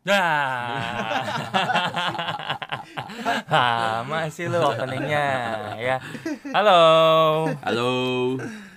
Nah, 0.00 1.20
lama 3.52 4.32
sih 4.32 4.48
lu 4.48 4.56
openingnya 4.56 5.28
ya. 5.76 5.96
Halo, 6.56 6.80
Halo, 7.60 7.90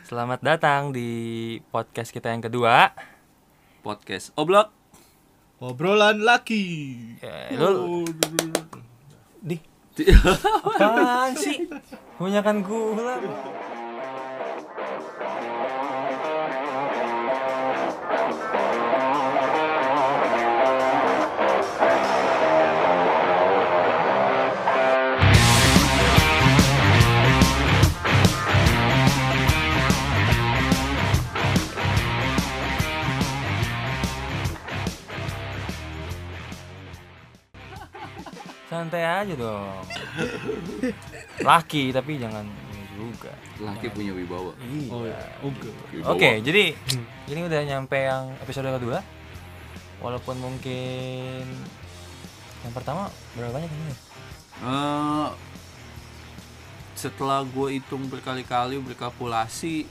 selamat 0.03 0.43
datang 0.43 0.91
di 0.91 1.07
podcast 1.71 2.11
kita 2.11 2.27
yang 2.27 2.43
kedua. 2.43 2.91
podcast 3.87 4.35
Oblok. 4.35 4.75
Obrolan 5.63 6.27
laki. 6.27 6.99
Ya, 7.23 7.55
lu 7.55 8.03
di 9.39 9.55
apaan 10.75 11.39
sih? 11.39 11.71
Kebanyakan 12.19 12.67
gula. 12.67 13.15
Santai 38.73 39.05
aja 39.05 39.33
dong. 39.37 39.85
Laki 41.45 41.93
tapi 41.93 42.17
jangan 42.17 42.41
ini 42.73 42.83
juga. 42.97 43.29
Laki 43.61 43.85
punya 43.93 44.17
wibawa. 44.17 44.49
Iya. 44.65 44.89
Oh, 44.89 45.05
iya. 45.05 45.21
oke. 45.45 45.69
Wibawa. 45.93 46.09
Oke, 46.17 46.29
jadi 46.41 46.73
ini 47.29 47.41
udah 47.45 47.61
nyampe 47.69 48.01
yang 48.01 48.33
episode 48.41 48.73
kedua. 48.73 49.05
Walaupun 50.01 50.41
mungkin 50.41 51.45
yang 52.65 52.73
pertama 52.73 53.13
berapa 53.37 53.53
banyak 53.53 53.69
ini? 53.69 53.93
Eh, 54.65 55.27
setelah 56.97 57.45
gue 57.45 57.77
hitung 57.77 58.09
berkali-kali 58.09 58.81
berkalkulasi, 58.81 59.85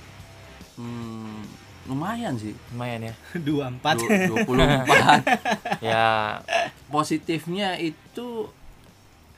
hmm, 0.74 1.38
lumayan 1.86 2.34
sih. 2.34 2.58
Lumayan 2.74 3.12
ya. 3.12 3.14
Dua 3.46 3.70
empat. 3.70 3.94
Du- 4.02 4.42
24. 4.42 5.22
ya, 5.86 6.42
Positifnya 6.90 7.78
itu 7.78 8.50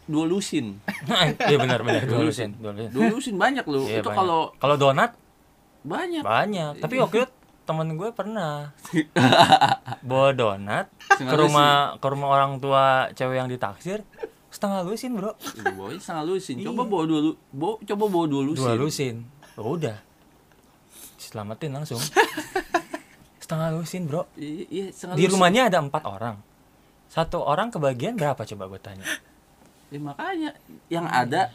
dua 0.04 0.24
lusin. 0.28 0.78
iya 1.48 1.56
benar 1.56 1.80
benar. 1.80 2.04
Dua 2.04 2.20
lusin, 2.24 2.52
dua 2.60 2.72
lusin. 2.72 2.90
Dua 2.92 3.06
lusin 3.08 3.34
banyak 3.34 3.64
loh. 3.64 3.84
Iya, 3.88 4.00
itu 4.04 4.10
kalau 4.10 4.52
kalau 4.56 4.76
donat? 4.76 5.16
Banyak. 5.84 6.24
banyak, 6.24 6.80
tapi 6.80 6.96
waktu 6.96 7.24
itu 7.24 7.32
temen 7.64 7.96
gue 7.96 8.08
pernah 8.12 8.72
bawa 10.08 10.32
donat 10.32 10.88
Setengah 11.12 11.32
ke 11.32 11.36
rumah 11.36 11.72
ke 11.96 12.06
rumah 12.08 12.28
orang 12.32 12.56
tua 12.56 13.12
cewek 13.12 13.36
yang 13.40 13.48
ditaksir. 13.48 14.00
Setengah 14.48 14.80
lusin 14.80 15.12
bro. 15.12 15.36
Iya, 15.36 15.72
bawa 15.76 15.92
setengah 15.96 16.24
lusin. 16.24 16.56
Coba 16.64 16.88
bawa 16.88 17.04
dua 17.04 17.20
lu- 17.20 17.40
bawa, 17.52 17.74
coba 17.84 18.04
bawa 18.08 18.24
dua 18.28 18.42
lusin. 18.48 18.64
dua 18.64 18.76
lusin. 18.76 19.14
Oh, 19.60 19.76
udah. 19.76 19.96
Selamatin 21.20 21.72
langsung. 21.72 22.00
Setengah 23.44 23.76
lusin 23.76 24.08
bro. 24.08 24.24
Iya, 24.40 24.64
iya, 24.72 24.84
setengah 24.88 25.16
di 25.16 25.24
lusin. 25.28 25.32
rumahnya 25.36 25.62
ada 25.68 25.78
empat 25.84 26.04
orang. 26.08 26.36
Satu 27.12 27.44
orang 27.44 27.68
kebagian 27.68 28.16
berapa 28.16 28.40
coba 28.40 28.72
gue 28.72 28.80
tanya 28.80 29.04
Ya 29.94 30.00
makanya 30.00 30.50
yang 30.90 31.06
ada 31.06 31.54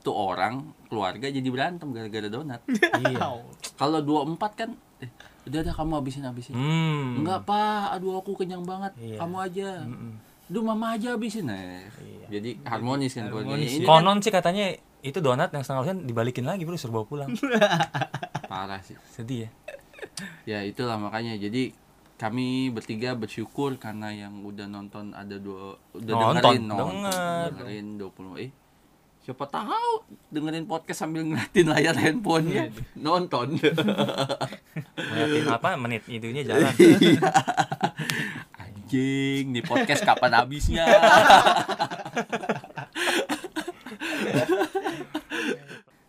tuh 0.00 0.12
orang 0.12 0.72
keluarga 0.86 1.28
jadi 1.28 1.44
berantem 1.44 1.92
gara-gara 1.92 2.24
donat. 2.26 2.64
iya 3.04 3.28
Kalau 3.74 4.00
dua 4.00 4.24
empat 4.24 4.52
kan, 4.54 4.70
eh, 4.98 5.08
udah 5.44 5.60
dah 5.60 5.74
kamu 5.74 5.92
habisin 5.96 6.24
habisin. 6.24 6.52
hmm 6.52 7.20
Enggak 7.20 7.44
pak, 7.44 7.92
aduh 7.92 8.16
aku 8.16 8.32
kenyang 8.34 8.64
banget. 8.64 8.96
Iya. 8.96 9.20
Kamu 9.20 9.36
aja. 9.38 9.68
Mm-mm. 9.84 10.12
Duh 10.44 10.60
mama 10.60 10.92
aja 10.92 11.12
habisin. 11.12 11.44
Nah, 11.44 11.56
Iya. 12.00 12.26
Jadi 12.30 12.50
harmonis 12.64 13.12
kan 13.12 13.28
keluarganya. 13.28 13.60
Harmonis, 13.60 13.76
Ini 13.76 13.84
konon 13.84 14.18
sih 14.20 14.32
katanya 14.32 14.64
itu 15.04 15.18
donat 15.20 15.52
yang 15.52 15.60
setengah 15.60 15.84
lusin 15.84 15.98
dibalikin 16.02 16.48
lagi 16.48 16.64
bro 16.64 16.80
suruh 16.80 16.96
bawa 16.96 17.04
pulang 17.04 17.28
parah 18.48 18.80
sih. 18.80 18.96
sedih 19.12 19.44
ya 19.44 19.50
Ya 20.44 20.58
itulah 20.62 20.96
makanya. 20.96 21.36
Jadi 21.36 21.72
kami 22.24 22.72
bertiga 22.72 23.12
bersyukur 23.12 23.76
karena 23.76 24.08
yang 24.08 24.40
udah 24.40 24.64
nonton 24.64 25.12
ada 25.12 25.36
dua 25.36 25.76
udah 25.92 26.12
Nonton, 26.16 26.40
dengerin 26.40 26.64
nonton, 26.64 26.88
denger. 27.04 27.48
dengerin 27.52 27.88
20 28.00 28.44
eh 28.48 28.50
siapa 29.20 29.44
tahu 29.44 29.92
dengerin 30.28 30.64
podcast 30.64 31.04
sambil 31.04 31.24
ngeliatin 31.24 31.64
layar 31.64 31.96
handphonenya 31.96 32.68
nonton. 32.92 33.56
Ngeliatin 34.96 35.48
apa? 35.48 35.80
Menit 35.80 36.04
itunya 36.04 36.44
jalan. 36.48 36.68
Anjing 38.52 39.44
nih 39.52 39.64
podcast 39.64 40.04
kapan 40.04 40.32
habisnya 40.36 40.84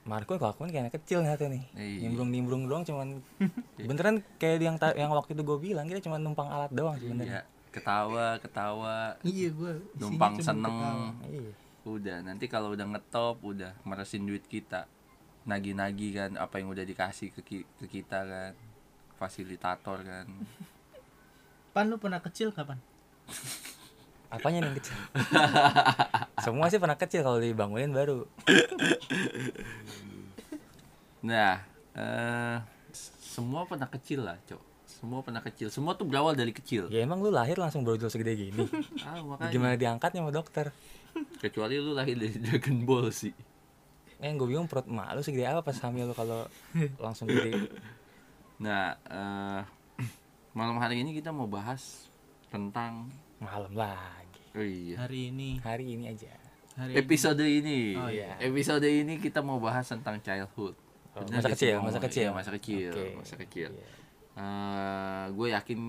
Marco 0.05 0.38
kelakuan 0.38 0.69
kayak 0.69 0.83
anak 0.83 0.95
kecil 0.95 1.19
nih 1.19 1.33
nih 1.35 1.63
Iya. 1.73 1.99
nimbrung-nimbrung 2.05 2.63
doang 2.66 2.81
cuman 2.81 3.19
beneran 3.89 4.21
kayak 4.38 4.57
yang 4.59 4.77
ta- 4.77 4.93
yang 4.93 5.09
waktu 5.09 5.33
itu 5.33 5.41
gue 5.41 5.57
bilang 5.59 5.85
kita 5.85 5.99
cuma 5.99 6.16
numpang 6.16 6.45
alat 6.47 6.69
doang 6.69 6.93
Iya, 6.93 7.01
sebenarnya 7.01 7.41
ketawa 7.69 8.38
ketawa 8.38 8.95
Iya 9.19 9.49
gua. 9.51 9.73
isinya 9.73 9.99
numpang 9.99 10.33
seneng 10.39 10.75
ketawa. 10.75 11.09
iya 11.25 11.51
udah 11.85 12.17
nanti 12.23 12.45
kalau 12.45 12.69
udah 12.71 12.85
ngetop 12.88 13.38
udah 13.41 13.77
meresin 13.81 14.23
duit 14.23 14.41
kita 14.43 14.89
nagi-nagi 15.43 16.09
kan 16.11 16.31
apa 16.35 16.57
yang 16.57 16.67
udah 16.67 16.81
dikasih 16.81 17.29
ke, 17.31 17.41
ki- 17.41 17.67
ke 17.75 17.85
kita 17.87 18.19
kan 18.22 18.51
fasilitator 19.16 20.01
kan 20.01 20.25
Pan 21.69 21.85
lu 21.85 21.97
pernah 21.97 22.17
kecil 22.19 22.49
kapan? 22.49 22.79
apanya 24.29 24.65
yang 24.65 24.77
kecil? 24.77 24.97
Semua 26.45 26.65
sih 26.69 26.79
pernah 26.79 26.97
kecil 26.97 27.21
kalau 27.23 27.39
dibangunin 27.39 27.91
baru. 27.95 28.25
Nah 31.25 31.57
eh 31.95 32.57
semua 33.35 33.67
pernah 33.67 33.89
kecil 33.89 34.23
lah 34.23 34.37
cok. 34.47 34.61
Semua 34.85 35.19
pernah 35.25 35.41
kecil. 35.43 35.67
Semua 35.67 35.97
tuh 35.97 36.07
berawal 36.07 36.37
dari 36.37 36.55
kecil. 36.55 36.87
Ya 36.87 37.03
emang 37.03 37.19
lu 37.19 37.33
lahir 37.33 37.59
langsung 37.59 37.83
brojol 37.83 38.07
segede 38.07 38.37
gini. 38.37 38.63
Ah 39.07 39.19
makanya. 39.19 39.51
Gimana 39.51 39.75
diangkatnya 39.75 40.23
sama 40.23 40.31
dokter? 40.31 40.71
Kecuali 41.41 41.75
lu 41.81 41.91
lahir 41.91 42.15
dari 42.15 42.37
Dragon 42.39 42.77
Ball 42.87 43.11
sih. 43.11 43.33
Eh 44.23 44.31
gue 44.31 44.47
bingung 44.47 44.71
perut 44.71 44.87
emak 44.87 45.11
lu 45.17 45.21
segede 45.25 45.49
apa 45.51 45.59
pas 45.65 45.75
hamil 45.83 46.07
lu 46.11 46.15
kalau 46.15 46.47
langsung 47.01 47.27
gede. 47.27 47.67
Nah 48.61 48.95
eh 49.09 49.61
malam 50.55 50.79
hari 50.79 51.03
ini 51.03 51.11
kita 51.11 51.35
mau 51.35 51.49
bahas 51.51 52.07
tentang 52.47 53.11
malam 53.38 53.73
lagi 53.73 54.41
oh 54.51 54.62
iya 54.62 54.96
Hari 54.97 55.19
ini. 55.29 55.50
hari 55.62 55.85
ini 55.90 56.03
aja 56.07 56.31
Hari 56.75 56.91
episode 56.94 57.40
ini 57.40 57.96
Oh, 57.96 58.07
iya. 58.07 58.35
episode 58.38 58.84
ini 58.84 59.16
kita 59.18 59.40
mau 59.40 59.57
bahas 59.57 59.85
tentang 59.85 60.19
childhood 60.19 60.75
Oh, 61.16 61.23
Bener 61.23 61.40
masa 61.40 61.47
sih 61.47 61.72
kecil, 61.72 61.75
masa 61.79 62.00
kecil. 62.01 62.22
Iya, 62.22 62.31
masa 62.34 62.50
kecil 62.51 62.91
Oke. 62.91 63.07
masa 63.16 63.35
kecil 63.38 63.69
Iya. 63.72 63.88
gue 65.31 65.47
yakin 65.50 65.79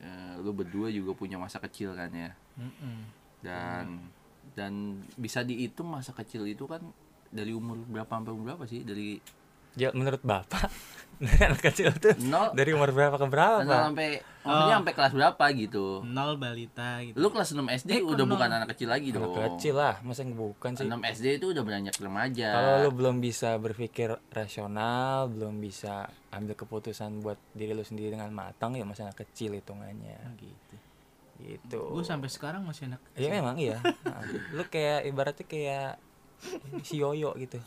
eh, 0.00 0.34
lu 0.38 0.50
berdua 0.50 0.90
juga 0.90 1.14
punya 1.14 1.38
masa 1.38 1.58
kecil 1.58 1.94
kan 1.94 2.10
ya 2.10 2.34
Mm-mm. 2.58 2.96
dan 3.40 4.02
dan 4.52 4.72
bisa 5.14 5.40
dihitung 5.40 5.86
masa 5.88 6.10
kecil 6.12 6.42
itu 6.44 6.66
kan 6.66 6.82
dari 7.30 7.54
umur 7.54 7.78
berapa 7.86 8.10
sampai 8.10 8.30
umur 8.30 8.44
berapa 8.52 8.64
sih 8.66 8.82
dari 8.82 9.22
ya 9.72 9.88
menurut 9.90 10.20
bapak 10.20 10.66
anak 11.22 11.60
kecil 11.62 11.94
tuh. 11.94 12.14
Nol. 12.22 12.50
Dari 12.52 12.70
umur 12.70 12.90
berapa 12.90 13.14
ke 13.14 13.26
berapa? 13.26 13.62
Nol 13.62 13.78
sampai 13.88 14.08
maksudnya 14.42 14.76
sampai 14.76 14.92
kelas 14.92 15.12
berapa 15.12 15.44
gitu? 15.54 15.86
Nol 16.02 16.34
balita 16.34 16.98
gitu. 17.00 17.14
lu 17.14 17.28
kelas 17.28 17.50
6 17.52 17.62
SD 17.78 17.90
Eh, 17.92 18.02
udah 18.02 18.24
nol? 18.24 18.32
bukan 18.34 18.48
anak 18.50 18.68
kecil 18.74 18.88
lagi 18.88 19.08
dong. 19.10 19.22
anak 19.24 19.54
kecil 19.54 19.74
lah 19.74 19.94
masa 20.02 20.20
yang 20.20 20.34
bukan 20.34 20.70
sih? 20.74 20.84
6 20.84 20.98
SD 21.14 21.26
itu 21.38 21.46
udah 21.50 21.62
beranjak 21.62 21.94
remaja. 21.96 22.48
Kalau 22.50 22.72
lu 22.82 22.90
belum 22.92 23.16
bisa 23.18 23.54
berpikir 23.56 24.08
rasional 24.28 25.26
belum 25.26 25.58
bisa 25.58 26.04
ambil 26.30 26.54
keputusan 26.54 27.20
buat 27.20 27.38
diri 27.52 27.70
lu 27.70 27.82
sendiri 27.82 28.10
dengan 28.10 28.30
matang 28.30 28.74
ya 28.74 28.82
masih 28.82 29.06
anak 29.06 29.22
kecil 29.22 29.54
hitungannya. 29.54 30.18
Gitu. 30.34 30.74
gitu. 31.38 31.80
Gue 31.90 32.02
sampai 32.02 32.26
sekarang 32.26 32.62
masih 32.62 32.86
anak 32.86 33.00
ya 33.14 33.28
memang 33.28 33.56
iya. 33.56 33.78
Nah, 33.82 34.22
lu 34.56 34.64
kayak 34.64 35.06
ibaratnya 35.06 35.46
kayak 35.46 35.90
si 36.86 36.98
yoyo 36.98 37.32
gitu. 37.38 37.58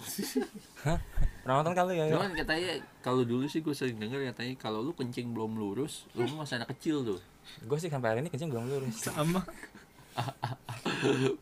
Hah? 0.83 0.99
pernah 1.45 1.61
nonton 1.61 1.77
kali 1.77 2.01
ya 2.01 2.09
cuman 2.09 2.33
katanya 2.33 2.81
kalau 3.05 3.21
dulu 3.21 3.45
sih 3.45 3.61
gue 3.61 3.69
sering 3.77 4.01
denger 4.01 4.33
katanya 4.33 4.57
kalau 4.57 4.81
lu 4.81 4.97
kencing 4.97 5.29
belum 5.29 5.61
lurus 5.61 6.09
lu 6.17 6.25
masih 6.39 6.59
anak 6.61 6.73
kecil 6.75 7.05
tuh. 7.05 7.19
Gue 7.63 7.77
sih 7.77 7.87
sampai 7.87 8.17
hari 8.17 8.19
ini 8.25 8.29
kencing 8.33 8.49
belum 8.49 8.65
lurus. 8.67 9.05
Sama. 9.05 9.45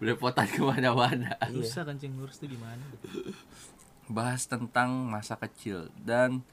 belepotan 0.01 0.49
ke 0.49 0.59
mana-mana. 0.65 1.37
Iya. 1.45 1.61
Susah 1.61 1.85
kencing 1.85 2.17
lurus 2.17 2.41
tuh 2.41 2.49
gimana? 2.49 2.81
bahas 4.11 4.43
tentang 4.47 4.91
masa 5.07 5.39
kecil. 5.39 5.87
Dan 5.95 6.43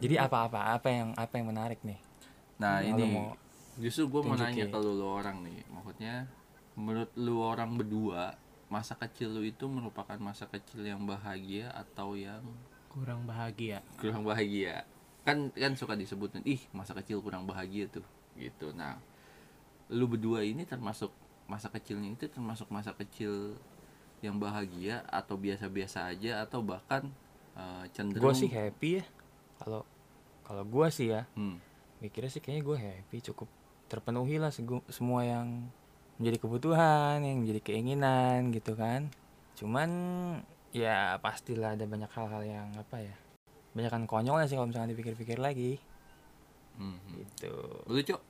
jadi 0.00 0.24
apa-apa 0.24 0.78
apa 0.78 0.88
yang 0.88 1.08
apa 1.18 1.32
yang 1.36 1.46
menarik 1.52 1.80
nih? 1.84 1.98
Nah 2.62 2.80
ini 2.80 3.02
mau 3.04 3.34
justru 3.78 4.08
gue 4.10 4.20
mau 4.24 4.34
nanya 4.34 4.66
ke 4.66 4.78
lu, 4.78 4.96
lu 4.96 5.06
orang 5.06 5.44
nih. 5.44 5.58
Maksudnya 5.68 6.14
menurut 6.78 7.10
lu 7.18 7.34
orang 7.42 7.70
berdua 7.76 8.38
masa 8.68 8.92
kecil 8.94 9.32
lu 9.32 9.42
itu 9.42 9.64
merupakan 9.64 10.16
masa 10.16 10.44
kecil 10.44 10.84
yang 10.84 11.02
bahagia 11.02 11.72
atau 11.72 12.12
yang 12.12 12.44
Kurang 12.88 13.24
bahagia. 13.24 13.84
kurang 13.96 14.22
bahagia 14.22 14.82
kan 15.22 15.52
kan 15.52 15.72
suka 15.72 15.92
disebutin 15.92 16.40
ih 16.42 16.60
masa 16.70 16.92
kecil 16.92 17.20
kurang 17.20 17.44
bahagia 17.44 17.84
tuh 17.86 18.04
gitu 18.34 18.72
nah 18.72 18.96
lu 19.88 20.04
berdua 20.04 20.40
ini 20.40 20.64
termasuk 20.64 21.12
masa 21.44 21.68
kecilnya 21.68 22.12
itu 22.12 22.28
termasuk 22.28 22.68
masa 22.68 22.92
kecil 22.92 23.56
yang 24.20 24.36
bahagia 24.36 25.04
atau 25.06 25.36
biasa-biasa 25.36 26.08
aja 26.08 26.42
atau 26.42 26.60
bahkan 26.60 27.08
eh, 27.54 27.84
cenderung 27.92 28.32
gue 28.32 28.40
sih 28.40 28.50
happy 28.50 29.00
ya 29.00 29.04
kalau 29.58 29.84
kalau 30.42 30.64
gue 30.64 30.86
sih 30.88 31.08
ya 31.08 31.24
Hmm. 31.32 31.60
mikirnya 32.00 32.28
sih 32.28 32.40
kayaknya 32.40 32.64
gue 32.64 32.78
happy 32.78 33.16
cukup 33.22 33.48
terpenuhi 33.86 34.36
lah 34.36 34.52
semua 34.88 35.22
yang 35.22 35.68
menjadi 36.18 36.36
kebutuhan 36.38 37.22
yang 37.22 37.42
menjadi 37.42 37.60
keinginan 37.62 38.50
gitu 38.50 38.74
kan. 38.74 39.08
Cuman 39.54 39.90
ya 40.70 41.16
pastilah 41.18 41.74
ada 41.74 41.86
banyak 41.86 42.10
hal-hal 42.12 42.42
yang 42.44 42.68
apa 42.76 43.00
ya 43.00 43.16
banyak 43.72 43.88
kan 43.88 44.04
konyolnya 44.04 44.44
sih 44.44 44.56
kalau 44.58 44.68
misalnya 44.68 44.92
dipikir-pikir 44.92 45.38
lagi. 45.38 45.78
Hmm. 46.78 46.98
gitu. 47.14 47.54
Lu 47.86 47.98
cok 47.98 48.20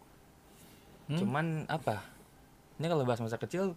Hmm? 1.09 1.17
cuman 1.25 1.65
apa? 1.73 2.05
Ini 2.77 2.85
kalau 2.85 3.09
bahas 3.09 3.25
masa 3.25 3.41
kecil 3.41 3.73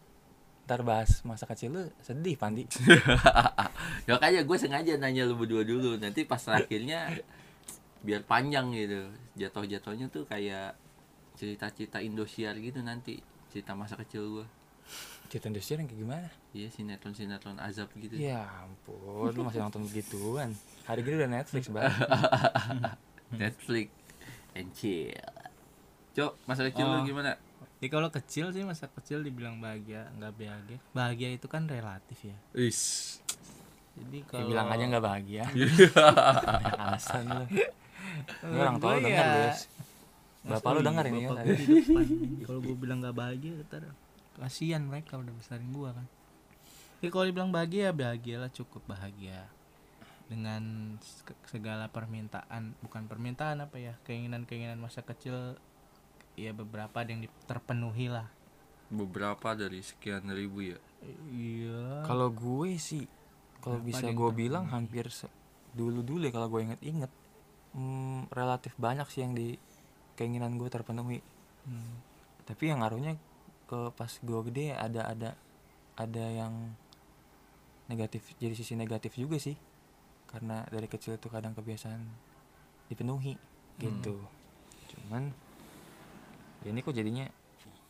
ntar 0.67 0.83
bahas 0.83 1.23
masa 1.23 1.47
kecil 1.47 1.71
lu 1.71 1.83
sedih 2.03 2.35
Pandi. 2.35 2.67
Ya 4.05 4.13
makanya 4.19 4.43
gue 4.43 4.57
sengaja 4.59 4.93
nanya 4.99 5.23
lu 5.23 5.39
berdua 5.39 5.63
dulu. 5.63 5.95
Nanti 5.95 6.27
pas 6.27 6.43
terakhirnya 6.43 7.07
biar 8.03 8.27
panjang 8.27 8.69
gitu. 8.75 9.07
Jatuh-jatuhnya 9.39 10.11
tuh 10.11 10.27
kayak 10.27 10.75
cerita-cerita 11.39 12.03
Indosiar 12.03 12.59
gitu 12.59 12.83
nanti 12.83 13.23
cerita 13.51 13.71
masa 13.73 13.93
kecil 13.95 14.23
gue 14.33 14.47
cerita 15.27 15.47
Indosiar 15.47 15.79
yang 15.79 15.87
kayak 15.87 16.01
gimana? 16.01 16.27
Iya 16.51 16.67
sinetron 16.67 17.11
sinetron 17.11 17.55
azab 17.57 17.87
gitu. 17.93 18.11
Ya 18.13 18.43
ampun 18.59 19.29
lu 19.29 19.41
masih 19.41 19.61
nonton 19.61 19.83
begituan. 19.83 20.51
Hari 20.83 20.99
gini 21.01 21.15
udah 21.17 21.31
Netflix 21.31 21.67
banget 21.67 21.95
Netflix. 23.33 23.87
And 24.51 24.67
chill. 24.71 25.15
Cok 26.11 26.31
masa 26.43 26.61
kecil 26.65 26.83
lu 26.83 26.97
Oh. 26.97 27.05
gimana? 27.05 27.39
Jadi 27.79 27.87
kalau 27.89 28.09
kecil 28.09 28.45
sih 28.49 28.61
masa 28.61 28.85
kecil 28.89 29.21
dibilang 29.21 29.57
bahagia, 29.57 30.11
nggak 30.13 30.31
bahagia. 30.33 30.77
Bahagia 30.91 31.29
itu 31.31 31.47
kan 31.47 31.63
relatif 31.65 32.19
ya. 32.21 32.35
Is. 32.53 33.17
Jadi 33.93 34.19
Ya, 34.19 34.25
kalau 34.25 34.47
bilang 34.47 34.67
aja 34.67 34.83
nggak 34.85 35.01
bahagia. 35.03 35.43
Alasan 36.83 37.23
lu. 37.31 37.45
Orang 38.51 38.75
tua 38.77 38.91
lu 38.91 38.99
Gua 38.99 39.07
denger 39.07 39.25
ya- 39.25 39.57
bapak 40.43 40.71
lu 40.71 40.81
denger 40.81 41.05
ini 41.07 41.19
ya. 41.21 41.29
Kalau 42.43 42.59
gue 42.59 42.73
bilang 42.73 42.99
nggak 42.99 43.13
bahagia, 43.13 43.61
ntar 43.63 43.93
kasihan 44.33 44.81
mereka 44.81 45.15
udah 45.15 45.29
besarin 45.31 45.69
gua 45.69 45.91
kan. 45.91 46.07
Jadi 46.97 47.09
kalau 47.09 47.25
dibilang 47.25 47.49
bahagia, 47.49 47.89
bahagialah 47.91 48.49
cukup 48.49 48.85
bahagia 48.87 49.49
dengan 50.25 50.61
se- 50.97 51.21
segala 51.45 51.87
permintaan, 51.87 52.73
bukan 52.79 53.05
permintaan 53.05 53.59
apa 53.59 53.75
ya, 53.75 53.93
keinginan-keinginan 54.01 54.77
masa 54.77 55.01
kecil 55.01 55.57
ya 56.33 56.51
beberapa 56.51 56.93
ada 56.95 57.09
yang 57.09 57.21
terpenuhi 57.43 58.07
lah. 58.07 58.29
beberapa 58.87 59.51
dari 59.51 59.79
sekian 59.79 60.27
ribu 60.27 60.67
ya 60.67 60.79
Iya. 61.25 62.03
kalau 62.03 62.27
gue 62.27 62.75
sih 62.75 63.07
kalau 63.57 63.79
bisa 63.79 64.03
gue 64.03 64.11
terpenuhi? 64.11 64.35
bilang 64.37 64.67
hampir 64.67 65.07
dulu 65.71 66.03
dulu 66.03 66.19
ya 66.21 66.33
kalau 66.33 66.47
gue 66.47 66.61
inget-inget 66.61 67.07
hmm, 67.71 68.27
relatif 68.29 68.75
banyak 68.75 69.07
sih 69.07 69.23
yang 69.23 69.31
di 69.31 69.55
keinginan 70.21 70.53
gue 70.55 70.69
terpenuhi. 70.69 71.17
Hmm. 71.61 71.97
tapi 72.41 72.73
yang 72.73 72.81
ngaruhnya 72.81 73.17
ke 73.65 73.93
pas 73.93 74.09
gue 74.09 74.39
gede 74.49 74.73
ada 74.73 75.05
ada 75.05 75.29
ada 75.93 76.25
yang 76.25 76.73
negatif 77.85 78.33
jadi 78.37 78.53
sisi 78.53 78.73
negatif 78.73 79.13
juga 79.13 79.37
sih. 79.37 79.57
Karena 80.25 80.63
dari 80.67 80.85
kecil 80.85 81.17
tuh 81.17 81.27
kadang 81.27 81.51
kebiasaan 81.51 82.01
dipenuhi 82.87 83.35
gitu. 83.77 84.21
Cuman 84.89 85.29
ya 86.61 86.69
ini 86.69 86.79
kok 86.79 86.93
jadinya 86.93 87.25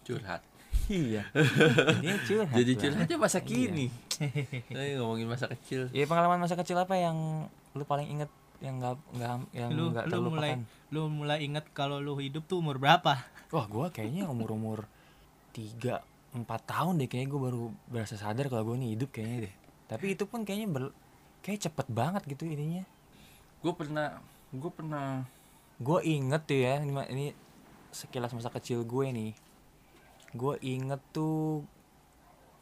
curhat. 0.01 0.41
Iya. 0.89 1.23
Jadinya 2.01 2.17
curhat 2.25 2.55
jadi 2.57 2.73
curhatnya 2.73 3.17
masa 3.17 3.39
Iya. 3.39 3.47
kini. 3.47 3.87
Eh, 4.75 4.97
ngomongin 4.97 5.27
masa 5.29 5.45
kecil. 5.47 5.87
Ya 5.93 6.03
pengalaman 6.03 6.41
masa 6.41 6.57
kecil 6.57 6.75
apa 6.75 6.93
yang 6.93 7.47
lu 7.71 7.83
paling 7.85 8.09
inget 8.09 8.27
yang 8.61 8.77
nggak 8.77 8.95
nggak 9.17 9.33
yang 9.57 9.69
Lu- 9.73 9.89
nggak 9.91 10.05
lu 10.07 10.29
mulai- 10.29 10.55
terlupakan 10.57 10.59
Lu 10.91 11.01
mulai 11.07 11.39
inget 11.41 11.65
kalau 11.71 11.97
lu 12.03 12.13
hidup 12.19 12.45
tuh 12.45 12.61
umur 12.61 12.77
berapa? 12.77 13.17
wah 13.55 13.65
gue 13.67 13.87
kayaknya 13.91 14.29
umur 14.29 14.53
umur 14.55 14.79
tiga 15.51 16.05
empat 16.31 16.63
tahun 16.63 16.95
deh 17.01 17.07
kayaknya 17.11 17.29
gue 17.35 17.41
baru 17.41 17.63
berasa 17.91 18.15
sadar 18.15 18.47
kalau 18.47 18.71
gue 18.71 18.77
nih 18.79 18.95
hidup 18.95 19.09
kayaknya 19.11 19.37
deh. 19.49 19.53
Tapi 19.91 20.15
itu 20.15 20.23
pun 20.23 20.47
kayaknya 20.47 20.67
ber, 20.71 20.83
kayak 21.43 21.67
cepet 21.67 21.87
banget 21.91 22.23
gitu 22.23 22.47
ininya. 22.47 22.87
Gue 23.59 23.73
pernah 23.75 24.23
gue 24.51 24.71
pernah 24.71 25.25
gue 25.81 25.99
inget 26.05 26.41
tuh 26.45 26.59
ya 26.59 26.83
ini 26.83 27.33
sekilas 27.91 28.31
masa 28.35 28.53
kecil 28.53 28.85
gue 28.85 29.05
nih 29.11 29.31
gue 30.31 30.55
inget 30.63 31.01
tuh 31.11 31.65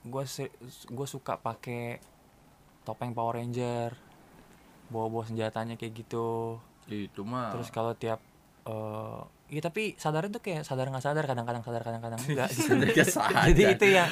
gue 0.06 0.24
gue 0.90 1.08
suka 1.10 1.38
pakai 1.38 2.00
topeng 2.88 3.14
Power 3.14 3.38
Ranger 3.38 4.09
bawa 4.90 5.08
bawa 5.10 5.24
senjatanya 5.26 5.78
kayak 5.78 5.94
gitu 6.06 6.58
itu 6.90 7.22
mah 7.22 7.54
terus 7.54 7.70
kalau 7.70 7.94
tiap 7.94 8.20
eh 8.66 9.22
Iya 9.50 9.66
tapi 9.66 9.98
sadar 9.98 10.30
itu 10.30 10.38
kayak 10.38 10.62
sadar 10.62 10.94
nggak 10.94 11.02
sadar 11.02 11.26
kadang-kadang 11.26 11.66
sadar 11.66 11.82
kadang-kadang 11.82 12.22
enggak 12.22 12.54
gitu. 12.54 12.70
Jadi 13.50 13.62
itu 13.66 13.86
yang 13.98 14.06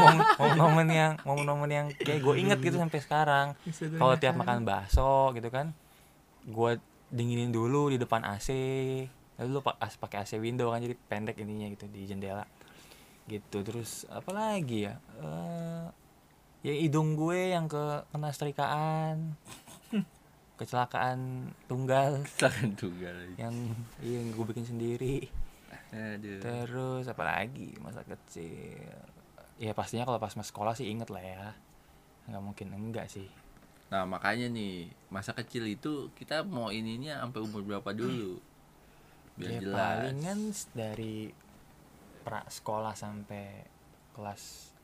momen- 0.00 0.24
momen-momen 0.40 0.88
yang 0.88 1.12
momen-momen 1.28 1.68
yang 1.68 1.86
kayak 1.92 2.24
gue 2.24 2.34
inget 2.40 2.56
gitu 2.64 2.80
sampai 2.80 2.96
sekarang. 3.04 3.46
Kalau 3.68 4.16
tiap 4.16 4.40
makan 4.40 4.64
bakso 4.64 5.36
gitu 5.36 5.52
kan, 5.52 5.76
gue 6.48 6.80
dinginin 7.12 7.52
dulu 7.52 7.92
di 7.92 8.00
depan 8.00 8.24
AC, 8.24 8.48
lalu 9.36 9.48
lu 9.52 9.60
pakai 9.60 10.24
AC 10.24 10.40
window 10.40 10.72
kan 10.72 10.80
jadi 10.80 10.96
pendek 10.96 11.36
ininya 11.36 11.68
gitu 11.68 11.84
di 11.92 12.08
jendela. 12.08 12.48
Gitu 13.28 13.60
terus 13.60 14.08
apa 14.08 14.32
lagi 14.32 14.88
ya? 14.88 14.96
Eh 15.20 15.84
ya 16.64 16.72
hidung 16.72 17.12
gue 17.12 17.52
yang 17.52 17.68
ke 17.68 18.08
kena 18.08 18.32
setrikaan. 18.32 19.36
Kecelakaan 20.58 21.50
tunggal. 21.70 22.18
Tangan 22.34 22.74
tunggal 22.74 23.14
yang 23.38 23.54
iya, 24.02 24.18
yang 24.18 24.34
gue 24.34 24.46
bikin 24.50 24.66
sendiri. 24.66 25.30
Aduh. 25.94 26.42
Terus 26.42 27.06
apa 27.06 27.22
lagi 27.22 27.78
masa 27.78 28.02
kecil? 28.02 28.82
Ya 29.62 29.70
pastinya 29.72 30.02
kalau 30.02 30.18
pas 30.18 30.34
mas 30.34 30.50
sekolah 30.50 30.74
sih 30.74 30.90
inget 30.90 31.08
lah 31.14 31.22
ya. 31.22 31.54
Nggak 32.26 32.42
mungkin 32.42 32.66
enggak 32.74 33.06
sih. 33.06 33.30
Nah 33.94 34.04
makanya 34.04 34.50
nih 34.50 34.90
masa 35.08 35.32
kecil 35.32 35.64
itu 35.70 36.10
kita 36.18 36.42
mau 36.42 36.74
ininya 36.74 37.22
sampai 37.22 37.40
umur 37.40 37.62
berapa 37.62 37.94
dulu? 37.94 38.42
Biar 39.38 39.50
ya 39.54 39.58
jelas. 39.62 39.78
palingan 39.78 40.40
dari 40.74 41.30
pra 42.26 42.42
sekolah 42.44 42.98
sampai 42.98 43.62
kelas 44.12 44.74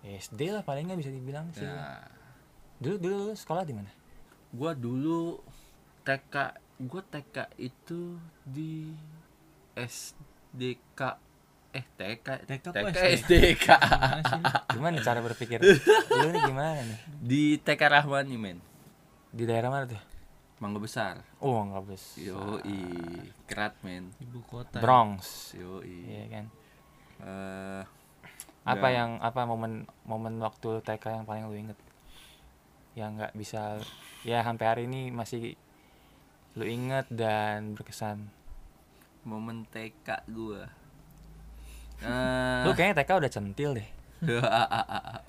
SD 0.00 0.56
lah 0.56 0.64
palingnya 0.64 0.96
bisa 0.96 1.12
dibilang 1.12 1.52
sih. 1.52 1.68
Nah. 1.68 2.00
Dulu 2.80 2.96
dulu 2.96 3.16
lu 3.28 3.34
sekolah 3.36 3.68
di 3.68 3.76
mana 3.76 3.99
gua 4.50 4.72
dulu 4.74 5.38
TK 6.02 6.34
gua 6.80 7.02
TK 7.04 7.36
itu 7.56 8.16
di 8.42 8.90
SDK 9.74 11.00
eh 11.70 11.86
TK 11.86 12.26
TK 12.50 12.64
TK 12.66 12.86
SD? 12.90 13.02
SDK 13.22 13.66
Gimana 14.74 14.98
cara 14.98 15.20
berpikir? 15.22 15.62
Lu 16.18 16.28
nih 16.28 16.42
gimana 16.42 16.82
nih? 16.82 16.98
Di 17.20 17.42
TK 17.56 17.82
Rahmani 17.86 18.34
men. 18.34 18.58
Di 19.30 19.46
daerah 19.46 19.70
mana 19.70 19.86
tuh? 19.86 20.02
Mangga 20.58 20.82
Besar. 20.82 21.22
Oh 21.38 21.62
nggak 21.62 21.82
bes. 21.86 22.04
Yo 22.18 22.58
kerat 23.46 23.78
men. 23.80 24.10
Ibu 24.18 24.42
kota. 24.44 24.82
Bronx. 24.82 25.54
Yo 25.54 25.80
iya 25.80 26.26
kan? 26.28 26.44
Eh 27.22 27.82
apa 28.60 28.86
Dan- 28.86 28.96
yang 28.96 29.10
apa 29.24 29.48
momen 29.48 29.88
momen 30.04 30.36
waktu 30.36 30.82
TK 30.82 31.22
yang 31.22 31.24
paling 31.24 31.48
lu 31.48 31.56
inget 31.56 31.78
yang 32.94 33.18
nggak 33.18 33.34
bisa. 33.36 33.78
Ya 34.26 34.44
sampai 34.44 34.66
hari 34.66 34.82
ini 34.90 35.10
masih 35.14 35.54
lu 36.58 36.66
inget 36.66 37.06
dan 37.08 37.78
berkesan. 37.78 38.26
Momen 39.22 39.68
TK 39.70 40.26
gua. 40.32 40.66
Eh 42.00 42.64
lu 42.66 42.72
kayaknya 42.74 43.04
TK 43.04 43.10
udah 43.20 43.30
centil 43.30 43.70
deh. 43.76 43.88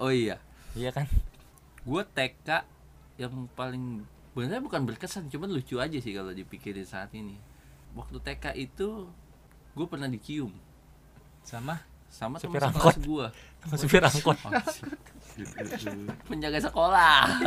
Oh 0.01 0.11
iya. 0.11 0.35
Iya 0.75 0.91
kan? 0.91 1.07
Gue 1.87 2.03
TK 2.03 2.63
yang 3.19 3.47
paling 3.55 4.03
sebenarnya 4.31 4.63
bukan 4.63 4.87
berkesan 4.87 5.27
cuman 5.27 5.51
lucu 5.51 5.77
aja 5.79 5.95
sih 5.99 6.11
kalau 6.15 6.31
dipikirin 6.35 6.83
saat 6.83 7.11
ini. 7.15 7.37
Waktu 7.95 8.17
TK 8.19 8.55
itu 8.55 9.07
gue 9.75 9.85
pernah 9.87 10.07
dicium. 10.11 10.51
Sama? 11.43 11.79
Sama 12.11 12.39
teman 12.39 12.59
Supir 12.59 12.59
sekelas 12.59 12.75
angkot. 12.75 12.95
gue 12.99 13.27
supir 13.79 14.03
angkot 14.03 14.37
penjaga 16.27 16.59
sekolah. 16.61 17.27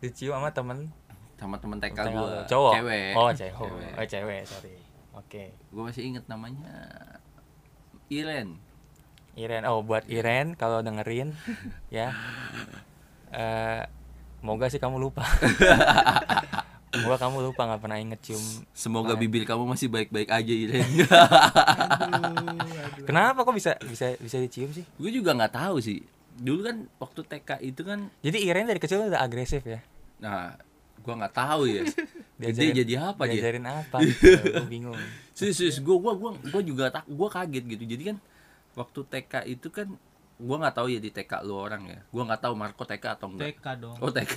Dicium 0.00 0.36
sama 0.38 0.50
temen. 0.52 0.92
Sama 1.36 1.56
temen 1.60 1.76
TK 1.80 1.98
gue 2.12 2.48
cowok? 2.48 2.72
Cewek. 2.80 3.12
Oh 3.16 3.30
cewek. 3.32 3.52
Cewek. 3.52 3.92
oh 3.96 4.06
cewek 4.06 4.42
sorry. 4.48 4.76
Oke. 5.16 5.52
Gue 5.72 5.82
masih 5.84 6.02
inget 6.04 6.24
namanya 6.28 6.72
Iren. 8.08 8.56
Iren. 9.36 9.64
Oh 9.68 9.84
buat 9.84 10.08
Iren 10.08 10.56
kalau 10.56 10.80
dengerin 10.80 11.36
ya. 11.92 12.12
Eh 13.36 13.82
moga 14.46 14.70
sih 14.70 14.78
kamu 14.78 15.02
lupa 15.02 15.26
Semoga 16.88 17.16
kamu 17.18 17.36
lupa 17.44 17.62
nggak 17.64 17.80
pernah 17.80 17.98
inget 17.98 18.20
cium. 18.22 18.44
Semoga 18.72 19.12
bibir 19.14 19.42
kamu 19.42 19.66
masih 19.66 19.86
baik-baik 19.86 20.28
aja 20.28 20.52
Iren. 20.54 20.86
Kenapa 23.08 23.42
kok 23.42 23.52
bisa 23.52 23.76
bisa 23.82 24.16
bisa 24.16 24.36
dicium 24.38 24.70
sih? 24.72 24.84
gue 24.86 25.10
juga 25.12 25.32
nggak 25.32 25.52
tahu 25.52 25.76
sih. 25.78 26.00
Dulu 26.36 26.60
kan 26.62 26.76
waktu 26.96 27.20
TK 27.22 27.50
itu 27.64 27.80
kan, 27.80 28.12
Jadi 28.20 28.38
Iren 28.42 28.66
dari 28.66 28.76
kecil 28.76 29.02
udah 29.02 29.20
agresif 29.20 29.62
ya. 29.62 29.80
nah 30.16 30.56
gue 30.96 31.14
nggak 31.14 31.34
tahu 31.34 31.68
ya. 31.68 31.82
Diajarin- 32.40 32.76
jadi 32.76 32.92
apa 33.00 33.22
dia? 33.24 33.32
Diajarin 33.40 33.64
apa? 33.64 33.96
Gue 34.60 34.68
bingung. 34.68 35.00
Serius, 35.32 35.80
gue 35.80 35.96
gua 35.96 36.12
gua 36.12 36.36
gua 36.36 36.60
juga 36.60 36.92
tak 36.92 37.08
gua 37.08 37.32
kaget 37.32 37.64
gitu. 37.64 37.84
Jadi 37.88 38.02
kan 38.12 38.16
waktu 38.76 39.00
TK 39.08 39.32
itu 39.48 39.72
kan 39.72 39.88
gua 40.38 40.56
nggak 40.58 40.74
tahu 40.74 40.86
ya 40.88 40.98
di 40.98 41.08
TK 41.08 41.32
lu 41.42 41.56
orang 41.56 41.82
ya. 41.86 41.98
Gua 42.06 42.22
nggak 42.24 42.40
tahu 42.40 42.52
Marco 42.54 42.82
TK 42.82 43.04
atau 43.10 43.26
enggak. 43.28 43.56
TK 43.56 43.66
dong 43.78 43.96
Oh 43.98 44.10
TK. 44.10 44.36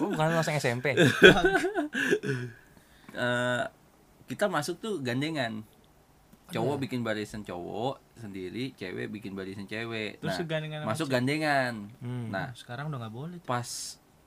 Oh, 0.00 0.08
bukan 0.10 0.32
langsung 0.32 0.54
SMP. 0.54 0.96
Eh, 3.12 3.62
kita 4.24 4.48
masuk 4.48 4.78
tuh 4.78 4.94
gandengan. 4.98 5.60
Cowok 6.48 6.84
bikin 6.84 7.00
barisan 7.00 7.40
cowok 7.40 7.96
sendiri, 8.14 8.72
cewek 8.72 9.08
bikin 9.10 9.32
barisan 9.32 9.64
cewek. 9.64 10.20
Terus 10.20 10.36
Nah, 10.36 10.44
gandengan 10.46 10.78
masuk 10.84 11.06
cewek. 11.06 11.14
gandengan. 11.14 11.72
Hmm. 11.98 12.28
Nah, 12.28 12.52
sekarang 12.52 12.88
udah 12.88 13.00
nggak 13.00 13.14
boleh 13.14 13.36
tuh. 13.38 13.48
pas 13.48 13.68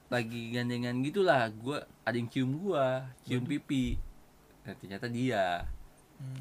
lagi 0.06 0.42
gandengan 0.52 0.94
gitulah, 1.02 1.50
gua 1.56 1.78
ada 2.02 2.14
yang 2.14 2.26
cium 2.26 2.50
gua, 2.60 3.06
cium 3.24 3.42
pipi. 3.44 3.98
Nah, 4.62 4.74
ternyata 4.76 5.06
dia. 5.08 5.66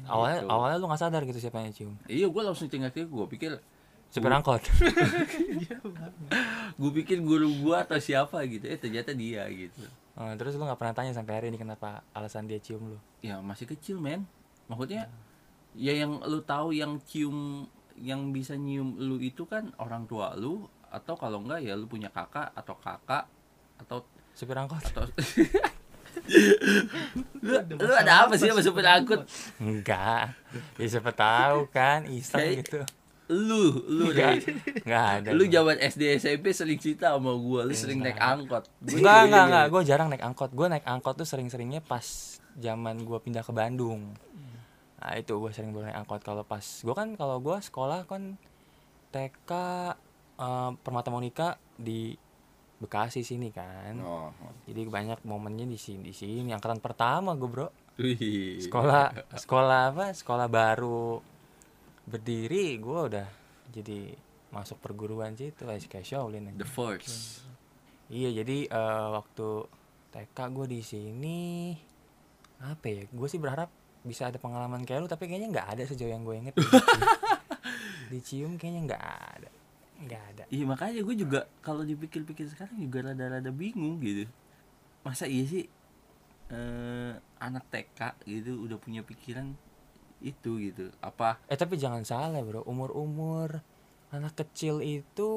awalnya 0.07 0.39
Gitu. 0.39 0.49
awalnya 0.49 0.77
lu 0.79 0.87
nggak 0.87 1.01
sadar 1.01 1.21
gitu 1.21 1.35
siapa 1.37 1.59
yang 1.59 1.73
cium. 1.73 1.93
Iya, 2.07 2.29
gua 2.29 2.41
langsung 2.43 2.65
tinggal-tinggal 2.65 3.09
gua 3.11 3.25
pikir 3.27 3.51
Supir 4.15 4.31
angkot. 4.31 4.63
gue 6.75 6.91
pikir 6.93 7.19
guru 7.19 7.51
gua 7.59 7.83
atau 7.83 7.99
siapa 7.99 8.39
gitu 8.47 8.63
eh 8.65 8.79
ternyata 8.79 9.11
dia 9.11 9.43
gitu 9.51 9.83
Oh, 10.15 10.31
terus 10.39 10.55
lu 10.55 10.63
nggak 10.63 10.79
pernah 10.79 10.95
tanya 10.95 11.11
sampai 11.11 11.35
hari 11.35 11.47
ini 11.51 11.59
kenapa 11.59 11.99
alasan 12.15 12.47
dia 12.47 12.55
cium 12.55 12.87
lu? 12.87 12.99
ya 13.19 13.43
masih 13.43 13.67
kecil 13.67 13.99
men 13.99 14.23
maksudnya 14.65 15.11
ya 15.75 15.91
yang 15.91 16.23
lu 16.23 16.39
tahu 16.39 16.71
yang 16.71 17.03
cium 17.03 17.67
yang 17.99 18.31
bisa 18.31 18.55
nyium 18.55 18.95
lu 18.95 19.19
itu 19.19 19.43
kan 19.43 19.75
orang 19.75 20.07
tua 20.07 20.31
lu 20.33 20.71
atau 20.87 21.19
kalau 21.19 21.43
enggak 21.43 21.67
ya 21.67 21.75
lu 21.75 21.83
punya 21.83 22.07
kakak 22.07 22.47
atau 22.55 22.79
kakak 22.79 23.27
atau 23.75 24.07
Supir 24.31 24.55
angkot. 24.55 24.79
atau 24.79 25.03
lu, 27.43 27.55
lu 27.83 27.91
ada 27.91 28.23
apa 28.23 28.39
sih 28.39 28.47
sama 28.47 28.63
supir 28.63 28.87
angkut 28.87 29.27
Enggak. 29.59 30.31
Ya 30.79 30.85
siapa 30.87 31.11
tahu 31.11 31.67
kan 31.67 32.07
iseng 32.07 32.63
gitu. 32.63 32.87
Lu 33.27 33.81
lu 33.85 34.05
Enggak. 34.07 34.37
dari 34.37 34.53
Enggak 34.81 35.05
ada. 35.17 35.29
lu 35.33 35.43
gua. 35.43 35.53
zaman 35.55 35.75
SD 35.79 36.01
SMP 36.15 36.45
sering 36.51 36.77
cerita 36.77 37.11
sama 37.11 37.33
gua 37.33 37.65
lu 37.65 37.73
sering 37.73 37.99
naik 37.99 38.15
angkot 38.15 38.69
Gua 38.79 38.93
enggak, 38.93 39.21
gitu. 39.25 39.37
enggak. 39.41 39.65
Gue 39.67 39.81
jarang 39.83 40.07
naik 40.07 40.23
angkot. 40.23 40.49
Gue 40.51 40.67
naik 40.67 40.85
angkot 40.85 41.15
tuh 41.15 41.25
sering-seringnya 41.25 41.81
pas 41.81 42.05
zaman 42.55 43.01
gue 43.01 43.17
pindah 43.17 43.41
ke 43.41 43.49
Bandung. 43.49 44.13
Nah 44.95 45.11
itu 45.13 45.33
gue 45.33 45.51
sering 45.51 45.69
boleh 45.69 45.89
naik 45.89 45.99
angkot. 45.99 46.21
Kalau 46.21 46.41
pas 46.41 46.61
gue 46.61 46.93
kan 46.93 47.13
kalau 47.13 47.37
gue 47.39 47.57
sekolah 47.59 48.05
kan 48.05 48.37
TK 49.09 49.51
eh, 50.37 50.71
Permata 50.77 51.09
Monika 51.09 51.47
di 51.73 52.13
Bekasi 52.75 53.23
sini 53.23 53.49
kan. 53.49 53.95
oh 53.99 54.29
Jadi 54.67 54.85
banyak 54.85 55.23
momennya 55.23 55.65
di 55.65 55.75
sini 55.75 56.03
di 56.03 56.13
sini. 56.13 56.51
Angkatan 56.51 56.77
pertama 56.77 57.33
gue 57.33 57.49
bro. 57.49 57.67
wih 57.95 58.59
Sekolah 58.59 59.15
sekolah 59.33 59.81
apa? 59.89 60.05
Sekolah 60.11 60.45
baru 60.45 61.23
berdiri 62.05 62.77
gue 62.77 62.99
udah 63.13 63.27
jadi 63.73 64.13
masuk 64.53 64.77
perguruan 64.79 65.33
situ 65.35 65.65
kayak 65.65 66.05
Shaolin 66.05 66.53
aja. 66.53 66.61
the 66.61 66.69
first 66.69 67.43
Iya 68.05 68.29
jadi 68.45 68.69
eh, 68.69 69.07
waktu 69.09 69.65
TK 70.13 70.37
gue 70.53 70.65
di 70.69 70.81
sini 70.85 71.73
apa 72.61 72.85
ya? 72.85 73.01
Gue 73.09 73.27
sih 73.27 73.41
berharap 73.41 73.67
bisa 74.05 74.29
ada 74.29 74.37
pengalaman 74.37 74.85
kayak 74.85 75.01
lu 75.01 75.09
tapi 75.09 75.25
kayaknya 75.25 75.49
nggak 75.49 75.67
ada 75.73 75.83
sejauh 75.89 76.13
yang 76.13 76.21
gue 76.21 76.35
inget. 76.37 76.55
Dicium 78.13 78.61
kayaknya 78.61 78.93
nggak 78.93 79.03
ada, 79.03 79.49
nggak 80.05 80.21
ada. 80.21 80.43
Iya 80.53 80.63
makanya 80.69 81.01
gue 81.01 81.15
juga 81.17 81.49
kalau 81.65 81.81
dipikir-pikir 81.81 82.45
sekarang 82.53 82.77
juga 82.77 83.09
rada-rada 83.09 83.49
bingung 83.49 83.97
gitu. 84.05 84.29
Masa 85.01 85.25
iya 85.25 85.43
sih 85.49 85.65
eh 86.53 87.13
anak 87.41 87.65
TK 87.73 88.21
gitu 88.29 88.61
udah 88.69 88.77
punya 88.77 89.01
pikiran 89.01 89.57
itu 90.23 90.59
gitu. 90.71 90.91
Apa 91.03 91.41
Eh 91.49 91.57
tapi 91.57 91.75
jangan 91.75 92.03
salah 92.07 92.41
bro, 92.43 92.63
umur 92.67 92.91
umur 92.95 93.59
anak 94.13 94.37
kecil 94.37 94.79
itu 94.79 95.31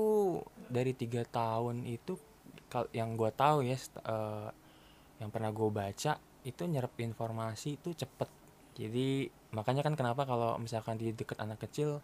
dari 0.71 0.95
tiga 0.95 1.27
tahun 1.27 1.83
itu 1.89 2.15
yang 2.93 3.17
gue 3.17 3.33
tahu 3.33 3.65
ya, 3.65 3.75
eh, 3.81 4.49
yang 5.19 5.33
pernah 5.33 5.51
gue 5.51 5.69
baca 5.73 6.21
itu 6.45 6.63
nyerap 6.69 6.95
informasi 7.01 7.81
itu 7.81 7.97
cepet. 7.97 8.29
Jadi 8.79 9.27
makanya 9.51 9.83
kan 9.83 9.97
kenapa 9.97 10.29
kalau 10.29 10.61
misalkan 10.61 11.01
di 11.01 11.11
deket 11.11 11.41
anak 11.41 11.59
kecil 11.65 11.99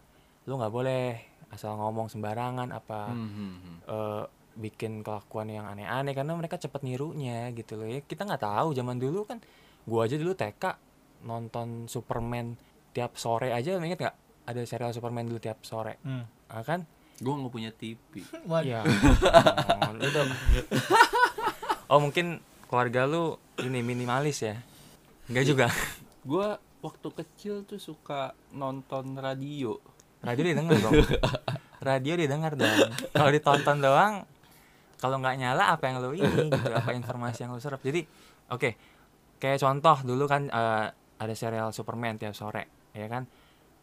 lu 0.48 0.56
nggak 0.56 0.72
boleh 0.72 1.20
asal 1.52 1.76
ngomong 1.76 2.08
sembarangan 2.08 2.72
apa 2.72 3.12
Hmm, 3.12 3.30
hmm, 3.30 3.76
eh, 3.86 4.24
bikin 4.54 5.02
kelakuan 5.02 5.50
yang 5.50 5.66
aneh-aneh 5.66 6.14
karena 6.14 6.32
mereka 6.38 6.56
cepet 6.56 6.86
nirunya 6.86 7.50
gitu 7.52 7.74
loh 7.74 7.90
ya 7.90 8.00
kita 8.06 8.22
nggak 8.22 8.42
tahu 8.42 8.70
zaman 8.70 8.96
dulu 9.02 9.26
kan 9.26 9.42
gua 9.84 10.06
aja 10.06 10.14
dulu 10.14 10.32
TK 10.32 10.64
nonton 11.24 11.88
Superman 11.88 12.54
tiap 12.92 13.16
sore 13.16 13.50
aja 13.50 13.74
lu 13.74 13.82
inget 13.82 13.98
nggak? 13.98 14.16
Ada 14.44 14.60
serial 14.68 14.92
Superman 14.92 15.24
dulu 15.24 15.40
tiap 15.40 15.64
sore. 15.64 15.98
Hmm. 16.04 16.28
ah, 16.46 16.60
kan? 16.62 16.84
Gue 17.16 17.32
nggak 17.32 17.52
punya 17.52 17.70
TV. 17.72 18.22
Waduh. 18.50 18.68
ya 18.68 18.80
udah- 19.90 20.28
oh 21.92 21.98
mungkin 21.98 22.38
keluarga 22.66 23.04
lu 23.04 23.36
ini 23.60 23.80
minimalis 23.80 24.44
ya? 24.44 24.56
Enggak 25.26 25.44
juga? 25.46 25.66
Gue 26.30 26.48
waktu 26.80 27.08
kecil 27.12 27.64
tuh 27.64 27.80
suka 27.80 28.32
nonton 28.52 29.16
radio. 29.16 29.80
radio 30.20 30.44
didengar 30.44 30.76
dong. 30.80 30.92
Radio 31.80 32.14
didengar 32.16 32.52
dong. 32.56 32.72
Kalau 33.12 33.28
ditonton 33.28 33.76
doang 33.80 34.14
kalau 34.96 35.20
nggak 35.20 35.36
nyala 35.36 35.76
apa 35.76 35.84
yang 35.84 36.00
lu 36.00 36.16
ini 36.16 36.48
gitu? 36.48 36.72
Apa 36.72 36.96
informasi 36.96 37.44
yang 37.44 37.52
lu 37.52 37.60
serap? 37.60 37.84
Jadi 37.84 38.04
oke. 38.48 38.70
Kayak 39.36 39.60
contoh 39.60 40.00
dulu 40.00 40.24
kan 40.24 40.48
eh, 40.48 40.86
ada 41.18 41.34
serial 41.34 41.70
Superman 41.70 42.18
tiap 42.18 42.34
sore 42.34 42.90
ya 42.94 43.06
kan? 43.10 43.26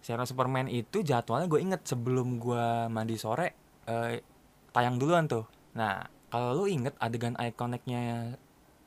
Serial 0.02 0.26
Superman 0.26 0.66
itu 0.66 1.06
jadwalnya 1.06 1.46
gue 1.46 1.62
inget 1.62 1.82
sebelum 1.86 2.42
gue 2.42 2.90
mandi 2.90 3.16
sore 3.20 3.80
eh, 3.86 4.24
tayang 4.74 4.98
duluan 4.98 5.30
tuh. 5.30 5.46
Nah 5.78 6.02
kalau 6.32 6.64
lu 6.64 6.66
inget 6.72 6.96
adegan 6.98 7.36
ikoniknya 7.38 8.36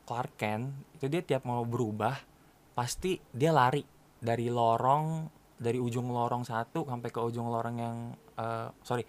Clark 0.05 0.33
Kent 0.37 0.73
itu 0.97 1.05
dia 1.09 1.21
tiap 1.21 1.45
mau 1.45 1.61
berubah 1.65 2.17
pasti 2.75 3.17
dia 3.31 3.55
lari 3.55 3.81
dari 4.19 4.49
lorong 4.51 5.29
dari 5.55 5.79
ujung 5.79 6.11
lorong 6.11 6.43
satu 6.43 6.83
sampai 6.83 7.09
ke 7.13 7.19
ujung 7.21 7.47
lorong 7.47 7.75
yang 7.79 7.97
eh, 8.35 8.67
sorry 8.83 9.05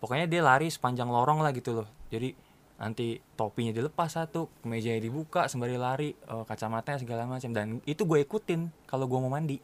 pokoknya 0.00 0.26
dia 0.30 0.42
lari 0.44 0.70
sepanjang 0.70 1.10
lorong 1.10 1.42
lah 1.42 1.50
gitu 1.52 1.82
loh. 1.82 1.88
Jadi 2.06 2.45
nanti 2.76 3.24
topinya 3.40 3.72
dilepas 3.72 4.20
satu 4.20 4.52
kemejanya 4.60 5.00
dibuka 5.00 5.48
sembari 5.48 5.80
lari 5.80 6.12
eh, 6.12 6.44
kacamatanya 6.44 7.00
segala 7.00 7.24
macam. 7.24 7.50
Dan 7.52 7.80
itu 7.88 8.04
gue 8.04 8.24
ikutin 8.24 8.68
kalau 8.84 9.08
gue 9.08 9.18
mau 9.18 9.32
mandi. 9.32 9.56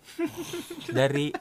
Dari 0.97 1.33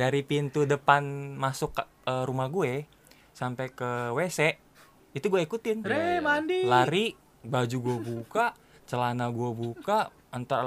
dari 0.00 0.20
pintu 0.26 0.66
depan 0.66 1.36
masuk 1.38 1.76
ke 1.76 1.82
eh, 2.08 2.24
rumah 2.26 2.50
gue 2.50 2.84
sampai 3.32 3.70
ke 3.70 4.12
WC 4.12 4.58
itu 5.14 5.26
gue 5.30 5.40
ikutin. 5.44 5.84
Re 5.86 6.20
mandi. 6.20 6.66
lari 6.66 7.14
baju 7.44 7.76
gue 7.78 7.96
buka 8.02 8.52
celana 8.88 9.30
gue 9.30 9.50
buka 9.54 10.10
entar 10.34 10.64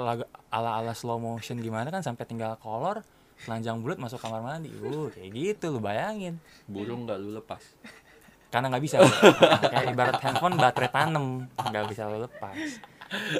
ala 0.50 0.70
ala 0.82 0.92
slow 0.96 1.22
motion 1.22 1.62
gimana 1.62 1.92
kan 1.94 2.02
sampai 2.02 2.26
tinggal 2.26 2.58
kolor 2.58 3.06
telanjang 3.42 3.82
bulat 3.82 3.98
masuk 3.98 4.22
kamar 4.22 4.42
mandi. 4.42 4.70
Uh 4.82 5.10
kayak 5.10 5.30
gitu 5.34 5.74
lu 5.74 5.80
bayangin. 5.82 6.38
Burung 6.66 7.06
nggak 7.06 7.18
lu 7.18 7.38
lepas. 7.38 7.62
Karena 8.52 8.68
nggak 8.68 8.84
bisa 8.84 8.96
kayak 9.64 9.90
ibarat 9.90 10.20
handphone 10.20 10.54
baterai 10.54 10.92
tanem 10.92 11.26
nggak 11.48 11.84
bisa 11.88 12.04
lu 12.06 12.20
lepas 12.20 12.56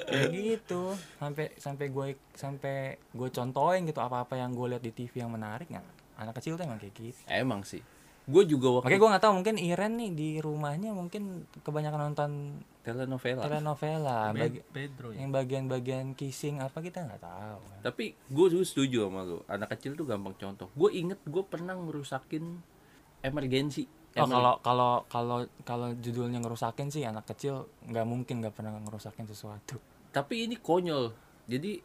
kayak 0.03 0.29
gitu 0.33 0.93
sampai 1.17 1.53
sampai 1.57 1.87
gue 1.89 2.07
sampai 2.33 2.77
gue 2.99 3.29
contohin 3.31 3.85
gitu 3.85 4.01
apa 4.01 4.25
apa 4.25 4.35
yang 4.35 4.53
gue 4.53 4.67
lihat 4.69 4.81
di 4.81 4.91
TV 4.91 5.21
yang 5.21 5.29
menarik 5.29 5.69
nggak 5.69 5.85
anak 6.15 6.37
kecil 6.37 6.57
tuh 6.57 6.65
emang 6.65 6.77
kayak 6.77 6.93
gitu 6.95 7.21
Emang 7.27 7.61
sih. 7.63 7.81
Gue 8.23 8.47
juga 8.47 8.71
waktu 8.71 8.87
makanya 8.87 9.01
gue 9.01 9.11
nggak 9.11 9.25
tahu 9.25 9.35
mungkin 9.35 9.57
Iren 9.59 9.93
nih 9.97 10.11
di 10.13 10.29
rumahnya 10.39 10.95
mungkin 10.95 11.23
kebanyakan 11.59 12.01
nonton 12.07 12.31
telenovela. 12.81 13.43
telenovela 13.43 14.19
bagi- 14.31 14.63
Pedro 14.65 15.11
ya. 15.11 15.25
yang 15.25 15.35
bagian-bagian 15.35 16.15
kissing 16.15 16.63
apa 16.63 16.79
kita 16.79 17.03
nggak 17.03 17.19
tahu. 17.19 17.63
Tapi 17.83 18.15
gue 18.15 18.47
dulu 18.49 18.63
setuju 18.63 19.11
sama 19.11 19.27
lu. 19.27 19.43
Anak 19.47 19.75
kecil 19.75 19.99
tuh 19.99 20.07
gampang 20.07 20.39
contoh. 20.39 20.71
Gue 20.73 20.95
inget 20.95 21.19
gue 21.21 21.43
pernah 21.43 21.75
ngerusakin 21.75 22.63
emergensi. 23.21 23.89
Oh 24.15 24.27
kalau 24.27 24.55
kalau 24.61 24.93
kalau 25.09 25.39
kalau 25.65 25.89
judulnya 25.97 26.37
ngerusakin 26.39 26.89
sih 26.89 27.01
anak 27.03 27.25
kecil 27.25 27.65
nggak 27.85 28.05
mungkin 28.05 28.41
nggak 28.41 28.53
pernah 28.53 28.77
ngerusakin 28.77 29.25
sesuatu. 29.25 29.81
Tapi 30.11 30.45
ini 30.45 30.57
konyol. 30.57 31.13
Jadi 31.43 31.81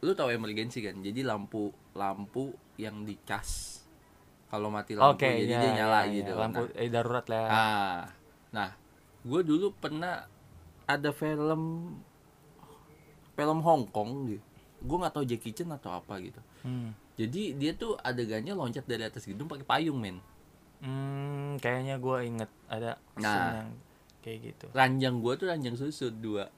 lu 0.00 0.12
tahu 0.12 0.28
emergensi 0.30 0.80
kan? 0.80 1.00
Jadi 1.00 1.24
lampu 1.24 1.72
lampu 1.92 2.50
yang 2.76 3.02
dicas. 3.02 3.80
Kalau 4.46 4.68
mati 4.68 4.92
lampu 4.92 5.14
Oke, 5.16 5.30
jadi 5.40 5.46
iya, 5.46 5.60
dia 5.62 5.70
nyala 5.78 5.98
iya, 6.04 6.14
gitu. 6.20 6.32
iya. 6.32 6.40
Lampu 6.42 6.62
Nah, 6.66 6.74
eh, 6.76 6.88
darurat 6.90 7.26
lah. 7.26 7.46
ah, 7.48 8.00
nah 8.50 8.70
gue 9.20 9.40
dulu 9.40 9.70
pernah 9.72 10.26
ada 10.84 11.10
film 11.10 11.94
film 13.32 13.58
Hong 13.62 13.84
Kong 13.88 14.28
gitu 14.28 14.44
gue 14.80 14.96
nggak 14.96 15.12
tahu 15.12 15.24
Jackie 15.24 15.52
Chan 15.52 15.68
atau 15.68 15.92
apa 15.92 16.16
gitu 16.18 16.40
Hmm. 16.60 16.92
jadi 17.16 17.56
dia 17.56 17.72
tuh 17.72 17.96
adegannya 17.96 18.52
loncat 18.52 18.84
dari 18.84 19.00
atas 19.00 19.24
gedung 19.24 19.48
pakai 19.48 19.64
payung 19.64 19.96
men 19.96 20.20
Hmm, 20.80 21.56
kayaknya 21.56 21.96
gue 21.96 22.16
inget 22.24 22.50
ada 22.66 22.96
Nah. 23.14 23.60
yang 23.60 23.68
kayak 24.20 24.38
gitu. 24.46 24.66
ranjang 24.70 25.16
gue 25.18 25.32
tuh 25.34 25.46
ranjang 25.46 25.74
susut 25.74 26.12
dua 26.14 26.48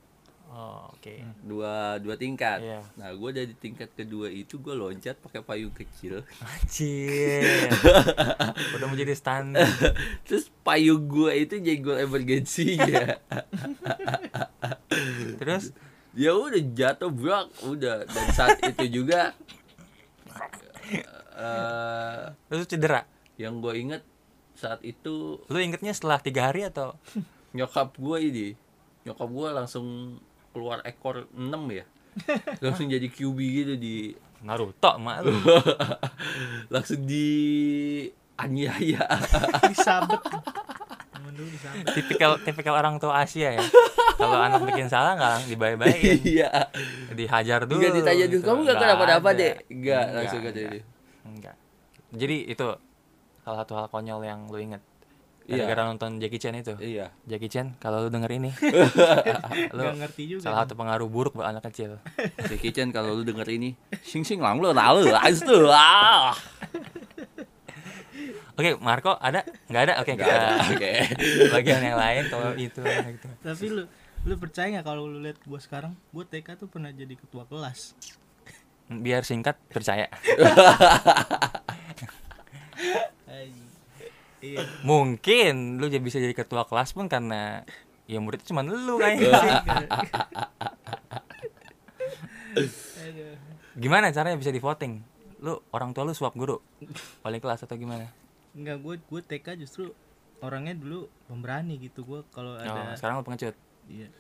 Oh, 0.49 0.85
oke. 0.91 1.17
dua 1.41 1.97
dua 1.97 2.15
tingkat 2.15 2.61
Iya. 2.61 2.85
nah 2.95 3.09
gue 3.11 3.31
dari 3.31 3.55
tingkat 3.55 3.89
kedua 3.91 4.29
itu 4.29 4.59
gue 4.59 4.71
loncat 4.71 5.17
pakai 5.17 5.41
payung 5.41 5.73
kecil 5.73 6.21
Anjir. 6.39 7.73
Udah 8.77 8.87
menjadi 8.87 9.11
standar. 9.13 9.65
terus 10.27 10.53
payung 10.61 11.09
gue 11.09 11.33
itu 11.39 11.57
jenggol 11.57 11.97
emergency 11.99 12.77
ya 12.77 13.17
Terus 15.41 15.73
ya 16.13 16.31
udah 16.31 16.61
jatuh 16.71 17.09
brak 17.09 17.49
udah 17.65 18.05
dan 18.05 18.27
saat 18.31 18.61
itu 18.63 19.01
juga 19.01 19.33
eh 21.33 22.23
terus 22.47 22.67
cedera. 22.67 23.09
yang 23.35 23.59
gue 23.59 23.73
inget 23.75 24.03
saat 24.63 24.81
itu 24.87 25.43
Lu 25.43 25.59
ingetnya 25.59 25.91
setelah 25.91 26.23
tiga 26.23 26.47
hari 26.49 26.63
atau? 26.63 26.95
nyokap 27.59 27.99
gue 27.99 28.19
ini 28.23 28.47
nyokap 29.03 29.29
gue 29.29 29.49
langsung 29.51 29.87
keluar 30.55 30.79
ekor 30.87 31.27
6 31.35 31.43
ya 31.69 31.85
langsung 32.65 32.87
jadi 32.87 33.09
QB 33.09 33.39
gitu 33.41 33.75
di 33.75 34.15
Naruto 34.43 34.99
mak 34.99 35.23
lu. 35.23 35.33
langsung 36.75 37.03
di 37.03 37.27
aniaya 38.35 39.07
disabet 39.67 40.19
tipikal 41.95 42.37
tipikal 42.43 42.75
orang 42.75 42.99
tua 42.99 43.23
Asia 43.23 43.55
ya. 43.57 43.63
Kalau 44.19 44.39
anak 44.39 44.63
bikin 44.69 44.87
salah 44.87 45.17
nggak 45.17 45.49
dibaik-baikin, 45.49 46.19
iya 46.27 46.69
dihajar 47.11 47.65
dulu. 47.65 47.81
Enggak 47.81 47.95
ditanya 47.97 48.27
dulu 48.29 48.37
gitu. 48.37 48.45
kamu 48.45 48.59
gak 48.59 48.67
Nggak 48.67 48.81
kenapa-napa 48.83 49.29
ada. 49.31 49.39
deh 49.41 49.53
enggak 49.71 50.05
langsung 50.13 50.41
enggak. 50.43 50.55
dia 50.55 50.83
Enggak. 51.23 51.57
Jadi 52.13 52.37
itu 52.45 52.67
salah 53.43 53.59
satu 53.67 53.73
hal 53.75 53.87
konyol 53.91 54.23
yang 54.23 54.47
lu 54.49 54.59
inget. 54.59 54.83
Iya. 55.43 55.67
Gara-gara 55.67 55.91
nonton 55.91 56.23
Jackie 56.23 56.39
Chan 56.39 56.55
itu. 56.55 56.79
iya 56.79 57.11
Jackie 57.27 57.51
Chan, 57.51 57.75
kalau 57.83 58.07
lu 58.07 58.09
denger 58.15 58.31
ini, 58.31 58.55
lu 59.75 59.81
Gak 59.83 59.99
ngerti 59.99 60.23
juga 60.31 60.47
salah 60.47 60.63
satu 60.63 60.79
pengaruh 60.79 61.11
buruk 61.11 61.35
buat 61.35 61.51
anak 61.51 61.67
kecil. 61.67 61.99
si 62.49 62.55
Kitchen 62.63 62.95
kalau 62.95 63.19
lu 63.19 63.27
denger 63.27 63.51
ini 63.51 63.75
sing 64.07 64.23
sing 64.23 64.39
lang 64.39 64.63
lu 64.63 64.71
lalu 64.71 65.11
tuh 65.43 65.67
ah 65.67 66.31
Oke, 68.53 68.77
Marco 68.79 69.17
ada? 69.17 69.43
Nggak 69.67 69.83
ada? 69.89 69.95
Oke, 70.05 70.13
Nggak 70.13 70.29
kita 70.29 70.47
oke. 70.77 70.93
bagian 71.57 71.81
yang 71.83 71.99
lain 71.99 72.23
kalau 72.29 72.53
itu 72.55 72.83
gitu. 72.85 73.29
Tapi 73.41 73.65
lu 73.73 73.83
lu 74.23 74.35
percaya 74.39 74.69
nggak 74.79 74.87
kalau 74.87 75.09
lu 75.11 75.19
lihat 75.25 75.41
gua 75.43 75.59
sekarang 75.59 75.99
gua 76.15 76.23
TK 76.23 76.55
tuh 76.55 76.69
pernah 76.71 76.95
jadi 76.95 77.19
ketua 77.19 77.43
kelas 77.49 77.97
Biar 78.93 79.25
singkat 79.25 79.57
percaya. 79.73 80.07
Iya 84.41 84.61
Mungkin 84.83 85.79
lu 85.79 85.87
jadi 85.87 85.99
bisa 85.99 86.19
jadi 86.19 86.33
ketua 86.33 86.67
kelas 86.67 86.91
pun 86.91 87.07
karena 87.07 87.63
ya 88.05 88.19
murid 88.19 88.43
cuma 88.43 88.61
lu 88.61 88.99
kayaknya. 88.99 89.31
Gimana 93.75 94.11
caranya 94.11 94.37
bisa 94.37 94.51
di 94.51 94.59
voting? 94.59 95.01
Lu 95.41 95.63
orang 95.71 95.91
tua 95.91 96.05
lu 96.05 96.13
suap 96.13 96.35
guru? 96.35 96.61
Wali 97.23 97.39
kelas 97.39 97.63
atau 97.63 97.75
gimana? 97.75 98.11
Enggak, 98.53 98.79
gue 98.79 98.95
gue 99.01 99.21
TK 99.25 99.47
justru 99.59 99.95
orangnya 100.39 100.75
dulu 100.75 101.07
pemberani 101.25 101.79
gitu 101.79 102.03
gue 102.03 102.21
kalau 102.29 102.53
Oh, 102.53 102.61
ada 102.61 102.99
sekarang 102.99 103.23
lu 103.23 103.25
pengecut. 103.25 103.55
iya 103.87 104.11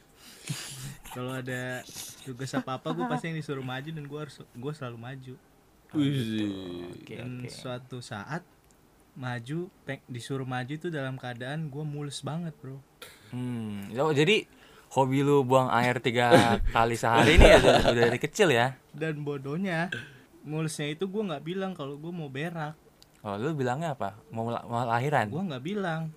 kalau 1.11 1.35
ada 1.35 1.83
tugas 2.23 2.55
apa 2.55 2.79
apa 2.79 2.89
gue 2.89 3.05
pasti 3.05 3.27
yang 3.27 3.37
disuruh 3.37 3.61
maju 3.61 3.91
dan 3.91 4.05
gue 4.07 4.21
harus 4.23 4.39
gue 4.39 4.73
selalu 4.73 4.97
maju 4.97 5.35
Oke, 5.93 7.13
dan 7.13 7.31
oke. 7.39 7.49
suatu 7.49 7.99
saat 7.99 8.41
maju 9.13 9.69
peng- 9.83 10.07
disuruh 10.07 10.45
maju 10.45 10.69
itu 10.71 10.89
dalam 10.89 11.15
keadaan 11.15 11.69
gue 11.69 11.85
mulus 11.85 12.21
banget 12.21 12.57
bro 12.57 12.81
Hmm, 13.29 13.89
oh, 13.95 14.09
jadi 14.11 14.45
hobi 14.91 15.21
lu 15.21 15.41
buang 15.43 15.69
air 15.71 15.97
tiga 15.99 16.33
kali 16.67 16.95
sehari 16.95 17.35
ini 17.35 17.47
ya 17.47 17.59
udah, 17.59 17.93
dari 17.95 18.19
kecil 18.19 18.49
ya? 18.49 18.77
dan 18.91 19.21
bodohnya 19.21 19.89
mulusnya 20.43 20.89
itu 20.89 21.05
gue 21.07 21.23
nggak 21.23 21.41
bilang 21.43 21.73
kalau 21.73 21.97
gue 21.97 22.11
mau 22.11 22.29
berak 22.29 22.77
Oh, 23.23 23.39
lu 23.39 23.55
bilangnya 23.55 23.93
apa? 23.93 24.19
Mau, 24.29 24.51
mau 24.51 24.83
lahiran? 24.83 25.29
gue 25.29 25.43
nggak 25.45 25.63
bilang 25.63 26.11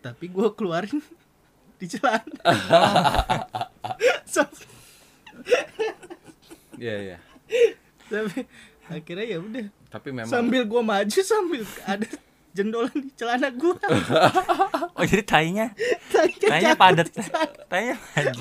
tapi 0.00 0.26
gue 0.26 0.48
keluarin 0.52 0.98
di 1.78 1.86
celana 1.86 2.22
Sam- 4.24 4.48
iya 6.76 6.94
iya 7.04 7.18
tapi 8.04 8.44
akhirnya 8.86 9.26
ya 9.26 9.38
udah. 9.38 9.66
Tapi 9.88 10.08
memang 10.10 10.28
sambil 10.28 10.62
gue 10.62 10.82
maju 10.82 11.20
sambil 11.20 11.62
ada 11.84 12.06
jendolan 12.50 12.94
di 12.94 13.10
celana 13.14 13.48
gue 13.50 13.74
Oh, 14.98 15.02
jadi 15.02 15.22
tainya? 15.22 15.66
Tainya 16.40 16.74
padat. 16.74 17.10
tainya 17.66 17.96
padat. 18.10 18.36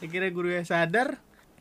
akhirnya 0.00 0.30
gurunya 0.30 0.64
sadar 0.64 1.20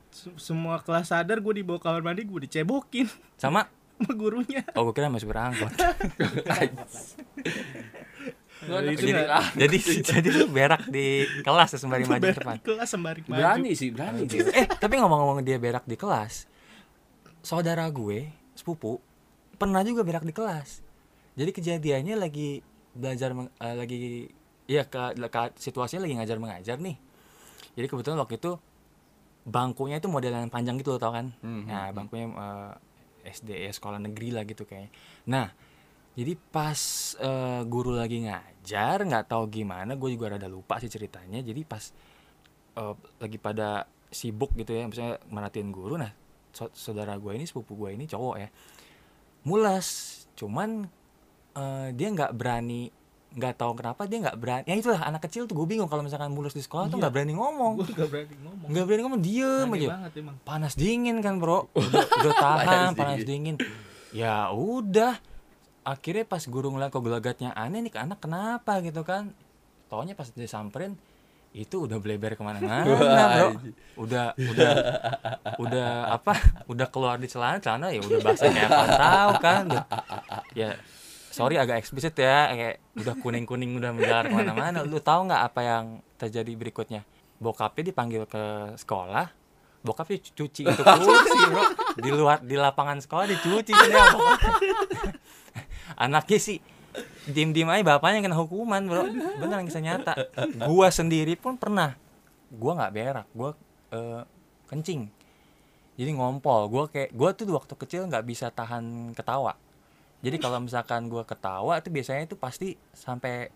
se- 0.10 0.32
semua 0.40 0.80
kelas 0.80 1.12
sadar 1.12 1.40
gue 1.40 1.54
dibawa 1.56 1.76
kamar 1.78 2.02
mandi 2.02 2.24
gue 2.24 2.46
dicebokin. 2.46 3.10
Sama? 3.36 3.68
Sama 4.00 4.12
gurunya. 4.16 4.64
Oh, 4.80 4.88
gue 4.88 4.94
kira 4.94 5.12
masih 5.12 5.28
berangkut. 5.28 5.76
Itu 8.60 9.08
ah. 9.26 9.48
jadi 9.62 9.78
jadi 10.02 10.28
lu 10.30 10.46
berak 10.48 10.84
di 10.86 11.08
kelas 11.40 11.70
ya 11.72 11.78
sembari 11.78 12.04
maju 12.04 12.18
ke 12.18 12.26
Berak 12.26 12.38
depan. 12.38 12.56
di 12.56 12.64
kelas 12.66 12.90
sembari 12.90 13.20
maju 13.22 13.32
berani 13.34 13.72
sih 13.72 13.90
berani 13.90 14.20
dia 14.24 14.44
Eh, 14.54 14.68
tapi 14.68 14.96
ngomong-ngomong 14.96 15.40
dia 15.42 15.56
berak 15.56 15.84
di 15.84 15.96
kelas, 15.96 16.44
saudara 17.40 17.88
gue, 17.88 18.28
sepupu, 18.54 19.00
pernah 19.56 19.80
juga 19.82 20.04
berak 20.04 20.24
di 20.24 20.32
kelas. 20.32 20.84
Jadi 21.34 21.52
kejadiannya 21.52 22.16
lagi 22.16 22.60
belajar 22.92 23.32
meng- 23.32 23.54
eh, 23.56 23.76
lagi 23.76 23.98
ya 24.66 24.84
ke, 24.84 25.00
ke- 25.24 25.56
situasinya 25.56 26.04
lagi 26.04 26.16
ngajar 26.16 26.38
mengajar 26.38 26.78
nih. 26.78 27.00
Jadi 27.74 27.86
kebetulan 27.88 28.20
waktu 28.20 28.36
itu 28.36 28.60
bangkunya 29.42 29.98
itu 29.98 30.06
model 30.06 30.36
yang 30.36 30.52
panjang 30.52 30.76
gitu 30.76 31.00
tau 31.00 31.10
kan? 31.10 31.32
Mhm. 31.40 31.64
Nah, 31.66 31.88
bangkunya 31.90 32.28
eh, 32.28 32.74
SD 33.32 33.50
ya 33.58 33.72
sekolah 33.72 34.00
negeri 34.00 34.32
lah 34.32 34.44
gitu 34.44 34.64
kayak. 34.64 34.92
Nah, 35.26 35.48
jadi 36.20 36.34
pas 36.36 36.80
eh, 37.18 37.62
guru 37.64 37.92
lagi 37.92 38.20
ngajar 38.22 39.00
nggak 39.02 39.26
tahu 39.26 39.48
gimana, 39.48 39.96
gue 39.96 40.10
juga 40.12 40.36
rada 40.36 40.46
lupa 40.46 40.76
sih 40.78 40.88
ceritanya. 40.88 41.40
Jadi 41.40 41.64
pas 41.64 41.84
eh, 42.76 42.94
lagi 43.18 43.38
pada 43.38 43.88
sibuk 44.10 44.52
gitu 44.54 44.74
ya 44.74 44.84
misalnya 44.84 45.22
merhatiin 45.26 45.70
guru 45.70 45.94
nah 45.94 46.10
sau- 46.50 46.74
saudara 46.74 47.14
gue 47.16 47.30
ini 47.30 47.46
sepupu 47.46 47.78
gue 47.78 47.94
ini 47.94 48.04
cowok 48.04 48.36
ya 48.36 48.50
mulas 49.44 49.88
cuman 50.34 50.90
eh, 51.54 51.88
dia 51.94 52.10
nggak 52.10 52.34
berani 52.34 52.90
nggak 53.30 53.54
tahu 53.56 53.78
kenapa 53.78 54.10
dia 54.10 54.18
nggak 54.20 54.38
berani. 54.38 54.66
Ya 54.66 54.74
itulah 54.74 55.06
anak 55.06 55.22
kecil 55.22 55.46
tuh 55.46 55.54
gue 55.54 55.68
bingung 55.70 55.86
kalau 55.86 56.02
misalkan 56.02 56.34
mulus 56.34 56.52
di 56.52 56.66
sekolah 56.66 56.90
tuh 56.90 56.98
Iya. 56.98 57.06
nggak 57.06 57.14
berani 57.14 57.34
ngomong. 57.38 57.72
Gue 57.78 57.94
gak 57.94 58.10
berani 58.10 58.36
ngomong. 58.42 58.68
Nggak 58.74 58.84
berani 58.84 59.02
ngomong 59.06 59.22
diem 59.22 59.46
Aneh 59.62 59.78
aja. 59.78 59.88
banget 59.94 60.12
emang. 60.18 60.36
Panas 60.42 60.74
dingin 60.74 61.18
kan 61.22 61.38
bro. 61.38 61.70
Udah, 61.78 62.04
udah 62.10 62.34
tahan 62.34 62.66
Panas 62.66 62.98
panas 62.98 63.22
dingin. 63.22 63.56
Ya 64.10 64.50
udah 64.50 65.22
akhirnya 65.90 66.24
pas 66.24 66.46
guru 66.46 66.70
ngeliat 66.70 66.90
kok 66.90 67.02
gelagatnya 67.02 67.50
aneh 67.54 67.82
nih 67.82 67.90
ke 67.90 68.00
anak 68.00 68.22
kenapa 68.22 68.78
gitu 68.80 69.02
kan? 69.02 69.34
Taunya 69.90 70.14
pas 70.14 70.30
disamperin 70.30 70.94
itu 71.50 71.82
udah 71.82 71.98
bleber 71.98 72.38
ke 72.38 72.44
mana-mana 72.46 72.86
bro. 72.86 73.50
udah 73.98 74.38
udah 74.38 74.72
udah 75.58 75.90
apa? 76.22 76.34
Udah 76.70 76.88
keluar 76.88 77.18
di 77.18 77.26
celana 77.26 77.58
celana 77.58 77.90
ya 77.90 78.00
udah 78.00 78.20
basah 78.22 78.48
kayak 78.48 78.70
apa 78.70 78.86
tahu 78.94 79.32
kan? 79.42 79.64
Udah, 79.66 79.86
ya 80.54 80.70
sorry 81.30 81.58
agak 81.58 81.82
eksplisit 81.82 82.14
ya 82.14 82.54
kayak 82.54 82.78
udah 82.94 83.14
kuning 83.18 83.50
kuning 83.50 83.74
udah 83.74 83.90
menjalar 83.90 84.30
ke 84.30 84.36
mana-mana. 84.36 84.86
Lu 84.86 85.02
tahu 85.02 85.26
nggak 85.26 85.44
apa 85.44 85.60
yang 85.66 85.86
terjadi 86.16 86.54
berikutnya? 86.54 87.02
Bokapnya 87.42 87.90
dipanggil 87.90 88.30
ke 88.30 88.44
sekolah 88.78 89.42
bokapnya 89.80 90.20
cu- 90.20 90.36
cuci 90.44 90.68
itu 90.68 90.82
kursi 91.00 91.40
bro. 91.48 91.64
Di 91.96 92.10
luar 92.12 92.44
di 92.44 92.60
lapangan 92.60 93.00
sekolah 93.00 93.26
dicuci 93.26 93.72
bokapnya. 93.72 94.36
Anaknya 96.00 96.40
sih 96.40 96.58
diem 97.30 97.54
diem 97.54 97.70
aja 97.70 97.86
bapaknya 97.86 98.24
yang 98.24 98.26
kena 98.32 98.40
hukuman 98.40 98.82
bro. 98.88 99.04
Beneran 99.38 99.68
kisah 99.68 99.84
nyata. 99.84 100.14
Gua 100.66 100.90
sendiri 100.90 101.38
pun 101.38 101.60
pernah 101.60 101.94
gua 102.50 102.74
nggak 102.80 102.94
berak 102.96 103.28
gua 103.36 103.54
eh, 103.94 104.24
kencing. 104.72 105.12
Jadi 106.00 106.12
ngompol 106.16 106.72
gua 106.72 106.84
kayak 106.90 107.14
gua 107.14 107.36
tuh 107.36 107.46
waktu 107.54 107.74
kecil 107.76 108.08
nggak 108.10 108.26
bisa 108.26 108.50
tahan 108.50 109.14
ketawa. 109.14 109.54
Jadi 110.26 110.36
kalau 110.42 110.64
misalkan 110.64 111.12
gua 111.12 111.28
ketawa 111.28 111.78
itu 111.78 111.92
biasanya 111.94 112.26
itu 112.26 112.36
pasti 112.40 112.74
sampai 112.96 113.52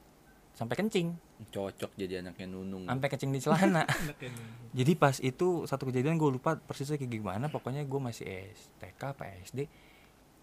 sampai 0.54 0.76
kencing. 0.78 1.08
Cocok 1.50 1.98
jadi 1.98 2.22
anaknya 2.22 2.54
nunung. 2.54 2.86
Sampai 2.86 3.08
kencing 3.10 3.32
di 3.34 3.42
celana. 3.42 3.84
Jadi 4.78 4.94
pas 4.96 5.20
itu 5.20 5.68
satu 5.68 5.92
kejadian 5.92 6.16
gue 6.16 6.30
lupa 6.40 6.56
persisnya 6.56 6.96
kayak 6.96 7.12
gimana. 7.12 7.46
Pokoknya 7.52 7.84
gue 7.84 8.00
masih 8.00 8.24
STK 8.56 9.02
apa 9.12 9.28
SD 9.44 9.68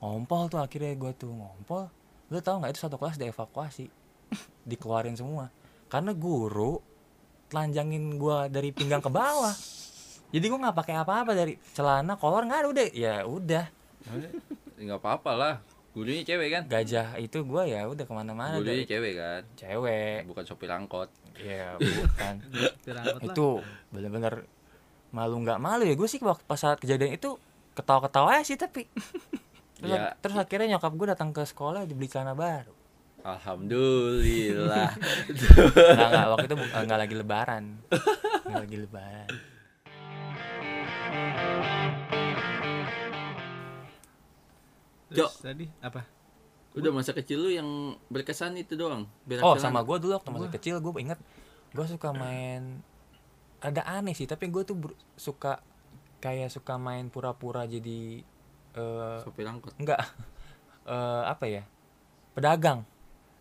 ngompol 0.01 0.49
tuh 0.49 0.61
akhirnya 0.61 0.97
gue 0.97 1.13
tuh 1.15 1.31
ngompol. 1.31 1.93
Lu 2.31 2.39
tau 2.41 2.63
nggak 2.63 2.73
itu 2.73 2.81
satu 2.81 2.97
kelas 2.97 3.21
dievakuasi. 3.21 3.87
Dikeluarin 4.71 5.15
semua. 5.19 5.53
Karena 5.91 6.17
guru 6.17 6.81
telanjangin 7.51 8.15
gua 8.15 8.47
dari 8.47 8.71
pinggang 8.71 9.03
ke 9.03 9.11
bawah. 9.11 9.53
Jadi 10.35 10.45
gua 10.47 10.59
nggak 10.69 10.77
pakai 10.79 10.95
apa-apa 11.03 11.35
dari 11.35 11.59
celana 11.75 12.15
kolor 12.15 12.47
nggak 12.47 12.61
ada 12.65 12.69
udah. 12.71 12.89
Ya 12.95 13.15
udah. 13.27 13.65
Nggak 14.79 14.99
apa-apa 15.03 15.33
lah. 15.35 15.55
Gurunya 15.91 16.23
cewek 16.23 16.49
kan? 16.55 16.63
Gajah 16.71 17.19
itu 17.19 17.43
gua 17.43 17.67
ya 17.67 17.91
udah 17.91 18.07
ke 18.07 18.15
mana-mana 18.15 18.63
gurunya 18.63 18.87
dari 18.87 18.87
cewek 18.87 19.13
kan? 19.19 19.43
Cewek. 19.59 20.23
Bukan 20.31 20.45
sopir 20.47 20.71
angkot. 20.71 21.11
Ya 21.35 21.75
bukan. 21.83 22.35
Itu 23.27 23.59
bener-bener 23.91 24.47
malu 25.11 25.43
nggak 25.43 25.59
malu 25.59 25.83
ya. 25.83 25.99
Gue 25.99 26.07
sih 26.07 26.23
waktu 26.23 26.47
pas 26.47 26.63
saat 26.63 26.79
kejadian 26.79 27.19
itu 27.19 27.35
ketawa-ketawa 27.75 28.39
sih 28.47 28.55
tapi 28.55 28.87
terus, 29.81 29.97
Ya. 29.97 30.13
terus 30.21 30.37
akhirnya 30.37 30.77
nyokap 30.77 30.93
gue 30.93 31.07
datang 31.17 31.31
ke 31.33 31.43
sekolah 31.43 31.89
dibeli 31.89 32.07
celana 32.07 32.37
baru. 32.37 32.77
Alhamdulillah. 33.21 34.97
Nggak 35.97 36.09
nggak 36.09 36.29
waktu 36.33 36.47
itu 36.49 36.57
nggak 36.57 37.01
lagi 37.05 37.15
lebaran. 37.17 37.65
Nggak 38.49 38.61
lagi 38.65 38.77
lebaran. 38.81 39.29
Terus 45.11 45.35
tadi 45.43 45.67
apa? 45.85 46.21
udah 46.71 46.91
masa 46.95 47.11
kecil 47.11 47.43
lu 47.43 47.51
yang 47.51 47.99
berkesan 48.07 48.55
itu 48.55 48.79
doang 48.79 49.03
berak 49.27 49.43
oh 49.43 49.59
sama 49.59 49.83
gue 49.83 49.97
dulu 49.99 50.15
waktu 50.15 50.31
masih 50.31 50.51
kecil 50.55 50.75
gue 50.79 50.93
inget 51.03 51.19
gue 51.75 51.83
suka 51.83 52.15
main 52.15 52.79
ada 53.59 53.83
aneh 53.91 54.15
sih 54.15 54.31
tapi 54.31 54.47
gue 54.47 54.63
tuh 54.63 54.79
suka 55.19 55.59
kayak 56.23 56.47
suka 56.55 56.79
main 56.79 57.11
pura-pura 57.11 57.67
jadi 57.67 58.23
eh 58.77 59.19
sopir 59.23 59.47
angkot. 59.47 59.75
enggak. 59.79 60.01
Eh 60.91 61.23
apa 61.29 61.45
ya? 61.45 61.63
Pedagang. 62.35 62.89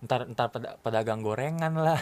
Ntar 0.04 0.28
ntar 0.36 0.52
peda- 0.52 0.76
pedagang 0.84 1.24
gorengan 1.24 1.72
lah. 1.74 1.98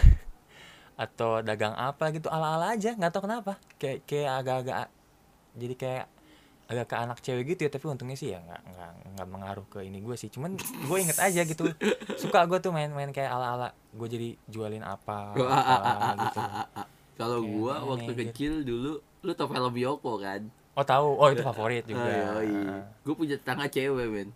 Atau 1.03 1.45
dagang 1.45 1.77
apa 1.77 2.09
gitu. 2.09 2.27
Ala 2.27 2.57
ala 2.57 2.73
aja 2.73 2.97
nggak 2.97 3.11
tahu 3.13 3.29
kenapa. 3.29 3.61
Kayak 3.77 4.03
kayak 4.09 4.31
agak-agak 4.43 4.75
jadi 5.55 5.75
kayak 5.77 6.05
agak 6.67 6.85
ke 6.91 6.95
anak 6.99 7.17
cewek 7.23 7.55
gitu 7.55 7.63
ya 7.63 7.71
tapi 7.71 7.87
untungnya 7.87 8.19
sih 8.19 8.35
ya 8.35 8.43
nggak 8.43 8.61
nggak 8.75 8.91
nggak 9.15 9.27
mengaruh 9.31 9.65
ke 9.71 9.79
ini 9.85 10.03
gue 10.03 10.15
sih. 10.19 10.27
Cuman 10.27 10.57
gue 10.59 10.97
inget 10.99 11.15
aja 11.21 11.41
gitu. 11.47 11.63
Suka 12.21 12.43
gue 12.49 12.59
tuh 12.59 12.75
main-main 12.75 13.13
kayak 13.15 13.31
ala 13.31 13.55
ala 13.55 13.67
gue 13.93 14.07
jadi 14.09 14.29
jualin 14.51 14.83
apa, 14.83 15.31
gitu. 16.27 16.39
kalau 17.17 17.39
aneh 17.41 17.81
waktu 17.87 18.11
kecil 18.29 18.61
dulu 18.61 19.01
lu 19.25 19.31
tau 19.33 19.49
film 19.49 19.73
Yoko 19.73 20.21
kan 20.21 20.45
oh 20.77 20.85
tahu 20.85 21.07
oh 21.17 21.27
itu 21.27 21.41
favorit 21.41 21.83
juga 21.83 22.05
iya. 22.05 22.85
gue 23.01 23.13
punya 23.13 23.35
tetangga 23.35 23.65
cewek 23.65 24.07
men 24.07 24.29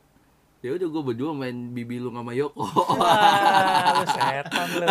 ya 0.61 0.73
udah 0.73 0.87
gue 0.87 1.03
berdua 1.03 1.31
main 1.33 1.69
bibilung 1.69 2.13
sama 2.13 2.33
Yoko 2.33 2.61
Wah, 2.61 3.97
lu 3.97 4.05
setan 4.07 4.67
lu. 4.71 4.85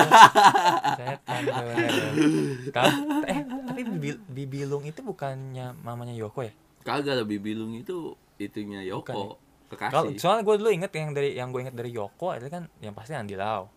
Setan 0.96 1.40
lu. 1.46 1.62
Tahu- 2.70 3.22
eh, 3.24 3.38
tapi 3.46 3.80
Bibi- 3.86 4.22
Bibilung 4.26 4.82
itu 4.82 4.98
bukannya 5.00 5.78
mamanya 5.80 6.10
Yoko 6.12 6.42
ya? 6.42 6.52
kagak 6.80 7.14
lah 7.14 7.22
bibilung 7.22 7.76
itu 7.76 8.14
itunya 8.36 8.82
Yoko 8.82 9.06
Kalau 9.06 9.30
kekasih 9.70 10.18
soalnya 10.18 10.42
gue 10.42 10.54
dulu 10.58 10.70
inget 10.72 10.90
yang 10.90 11.14
dari 11.14 11.30
yang 11.34 11.54
gue 11.54 11.62
inget 11.62 11.76
dari 11.76 11.94
Yoko 11.94 12.34
itu 12.34 12.50
kan 12.50 12.66
yang 12.78 12.90
pasti 12.90 13.14
Andi 13.14 13.38
Lau. 13.38 13.70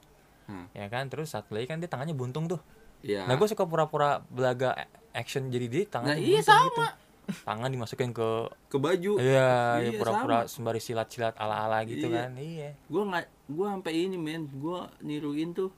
Hmm. 0.44 0.66
Ya 0.74 0.90
kan, 0.90 1.08
terus 1.08 1.30
satu 1.30 1.54
lagi 1.54 1.70
kan 1.70 1.78
dia 1.78 1.88
tangannya 1.88 2.12
buntung 2.12 2.50
tuh. 2.50 2.58
Iya. 3.00 3.24
Nah, 3.24 3.38
gue 3.38 3.46
suka 3.46 3.64
pura-pura 3.64 4.20
belaga 4.26 4.76
action 5.12 5.48
jadi 5.48 5.68
dia 5.68 5.84
Nah, 5.84 5.92
tangannya 5.94 6.20
iya 6.20 6.42
buntung 6.42 6.68
gitu. 6.68 6.84
Tangan 7.24 7.68
dimasukin 7.68 8.10
ke 8.10 8.26
ke 8.68 8.76
baju 8.76 9.16
iya, 9.16 9.80
Iya, 9.80 9.86
ya 9.86 9.90
pura-pura 9.96 10.44
sembari 10.46 10.78
silat-silat 10.78 11.34
ala-ala 11.34 11.82
gitu 11.84 12.06
Iya. 12.06 12.26
kan. 12.26 12.30
Iya. 12.36 12.70
gua 12.86 13.02
nggak 13.06 13.24
gua 13.48 13.66
sampai 13.74 13.92
ini 14.02 14.16
men 14.16 14.46
gua 14.54 14.86
niruin 15.00 15.52
tuh 15.52 15.70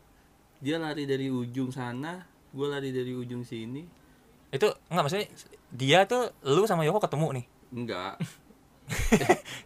dia 0.58 0.76
lari 0.76 1.04
dari 1.04 1.28
ujung 1.28 1.70
sana 1.70 2.24
gua 2.50 2.72
lari 2.72 2.90
dari 2.90 3.12
ujung 3.12 3.42
sini 3.42 3.84
Itu 4.48 4.68
enggak 4.88 5.02
maksudnya 5.04 5.28
dia 5.70 6.04
tuh 6.04 6.28
lu 6.44 6.64
sama 6.64 6.82
Yoko 6.82 7.00
ketemu 7.00 7.34
nih. 7.34 7.46
enggak 7.72 8.14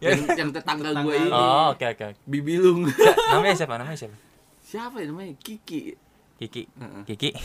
yang, 0.10 0.18
yang 0.34 0.48
tetangga 0.50 0.90
Tetangga 0.90 1.04
gue 1.04 1.14
ini 1.14 1.28
Oh, 1.30 1.70
oke 1.70 1.84
oke. 1.86 2.06
bibilung 2.24 2.88
Siapa- 2.88 3.30
namanya 3.30 3.54
siapa? 3.54 3.74
Namanya 3.76 3.98
siapa? 3.98 4.16
siapa 4.60 4.94
ya 4.96 5.06
namanya 5.06 5.32
Kiki 5.36 5.92
Kiki. 6.38 6.62
Heeh. 6.72 7.02
Kiki. 7.04 7.30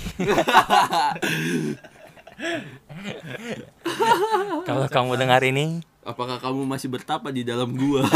Kalau 4.64 4.86
kamu 4.86 5.12
dengar 5.16 5.42
ini, 5.42 5.80
apakah 6.02 6.38
kamu 6.38 6.64
masih 6.64 6.88
bertapa 6.88 7.30
di 7.30 7.42
dalam 7.42 7.72
gua 7.72 8.04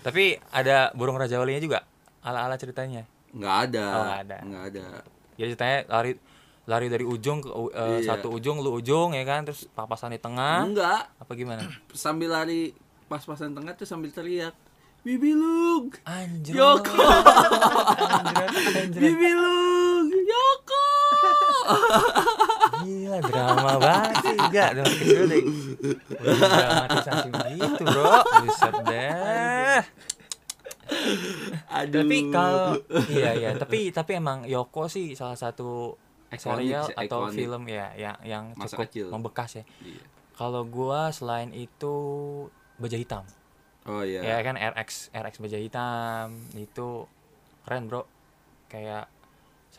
tapi 0.00 0.40
ada 0.48 0.88
burung 0.92 1.14
raja 1.14 1.36
walinya 1.36 1.58
juga. 1.58 1.78
Ala-ala 2.20 2.54
ceritanya. 2.54 3.04
nggak 3.30 3.56
ada 3.64 3.84
Oh, 3.86 4.02
nggak 4.02 4.20
ada. 4.22 4.38
nggak 4.42 4.64
ada 4.68 4.84
Jadi 5.34 5.48
ceritanya 5.50 5.78
lari 5.88 6.12
lari 6.66 6.86
dari 6.88 7.04
ujung 7.04 7.38
ke 7.38 7.48
u- 7.48 7.70
eh, 7.70 7.98
Iya. 7.98 8.10
satu 8.10 8.28
ujung 8.28 8.58
lu 8.58 8.74
ujung 8.74 9.12
ya 9.12 9.22
kan, 9.22 9.42
terus 9.42 9.68
papasan 9.68 10.10
di 10.10 10.18
tengah. 10.18 10.64
enggak 10.64 11.14
Apa 11.14 11.32
gimana? 11.32 11.62
sambil 11.94 12.30
lari 12.30 12.72
pas-pasan 13.06 13.50
tengah 13.50 13.72
tuh 13.72 13.84
sambil 13.84 14.08
teriak 14.08 14.52
bibilung 15.00 15.88
Anjir. 16.02 16.52
Yoko. 16.54 16.92
Anjir, 18.12 18.46
anjir. 18.76 19.00
bibilung 19.00 19.48
Yoko 19.60 19.69
Gila 22.80 23.18
drama 23.20 23.72
banget 23.76 24.14
sih 24.22 24.36
Enggak 24.36 24.68
dari 24.72 24.94
kecil 24.94 25.20
udah 25.20 25.40
Udah 26.16 26.48
dramatisasi 26.50 27.28
begitu 27.30 27.82
bro 27.82 28.12
Buset 28.40 28.74
deh 28.84 29.78
aduh 31.70 32.02
Tapi 32.02 32.18
kalau 32.30 32.66
Iya 33.08 33.30
iya 33.34 33.50
Tapi 33.54 33.90
tapi 33.90 34.10
emang 34.14 34.42
Yoko 34.44 34.86
sih 34.86 35.12
salah 35.12 35.36
satu 35.36 35.94
serial 36.32 36.86
atau 36.88 37.26
ikonik. 37.26 37.34
film 37.34 37.62
ya 37.66 37.90
yang 37.96 38.16
yang 38.22 38.44
Masa 38.54 38.78
cukup 38.78 38.86
kecil. 38.86 39.06
membekas 39.10 39.50
ya. 39.52 39.64
Iya. 39.82 40.02
Kalau 40.32 40.62
gua 40.62 41.10
selain 41.10 41.50
itu 41.50 41.94
baja 42.76 42.94
hitam. 42.94 43.26
oh 43.82 44.00
iya 44.00 44.22
Ya 44.22 44.36
kan 44.40 44.54
RX 44.54 45.10
RX 45.10 45.34
baja 45.36 45.58
hitam 45.58 46.26
itu 46.54 47.10
keren 47.60 47.86
bro. 47.86 48.06
Kayak 48.66 49.10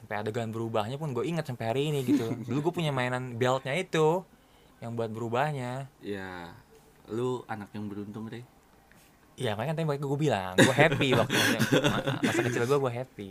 sampai 0.01 0.15
adegan 0.17 0.49
berubahnya 0.49 0.97
pun 0.97 1.13
gue 1.13 1.23
ingat 1.23 1.45
sampai 1.45 1.65
hari 1.69 1.81
ini 1.93 2.01
gitu. 2.03 2.33
Dulu 2.43 2.69
gue 2.69 2.73
punya 2.73 2.89
mainan 2.89 3.37
beltnya 3.37 3.71
itu 3.73 4.25
yang 4.81 4.97
buat 4.97 5.13
berubahnya. 5.13 5.85
ya 6.01 6.49
lu 7.05 7.43
anak 7.45 7.69
yang 7.71 7.85
beruntung 7.85 8.25
deh 8.27 8.41
Iya 9.35 9.53
makanya 9.53 9.77
tadi 9.77 9.99
gue 9.99 10.19
bilang 10.19 10.53
gue 10.55 10.71
happy 10.71 11.11
waktu 11.11 11.35
ma- 11.87 12.19
masa 12.21 12.41
kecil 12.41 12.63
gue 12.63 12.77
gue 12.77 12.93
happy. 12.93 13.29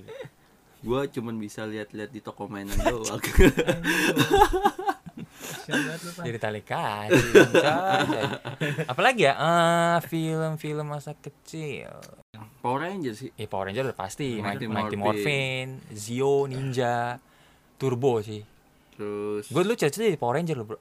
gua 0.80 1.04
cuman 1.04 1.36
bisa 1.36 1.68
lihat-lihat 1.68 2.08
di 2.08 2.20
toko 2.20 2.48
mainan 2.48 2.72
doang 2.80 3.20
Kasian 5.70 5.86
banget 5.86 6.00
lu, 6.02 6.10
Pak. 6.10 6.24
Jadi 6.26 6.38
tali 6.38 6.60
coy. 6.60 7.08
Apalagi 8.86 9.22
ya 9.22 9.34
eh, 9.34 9.96
film-film 10.04 10.86
masa 10.86 11.14
kecil. 11.14 11.90
Power 12.60 12.84
Ranger 12.84 13.14
sih 13.14 13.32
Ya 13.32 13.46
Power 13.46 13.68
Ranger 13.68 13.88
udah 13.88 13.96
pasti, 13.96 14.36
Mighty 14.36 14.68
Mighty, 14.68 14.96
Morphin. 14.96 15.80
Zio, 15.92 16.44
Ninja, 16.44 17.16
Turbo 17.76 18.20
sih. 18.20 18.44
terus 18.92 19.48
Gue 19.48 19.62
dulu 19.64 19.72
cerita 19.72 20.04
di 20.04 20.16
Power 20.16 20.36
Ranger 20.36 20.56
loh 20.56 20.66
bro. 20.66 20.78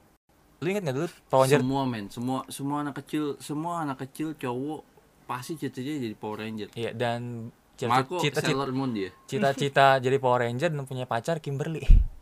Lu 0.60 0.66
inget 0.68 0.84
gak 0.84 0.92
dulu 0.92 1.08
Power 1.26 1.48
Ranger? 1.48 1.60
semua 1.64 1.82
men 1.88 2.04
semua 2.12 2.38
semua 2.52 2.76
anak 2.84 3.00
kecil 3.00 3.40
semua 3.40 3.80
anak 3.80 4.04
kecil 4.04 4.36
cowok 4.36 4.84
pasti 5.24 5.56
cita-cita 5.56 5.96
jadi 5.96 6.12
Power 6.12 6.44
Ranger 6.44 6.68
Iya 6.76 6.92
dan 6.92 7.48
cita-cita 7.80 8.44
Sailor 8.44 8.76
Moon 8.76 8.92
dia 8.92 9.08
cita-cita 9.24 9.96
jadi 10.04 10.20
Power 10.20 10.44
Ranger 10.44 10.68
dan 10.68 10.84
punya 10.84 11.08
pacar 11.08 11.40
Kimberly. 11.40 11.80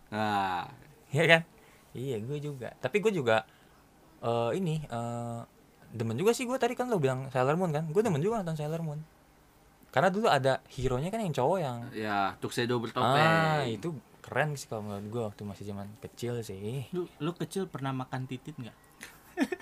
nah 0.09 0.71
Iya 1.11 1.25
kan? 1.27 1.41
Iya 1.95 2.17
gue 2.21 2.39
juga. 2.41 2.73
Tapi 2.81 3.01
gue 3.01 3.13
juga 3.13 3.45
eh 4.19 4.51
ini 4.59 4.83
eh 4.85 5.41
demen 5.89 6.19
juga 6.19 6.37
sih 6.37 6.45
gue 6.45 6.59
tadi 6.61 6.77
kan 6.77 6.93
lo 6.93 7.01
bilang 7.01 7.33
Sailor 7.33 7.57
Moon 7.57 7.73
kan. 7.73 7.89
Gue 7.89 8.05
demen 8.05 8.21
juga 8.21 8.43
nonton 8.43 8.59
Sailor 8.59 8.83
Moon. 8.85 9.01
Karena 9.89 10.13
dulu 10.13 10.29
ada 10.29 10.61
hero-nya 10.69 11.09
kan 11.09 11.25
yang 11.25 11.33
cowok 11.33 11.59
yang 11.59 11.79
ya 11.97 12.37
tuxedo 12.37 12.77
bertopeng 12.77 13.09
ah 13.09 13.65
itu 13.65 13.97
keren 14.21 14.53
sih 14.53 14.69
kalau 14.69 14.85
menurut 14.85 15.07
gue 15.09 15.23
waktu 15.33 15.43
masih 15.49 15.65
zaman 15.65 15.89
kecil 16.05 16.37
sih. 16.45 16.85
Lu, 16.93 17.09
lu 17.23 17.33
kecil 17.33 17.65
pernah 17.65 17.97
makan 17.97 18.29
titit 18.29 18.53
nggak? 18.59 18.77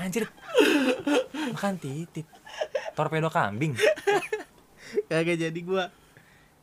Anjir. 0.00 0.24
Makan 1.52 1.74
titit. 1.76 2.26
Torpedo 2.94 3.28
kambing. 3.28 3.76
Kagak 5.06 5.38
jadi 5.38 5.60
gua 5.62 5.90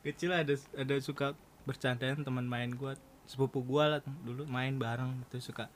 kecil 0.04 0.32
ada 0.32 0.56
ada 0.76 0.96
suka 1.04 1.36
bercandaan 1.68 2.24
teman 2.24 2.48
main 2.48 2.72
gua 2.72 2.96
sepupu 3.24 3.60
gua 3.60 3.84
lah 3.92 4.00
dulu 4.24 4.48
main 4.48 4.72
bareng 4.74 5.12
gitu 5.28 5.52
suka 5.52 5.68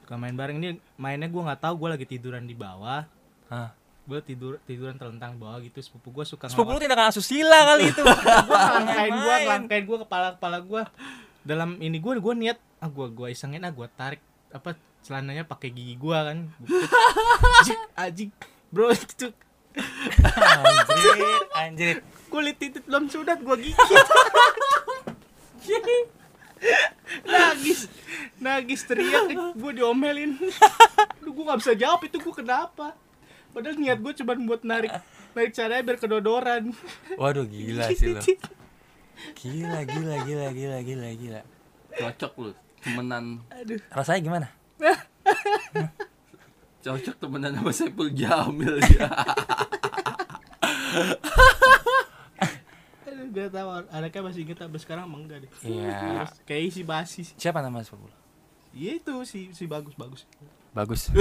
suka 0.00 0.14
main 0.14 0.32
bareng 0.32 0.56
ini 0.56 0.68
mainnya 0.94 1.26
gua 1.26 1.50
nggak 1.50 1.60
tahu 1.60 1.74
gua 1.76 1.98
lagi 1.98 2.06
tiduran 2.06 2.46
di 2.46 2.54
bawah 2.54 3.02
Hah. 3.50 3.74
gua 4.06 4.22
tidur 4.22 4.62
tiduran 4.62 4.94
terlentang 4.94 5.34
bawah 5.34 5.58
gitu 5.58 5.78
sepupu 5.80 6.10
gua 6.12 6.22
suka 6.22 6.46
Sepupu 6.46 6.70
lu 6.70 6.78
tindakan 6.78 7.10
asusila 7.10 7.66
kali 7.68 7.90
itu. 7.90 8.02
gua 8.46 8.58
ngelangkain 8.78 9.10
Main. 9.12 9.42
ngelangkain 9.42 9.84
gua 9.84 9.98
kepala 10.02 10.28
kepala 10.38 10.58
gua 10.62 10.82
dalam 11.42 11.74
ini 11.78 11.98
gua 11.98 12.14
gua 12.16 12.32
niat 12.32 12.58
ah 12.78 12.86
gua 12.86 13.10
gua 13.10 13.26
isengin 13.26 13.60
ah 13.60 13.70
gua 13.70 13.90
tarik 13.90 14.22
apa 14.50 14.74
celananya 15.00 15.42
pakai 15.42 15.68
gigi 15.68 15.94
gua 15.96 16.30
kan 16.30 16.46
Ajik, 17.60 17.78
ajik 17.96 18.30
bro 18.70 18.92
itu 18.94 19.28
anjir, 19.70 21.16
anjir. 21.54 21.96
kulit 22.26 22.54
titit 22.54 22.82
belum 22.84 23.06
sunat 23.06 23.40
gua 23.40 23.56
gigit 23.56 23.78
nangis 27.24 27.88
nangis 28.36 28.80
teriak 28.84 29.56
gue 29.56 29.72
diomelin. 29.72 30.36
Aduh, 31.20 31.32
gue 31.32 31.44
gak 31.48 31.60
bisa 31.64 31.72
jawab 31.72 32.04
itu 32.04 32.20
gue 32.20 32.34
kenapa? 32.34 32.92
Padahal 33.50 33.76
niat 33.80 33.98
gue 33.98 34.12
cuma 34.20 34.36
buat 34.36 34.62
narik 34.62 34.92
narik 35.32 35.52
caranya 35.56 35.82
biar 35.82 35.98
kedodoran. 35.98 36.62
Waduh 37.16 37.48
gila 37.48 37.88
sih 37.94 38.12
lo. 38.12 38.20
Gila 39.36 39.84
gila 39.84 40.24
gila 40.24 40.48
gila 40.48 40.78
gila 40.80 41.08
gila. 41.12 41.40
cocok 41.92 42.32
lu 42.40 42.50
temenan. 42.80 43.44
Aduh. 43.52 43.76
Rasanya 43.92 44.20
gimana? 44.24 44.48
cocok 46.80 47.20
temenan 47.20 47.52
sama 47.60 47.72
Saiful 47.76 48.08
Jamil 48.16 48.80
ya 48.96 49.04
gak 53.30 53.48
tau 53.50 53.68
anaknya 53.88 54.20
masih 54.22 54.40
inget 54.42 54.56
tapi 54.56 54.76
sekarang 54.76 55.06
emang 55.06 55.24
enggak 55.24 55.38
deh 55.42 55.50
Iya. 55.62 56.26
Kayak 56.42 56.62
si 56.70 56.82
basi 56.82 57.20
sih. 57.24 57.34
Siapa 57.36 57.58
nama 57.58 57.80
sepupu 57.80 58.06
lo? 58.06 58.14
iya 58.70 58.94
itu 58.94 59.10
si 59.24 59.50
si 59.50 59.66
bagus 59.66 59.94
bagus 59.94 60.26
Bagus. 60.70 61.10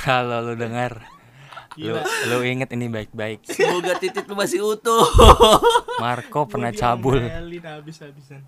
Kalau 0.00 0.40
lu 0.40 0.56
dengar, 0.56 1.04
lu, 1.76 1.92
Gila. 1.92 2.00
lu 2.32 2.36
inget 2.40 2.72
ini 2.72 2.88
baik-baik. 2.88 3.44
semoga 3.44 3.92
titik 3.96 4.24
lu 4.24 4.32
masih 4.32 4.64
utuh 4.64 5.04
Marco 6.02 6.48
pernah 6.48 6.72
cabul. 6.72 7.20
habis-habisan 7.20 8.40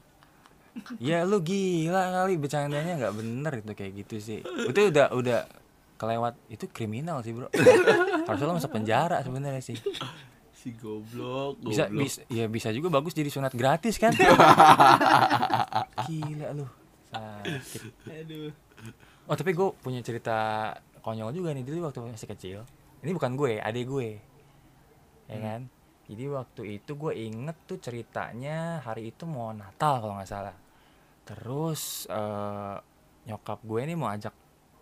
Ya 0.96 1.26
lu 1.26 1.42
gila 1.42 2.14
kali 2.14 2.38
bercandanya 2.38 2.94
nggak 2.96 3.12
bener 3.12 3.52
itu 3.58 3.72
kayak 3.74 3.92
gitu 4.00 4.16
sih. 4.16 4.38
Itu 4.40 4.80
udah 4.88 5.12
udah 5.12 5.40
kelewat 6.00 6.32
itu 6.48 6.64
kriminal 6.70 7.20
sih 7.20 7.34
bro. 7.34 7.50
Harusnya 8.24 8.46
lo 8.48 8.54
masuk 8.56 8.72
penjara 8.72 9.20
sebenarnya 9.20 9.60
sih. 9.60 9.76
Si 10.60 10.76
goblok 10.76 11.56
Bisa, 11.64 11.88
goblok. 11.88 12.04
bisa 12.04 12.20
ya 12.28 12.44
bisa 12.44 12.68
juga 12.68 12.92
bagus 12.92 13.16
jadi 13.16 13.32
sunat 13.32 13.56
gratis 13.56 13.96
kan. 13.96 14.12
Gila 16.04 16.48
lu. 16.52 16.66
Sakit. 17.10 17.82
aduh 18.06 18.52
Oh 19.24 19.34
tapi 19.34 19.54
gue 19.54 19.68
punya 19.78 20.02
cerita 20.02 20.70
konyol 21.00 21.30
juga 21.30 21.54
nih 21.54 21.62
dulu 21.62 21.88
waktu 21.88 22.02
masih 22.02 22.28
kecil. 22.28 22.58
Ini 23.00 23.14
bukan 23.14 23.32
gue, 23.32 23.56
adik 23.56 23.86
gue, 23.88 24.18
ya 25.24 25.38
kan. 25.38 25.70
Jadi 26.10 26.24
waktu 26.26 26.62
itu 26.76 26.98
gue 26.98 27.12
inget 27.14 27.56
tuh 27.64 27.78
ceritanya 27.78 28.82
hari 28.82 29.14
itu 29.14 29.24
mau 29.24 29.54
Natal 29.54 30.02
kalau 30.02 30.18
nggak 30.18 30.28
salah. 30.28 30.56
Terus 31.22 32.10
eh, 32.10 32.76
nyokap 33.30 33.62
gue 33.62 33.80
ini 33.86 33.94
mau 33.94 34.10
ajak, 34.10 34.34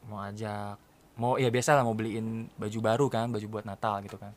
mau 0.09 0.25
ajak, 0.25 0.81
mau 1.21 1.37
ya 1.37 1.53
biasa 1.53 1.77
lah 1.77 1.85
mau 1.85 1.93
beliin 1.93 2.49
baju 2.57 2.79
baru 2.81 3.07
kan, 3.13 3.29
baju 3.29 3.47
buat 3.53 3.69
Natal 3.69 4.01
gitu 4.01 4.17
kan. 4.17 4.33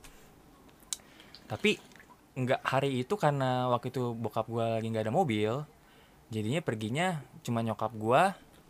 Tapi 1.52 1.76
nggak 2.32 2.64
hari 2.64 3.04
itu 3.04 3.20
karena 3.20 3.68
waktu 3.68 3.92
itu 3.92 4.16
bokap 4.16 4.48
gue 4.48 4.64
lagi 4.64 4.88
nggak 4.88 5.04
ada 5.04 5.14
mobil, 5.14 5.68
jadinya 6.32 6.64
perginya 6.64 7.20
cuma 7.44 7.60
nyokap 7.60 7.92
gue 7.92 8.22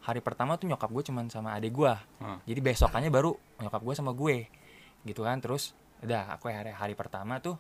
hari 0.01 0.17
pertama 0.17 0.57
tuh 0.57 0.65
nyokap 0.65 0.89
gue 0.89 1.03
cuman 1.05 1.29
sama 1.29 1.53
adik 1.53 1.77
gue 1.77 1.93
Hmm. 2.17 2.41
jadi 2.49 2.57
besokannya 2.57 3.13
baru 3.13 3.37
nyokap 3.61 3.81
gue 3.85 3.93
sama 3.93 4.17
gue 4.17 4.49
gitu 5.05 5.21
kan. 5.21 5.37
Terus 5.37 5.77
udah 6.01 6.33
aku 6.33 6.49
hari 6.49 6.73
hari 6.73 6.97
pertama 6.97 7.37
tuh 7.37 7.53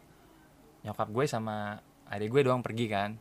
nyokap 0.81 1.05
gue 1.05 1.25
sama 1.29 1.77
adik 2.09 2.33
gue 2.33 2.41
doang 2.41 2.65
pergi 2.65 2.89
kan. 2.89 3.13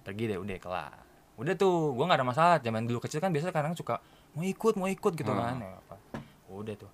Pergi 0.00 0.32
deh 0.32 0.40
udah 0.40 0.56
kelar. 0.56 0.96
Udah 1.36 1.54
tuh 1.54 1.92
gue 1.92 2.04
nggak 2.08 2.18
ada 2.18 2.26
masalah. 2.26 2.56
Zaman 2.58 2.88
dulu 2.88 3.04
kecil 3.04 3.20
kan 3.20 3.28
biasa 3.28 3.52
kadang 3.52 3.76
suka 3.76 4.00
mau 4.32 4.40
ikut 4.42 4.80
mau 4.80 4.88
ikut 4.88 5.12
gitu 5.12 5.28
Hmm. 5.28 5.44
kan. 5.44 5.54
Ya 5.60 5.76
apa. 5.76 5.96
Udah 6.48 6.72
tuh. 6.72 6.88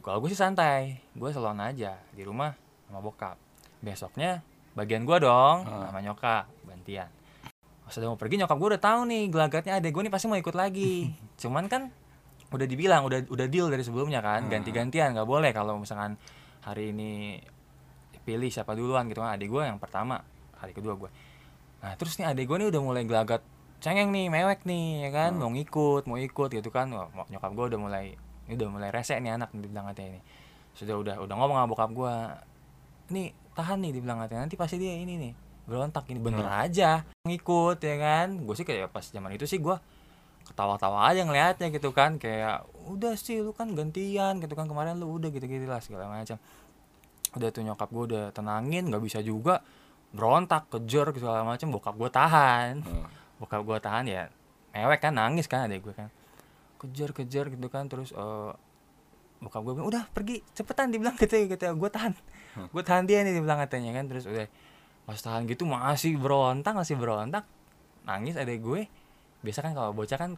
Kalau 0.00 0.24
gue 0.24 0.32
sih 0.32 0.40
santai. 0.40 1.04
Gue 1.12 1.36
salon 1.36 1.60
aja 1.60 2.00
di 2.16 2.24
rumah 2.24 2.56
sama 2.88 3.04
bokap 3.04 3.36
besoknya 3.84 4.40
bagian 4.72 5.04
gue 5.04 5.18
dong 5.20 5.62
Hmm. 5.62 5.86
sama 5.86 6.00
nyokap 6.00 6.44
gantian 6.64 7.08
pas 7.80 7.92
udah 7.92 8.08
mau 8.08 8.16
pergi 8.16 8.40
nyokap 8.40 8.56
gue 8.56 8.68
udah 8.72 8.82
tahu 8.82 9.00
nih 9.04 9.22
gelagatnya 9.28 9.72
adek 9.76 9.92
gue 9.92 10.02
nih 10.02 10.12
pasti 10.12 10.26
mau 10.26 10.34
ikut 10.34 10.52
lagi 10.52 11.12
cuman 11.42 11.64
kan 11.66 11.92
udah 12.48 12.64
dibilang 12.64 13.02
udah 13.02 13.28
udah 13.28 13.46
deal 13.46 13.68
dari 13.68 13.82
sebelumnya 13.82 14.18
kan 14.18 14.42
Hmm. 14.42 14.50
ganti-gantian 14.50 15.12
nggak 15.12 15.26
boleh 15.26 15.50
kalau 15.50 15.76
misalkan 15.76 16.16
hari 16.60 16.90
ini 16.90 17.38
pilih 18.20 18.48
siapa 18.48 18.72
duluan 18.72 19.04
gitu 19.04 19.20
kan 19.20 19.30
adik 19.30 19.46
gue 19.46 19.62
yang 19.62 19.76
pertama 19.76 20.24
hari 20.56 20.72
kedua 20.72 20.96
gue 20.96 21.10
nah 21.78 21.92
terus 21.94 22.16
nih 22.16 22.24
adik 22.26 22.48
gue 22.48 22.56
nih 22.56 22.68
udah 22.72 22.80
mulai 22.80 23.04
gelagat 23.04 23.44
cengeng 23.76 24.08
nih 24.08 24.32
mewek 24.32 24.64
nih 24.64 25.04
ya 25.04 25.10
kan 25.12 25.30
Hmm. 25.30 25.44
mau 25.44 25.50
ngikut 25.52 26.02
mau 26.04 26.16
ikut 26.16 26.48
gitu 26.50 26.70
kan 26.70 26.88
Wah, 26.88 27.04
nyokap 27.28 27.52
gue 27.52 27.64
udah 27.68 27.78
mulai 27.78 28.16
ini 28.44 28.54
udah 28.54 28.68
mulai 28.70 28.88
rese 28.88 29.12
nih 29.14 29.34
anak 29.34 29.52
dibilang 29.52 29.84
katanya 29.86 30.16
ini 30.16 30.20
sudah 30.72 30.96
udah 30.96 31.14
udah 31.20 31.34
ngomong 31.36 31.54
sama 31.54 31.68
bokap 31.68 31.90
gue 31.92 32.14
nih 33.10 33.28
tahan 33.54 33.78
nih 33.80 33.92
dibilang 33.94 34.18
katanya. 34.20 34.44
Nanti 34.44 34.58
pasti 34.58 34.76
dia 34.76 34.98
ini 34.98 35.14
nih 35.16 35.32
berontak 35.64 36.04
ini. 36.12 36.20
Bener 36.20 36.44
aja 36.44 37.06
ngikut 37.24 37.80
ya 37.80 37.96
kan? 37.96 38.44
Gue 38.44 38.54
sih 38.58 38.66
kayak 38.66 38.92
pas 38.92 39.06
zaman 39.06 39.32
itu 39.32 39.48
sih 39.48 39.62
gue 39.62 39.76
ketawa-tawa 40.44 41.08
aja 41.08 41.24
ngeliatnya 41.24 41.72
gitu 41.72 41.94
kan. 41.94 42.20
Kayak 42.20 42.68
udah 42.90 43.16
sih 43.16 43.40
lu 43.40 43.56
kan 43.56 43.72
gantian 43.72 44.42
gitu 44.42 44.52
kan. 44.52 44.68
Kemarin 44.68 45.00
lu 45.00 45.16
udah 45.16 45.32
gitu-gitu 45.32 45.64
lah 45.64 45.80
segala 45.80 46.10
macam. 46.10 46.36
Udah 47.34 47.48
tuh 47.50 47.62
nyokap 47.64 47.88
gue 47.88 48.04
udah 48.12 48.24
tenangin 48.34 48.90
nggak 48.92 49.02
bisa 49.02 49.24
juga 49.24 49.64
berontak 50.12 50.68
kejar 50.68 51.14
segala 51.16 51.46
macam. 51.46 51.72
Bokap 51.72 51.94
gue 51.96 52.10
tahan. 52.12 52.84
Hmm. 52.84 53.06
bokap 53.34 53.66
gue 53.66 53.78
tahan 53.82 54.06
ya 54.06 54.30
mewek 54.70 55.02
kan 55.02 55.12
nangis 55.12 55.50
kan 55.50 55.66
adek 55.66 55.90
gue 55.90 55.94
kan. 55.96 56.08
Kejar 56.78 57.10
kejar 57.16 57.48
gitu 57.48 57.66
kan. 57.72 57.88
Terus 57.88 58.12
eh 58.12 58.52
bokap 59.40 59.60
gue 59.64 59.72
bilang 59.76 59.88
udah 59.88 60.04
pergi 60.12 60.44
cepetan 60.52 60.92
dibilang 60.92 61.16
gitu 61.16 61.34
gitu. 61.34 61.64
Gue 61.74 61.90
tahan 61.90 62.14
gue 62.54 62.82
tahan 62.82 63.04
dia 63.04 63.22
nih 63.26 63.34
dibilang 63.34 63.58
katanya 63.58 63.90
kan 63.96 64.04
terus 64.06 64.24
udah 64.26 64.46
pas 65.04 65.20
tahan 65.20 65.44
gitu 65.44 65.68
masih 65.68 66.16
berontak 66.16 66.72
masih 66.72 66.96
berontak. 66.96 67.44
Nangis 68.04 68.36
adek 68.36 68.60
gue. 68.62 68.88
Biasa 69.44 69.60
kan 69.60 69.72
kalau 69.76 69.92
bocah 69.92 70.16
kan 70.16 70.30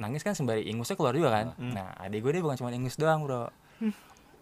nangis 0.00 0.24
kan 0.24 0.32
sembari 0.32 0.64
ingusnya 0.70 0.96
keluar 0.96 1.12
juga 1.12 1.30
kan. 1.32 1.46
Nah 1.58 1.92
adek 1.98 2.22
gue 2.22 2.30
dia 2.38 2.42
bukan 2.44 2.56
cuma 2.60 2.70
ingus 2.70 2.94
doang 2.96 3.26
bro. 3.26 3.50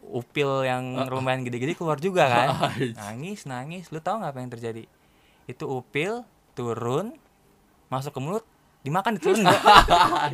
Upil 0.08 0.64
yang 0.68 0.96
lumayan 1.14 1.42
gede-gede 1.44 1.74
keluar 1.74 1.98
juga 1.98 2.28
kan. 2.28 2.48
Nangis 3.00 3.48
nangis. 3.48 3.88
Lu 3.90 3.98
tahu 3.98 4.20
nggak 4.20 4.32
apa 4.32 4.38
yang 4.40 4.52
terjadi? 4.52 4.84
Itu 5.48 5.64
upil 5.68 6.22
turun 6.52 7.16
masuk 7.88 8.12
ke 8.12 8.20
mulut 8.20 8.44
dimakan 8.84 9.16
ditelan 9.16 9.42
gua. 9.48 10.28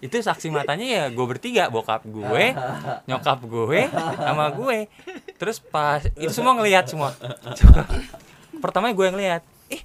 Itu 0.00 0.16
saksi 0.16 0.48
matanya 0.48 0.86
ya 0.88 1.04
gue 1.12 1.26
bertiga 1.28 1.68
bokap 1.68 2.08
gue 2.08 2.44
nyokap 3.08 3.40
gue 3.44 3.80
sama 4.16 4.48
gue. 4.56 4.88
Terus 5.36 5.60
pas 5.60 6.00
itu 6.16 6.32
semua 6.32 6.56
ngelihat 6.56 6.88
semua. 6.88 7.12
Pertama 8.64 8.92
gue 8.92 9.04
yang 9.04 9.20
lihat 9.20 9.42
ih 9.68 9.84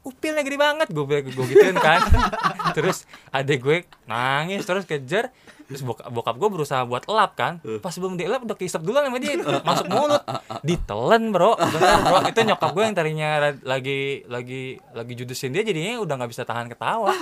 upilnya 0.00 0.40
gede 0.40 0.56
banget. 0.56 0.88
Gue 0.88 1.04
gue 1.04 1.44
gituin 1.52 1.76
kan. 1.76 2.00
Terus 2.76 3.04
adek 3.28 3.60
gue 3.60 3.76
nangis 4.08 4.64
terus 4.64 4.88
kejar. 4.88 5.28
Terus 5.70 5.86
bokap, 5.86 6.10
bokap 6.10 6.34
gue 6.34 6.48
berusaha 6.50 6.82
buat 6.82 7.06
elap 7.06 7.38
kan. 7.38 7.62
Pas 7.78 7.94
belum 7.94 8.18
dielap 8.18 8.42
udah 8.42 8.58
keisep 8.58 8.82
duluan 8.82 9.06
sama 9.06 9.22
dia. 9.22 9.38
Masuk 9.62 9.86
mulut. 9.86 10.18
Ditelan 10.66 11.30
bro. 11.30 11.54
Bener 11.54 11.98
bro. 12.02 12.18
Itu 12.26 12.40
nyokap 12.42 12.70
gue 12.74 12.84
yang 12.90 12.96
tadinya 12.96 13.28
lagi 13.62 14.26
lagi 14.26 14.82
lagi 14.96 15.12
judesin 15.14 15.54
dia 15.54 15.62
jadinya 15.62 16.02
udah 16.02 16.14
nggak 16.18 16.30
bisa 16.32 16.42
tahan 16.42 16.66
ketawa 16.66 17.14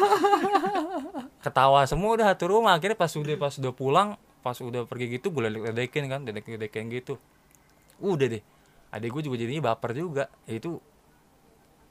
ketawa 1.42 1.86
semua 1.86 2.14
udah 2.18 2.26
satu 2.34 2.50
rumah. 2.50 2.76
Akhirnya 2.76 2.98
pas 2.98 3.10
udah 3.14 3.36
pas 3.38 3.54
udah 3.54 3.72
pulang 3.74 4.08
pas 4.38 4.54
udah 4.54 4.86
pergi 4.86 5.18
gitu 5.18 5.34
gue 5.34 5.50
ledek-ledekin 5.50 6.04
kan 6.06 6.20
ledek-ledekin 6.24 6.90
gitu. 6.94 7.18
Udah 7.98 8.26
deh. 8.30 8.42
Adik 8.94 9.12
gue 9.12 9.22
juga 9.28 9.36
jadinya 9.38 9.74
baper 9.74 9.92
juga. 9.94 10.24
Ya 10.48 10.58
itu 10.58 10.80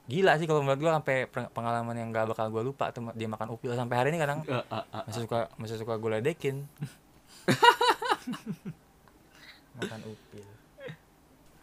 gila 0.07 0.39
sih 0.39 0.47
kalau 0.47 0.63
menurut 0.63 0.79
gue 0.79 0.91
sampai 0.91 1.27
pengalaman 1.51 1.95
yang 1.99 2.15
gak 2.15 2.31
bakal 2.31 2.47
gue 2.47 2.63
lupa 2.71 2.95
tuh 2.95 3.11
dia 3.11 3.27
makan 3.27 3.51
upil 3.51 3.75
sampai 3.75 3.95
hari 3.99 4.09
ini 4.15 4.19
kadang. 4.23 4.39
Ah, 4.47 4.63
ah. 4.71 5.03
masih 5.03 5.27
suka 5.27 5.51
masih 5.59 5.77
suka 5.79 5.93
gue 5.99 6.09
ledekin. 6.19 6.63
Makan 9.77 10.01
upil. 10.09 10.45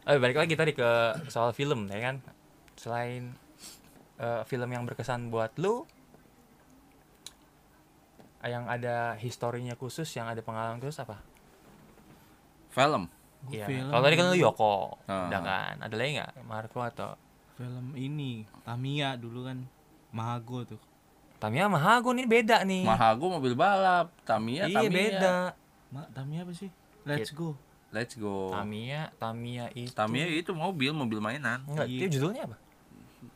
Oh 0.04 0.20
balik 0.20 0.36
lagi 0.36 0.54
tadi 0.54 0.76
ke 0.76 0.88
soal 1.32 1.50
film 1.56 1.88
ya 1.88 1.98
kan. 1.98 2.20
Selain 2.76 3.32
eh, 4.20 4.42
film 4.46 4.68
yang 4.68 4.84
berkesan 4.84 5.32
buat 5.32 5.56
lu 5.58 5.88
yang 8.44 8.64
ada 8.66 9.16
historinya 9.16 9.74
khusus 9.74 10.06
yang 10.10 10.26
ada 10.26 10.40
pengalaman 10.40 10.78
khusus 10.78 10.98
apa 10.98 11.20
film 12.70 13.06
Iya. 13.44 13.68
film. 13.68 13.92
Kalau 13.92 14.02
tadi 14.02 14.16
kan 14.16 14.24
lu 14.26 14.36
Yoko, 14.40 14.96
Ah. 15.04 15.28
udah 15.28 15.40
kan. 15.42 15.74
Ada 15.78 15.94
lagi 15.94 16.16
nggak 16.16 16.32
Marco 16.42 16.80
atau 16.80 17.12
film 17.54 17.92
ini 17.92 18.48
Tamiya 18.64 19.14
dulu 19.14 19.44
kan 19.44 19.60
Mahago 20.10 20.64
tuh 20.64 20.80
Tamiya 21.36 21.68
sama 21.68 21.76
Hago 21.76 22.10
nih 22.10 22.24
beda 22.24 22.64
nih. 22.64 22.88
Mahago 22.88 23.28
mobil 23.30 23.52
balap 23.52 24.08
Tamiya 24.24 24.64
iya 24.64 24.80
Tamiya 24.80 24.88
beda. 24.90 25.34
Ma, 25.92 26.08
Tamiya 26.08 26.40
apa 26.42 26.52
sih 26.56 26.72
Let's 27.04 27.30
go 27.30 27.52
let's 27.92 28.16
go 28.16 28.48
Tamiya, 28.48 29.12
Tamiya 29.14 29.68
itu. 29.76 29.92
Tamiya 29.92 30.24
itu 30.26 30.50
mobil 30.50 30.90
mobil 30.90 31.20
mainan 31.20 31.60
Enggak, 31.68 31.84
Iya. 31.84 32.00
itu 32.00 32.16
judulnya 32.16 32.48
apa? 32.48 32.56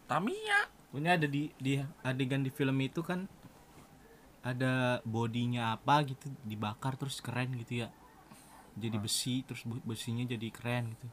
Tamiya 0.09 0.73
Punya 0.89 1.21
ada 1.21 1.29
di 1.29 1.53
di 1.55 1.77
adegan 2.01 2.41
di 2.41 2.49
film 2.49 2.81
itu 2.81 3.05
kan 3.05 3.29
ada 4.49 5.05
bodinya 5.05 5.77
apa 5.77 6.01
gitu 6.09 6.33
dibakar 6.41 6.97
terus 6.97 7.21
keren 7.21 7.53
gitu 7.61 7.85
ya. 7.85 7.89
jadi 8.79 8.95
besi 8.95 9.43
terus 9.43 9.67
besinya 9.83 10.23
jadi 10.23 10.49
keren 10.55 10.95
gitu. 10.95 11.07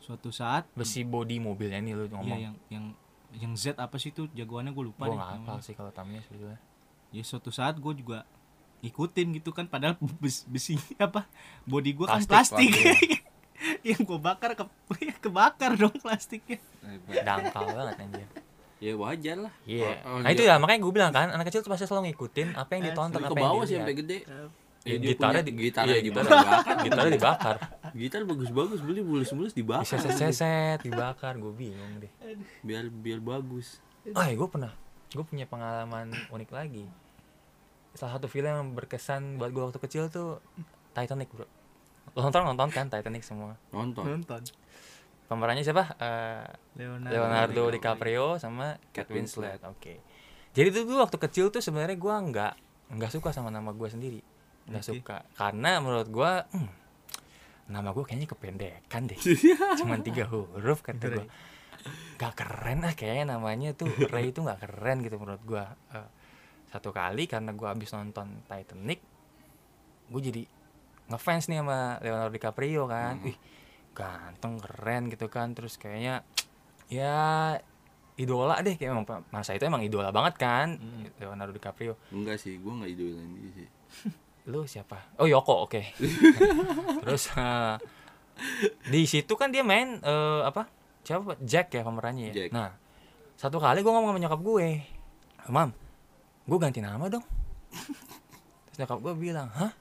Suatu 0.00 0.32
saat 0.32 0.64
besi 0.72 1.04
body 1.04 1.36
mobilnya 1.36 1.76
ini 1.76 1.92
lu 1.92 2.08
ya 2.08 2.16
ngomong. 2.16 2.38
yang 2.40 2.54
yang 2.72 2.84
yang 3.36 3.52
Z 3.54 3.76
apa 3.76 4.00
sih 4.00 4.10
tuh 4.10 4.32
jagoannya 4.32 4.72
gue 4.72 4.84
lupa 4.88 5.06
gue 5.06 5.12
deh 5.12 5.18
nggak 5.20 5.32
hafal 5.44 5.58
sih 5.60 5.76
kalau 5.76 5.92
tamnya 5.92 6.24
sebetulnya. 6.24 6.58
Ya 7.12 7.22
suatu 7.22 7.52
saat 7.52 7.76
gue 7.76 7.92
juga 7.94 8.24
ikutin 8.80 9.36
gitu 9.36 9.52
kan 9.52 9.68
padahal 9.68 10.00
bes, 10.24 10.48
besi 10.48 10.80
apa 10.98 11.28
body 11.68 11.92
gue 11.92 12.06
kan 12.08 12.24
Plastik, 12.24 12.72
plastik. 12.72 12.72
yang 13.92 14.00
gue 14.00 14.18
bakar 14.18 14.56
ke 14.56 14.64
kebakar 15.20 15.76
dong 15.76 15.94
plastiknya. 16.00 16.58
Dangkal 17.22 17.76
banget 17.76 17.96
anjir 18.00 18.39
ya 18.80 18.96
wajar 18.96 19.36
lah 19.38 19.52
Iya. 19.62 20.00
Oh, 20.02 20.16
oh, 20.16 20.18
nah 20.24 20.30
itu 20.32 20.42
ya 20.42 20.56
makanya 20.56 20.80
gue 20.80 20.92
bilang 20.92 21.12
kan 21.12 21.28
anak 21.28 21.46
kecil 21.46 21.60
tuh 21.60 21.68
pasti 21.68 21.84
selalu 21.84 22.10
ngikutin 22.10 22.56
apa 22.56 22.70
yang 22.74 22.82
ditonton, 22.88 23.20
ke 23.20 23.28
apa 23.28 23.36
yang 23.36 23.46
bawah 23.52 23.64
sih 23.64 23.76
sampai 23.76 23.94
gede 23.94 24.18
Ya, 24.80 24.96
dia 24.96 25.12
gitarnya 25.12 25.44
di 25.44 25.52
gitarnya 25.52 25.92
iya, 25.92 26.00
juga 26.00 26.24
gitarnya, 26.24 26.40
dibakar. 26.40 26.76
gitarnya 26.80 27.12
dibakar. 27.12 27.56
gitar 28.00 28.20
bagus-bagus 28.24 28.80
beli 28.80 29.00
mulus-mulus 29.04 29.52
dibakar 29.52 29.84
Diseset-seset, 29.84 30.80
dibakar, 30.80 31.36
gue 31.36 31.52
bingung 31.52 32.00
deh. 32.00 32.08
biar 32.64 32.88
biar 32.88 33.20
bagus 33.20 33.76
Oh, 34.16 34.24
ya 34.24 34.32
gue 34.32 34.48
pernah, 34.48 34.72
gue 35.12 35.20
punya 35.20 35.44
pengalaman 35.44 36.08
unik 36.32 36.48
lagi. 36.48 36.88
Salah 37.92 38.16
satu 38.16 38.24
film 38.24 38.48
yang 38.48 38.72
berkesan 38.72 39.36
buat 39.36 39.52
gue 39.52 39.60
waktu 39.60 39.76
kecil 39.76 40.08
tuh 40.08 40.40
Titanic 40.96 41.28
bro. 41.28 41.44
Nonton 42.16 42.40
nonton 42.48 42.72
kan 42.72 42.88
Titanic 42.88 43.20
semua. 43.20 43.60
nonton 43.76 44.00
nonton 44.16 44.40
Pemerannya 45.30 45.62
siapa? 45.62 45.94
Eh, 45.94 46.42
Leonardo, 46.74 47.14
Leonardo 47.14 47.62
DiCaprio. 47.70 48.34
DiCaprio 48.34 48.42
sama 48.42 48.74
Kate 48.90 49.14
Winslet. 49.14 49.62
Oke. 49.62 50.02
Jadi 50.50 50.66
itu 50.74 50.82
dulu 50.82 51.06
waktu 51.06 51.22
kecil 51.22 51.54
tuh 51.54 51.62
sebenarnya 51.62 51.94
gua 51.94 52.18
nggak 52.18 52.52
nggak 52.98 53.10
suka 53.14 53.30
sama 53.30 53.54
nama 53.54 53.70
gua 53.70 53.86
sendiri. 53.86 54.18
Nggak 54.66 54.82
suka 54.90 55.22
karena 55.38 55.78
menurut 55.78 56.10
gua 56.10 56.50
hmm, 56.50 56.70
nama 57.70 57.94
gua 57.94 58.02
kayaknya 58.02 58.26
kependekan 58.26 59.06
deh. 59.06 59.20
Cuman 59.78 60.02
tiga 60.02 60.26
huruf 60.26 60.82
kata 60.82 61.06
gua. 61.06 61.26
Gak 62.18 62.34
keren 62.36 62.82
ah 62.84 62.92
kayaknya 62.92 63.38
namanya 63.38 63.70
tuh 63.72 63.88
Ray 64.10 64.34
itu 64.34 64.42
nggak 64.42 64.66
keren 64.66 65.06
gitu 65.06 65.14
menurut 65.14 65.46
gua. 65.46 65.78
Eh, 65.94 66.10
satu 66.74 66.90
kali 66.90 67.30
karena 67.30 67.54
gua 67.54 67.70
habis 67.70 67.94
nonton 67.94 68.42
Titanic, 68.50 68.98
gue 70.10 70.20
jadi 70.22 70.42
ngefans 71.10 71.50
nih 71.50 71.62
sama 71.62 71.98
Leonardo 72.02 72.34
DiCaprio 72.34 72.90
kan. 72.90 73.22
Ih, 73.26 73.38
ganteng 73.92 74.60
keren 74.60 75.10
gitu 75.10 75.26
kan. 75.26 75.52
Terus 75.52 75.76
kayaknya 75.76 76.22
ya 76.90 77.56
idola 78.16 78.58
deh. 78.60 78.74
Kayak 78.76 78.96
emang 78.96 79.06
masa 79.30 79.56
itu 79.56 79.64
emang 79.66 79.82
idola 79.84 80.10
banget 80.10 80.40
kan 80.40 80.76
Leonardo 81.18 81.54
DiCaprio. 81.56 81.96
Enggak 82.14 82.38
sih 82.40 82.58
gua 82.60 82.82
nggak 82.82 82.90
idolain 82.92 83.30
dia 83.36 83.50
sih. 83.56 83.68
Lu 84.48 84.64
siapa? 84.64 85.16
Oh 85.20 85.28
Yoko 85.28 85.68
oke. 85.68 85.82
Terus 87.04 87.24
eh, 87.36 87.76
di 88.88 89.02
situ 89.04 89.32
kan 89.36 89.52
dia 89.52 89.62
main 89.62 90.00
eh, 90.00 90.42
apa? 90.44 90.66
Siapa? 91.04 91.38
Jack 91.42 91.72
ya 91.76 91.82
pemerannya 91.84 92.32
ya? 92.32 92.44
Jack. 92.44 92.50
nah 92.52 92.70
satu 93.40 93.56
kali 93.56 93.80
gue 93.80 93.88
ngomong 93.88 94.12
sama 94.12 94.20
nyokap 94.20 94.40
gue 94.44 94.68
mam 95.48 95.72
gue 96.44 96.58
ganti 96.60 96.80
nama 96.84 97.08
dong. 97.08 97.24
Terus 98.68 98.76
nyokap 98.84 98.98
gue 99.00 99.14
bilang 99.16 99.48
hah 99.54 99.72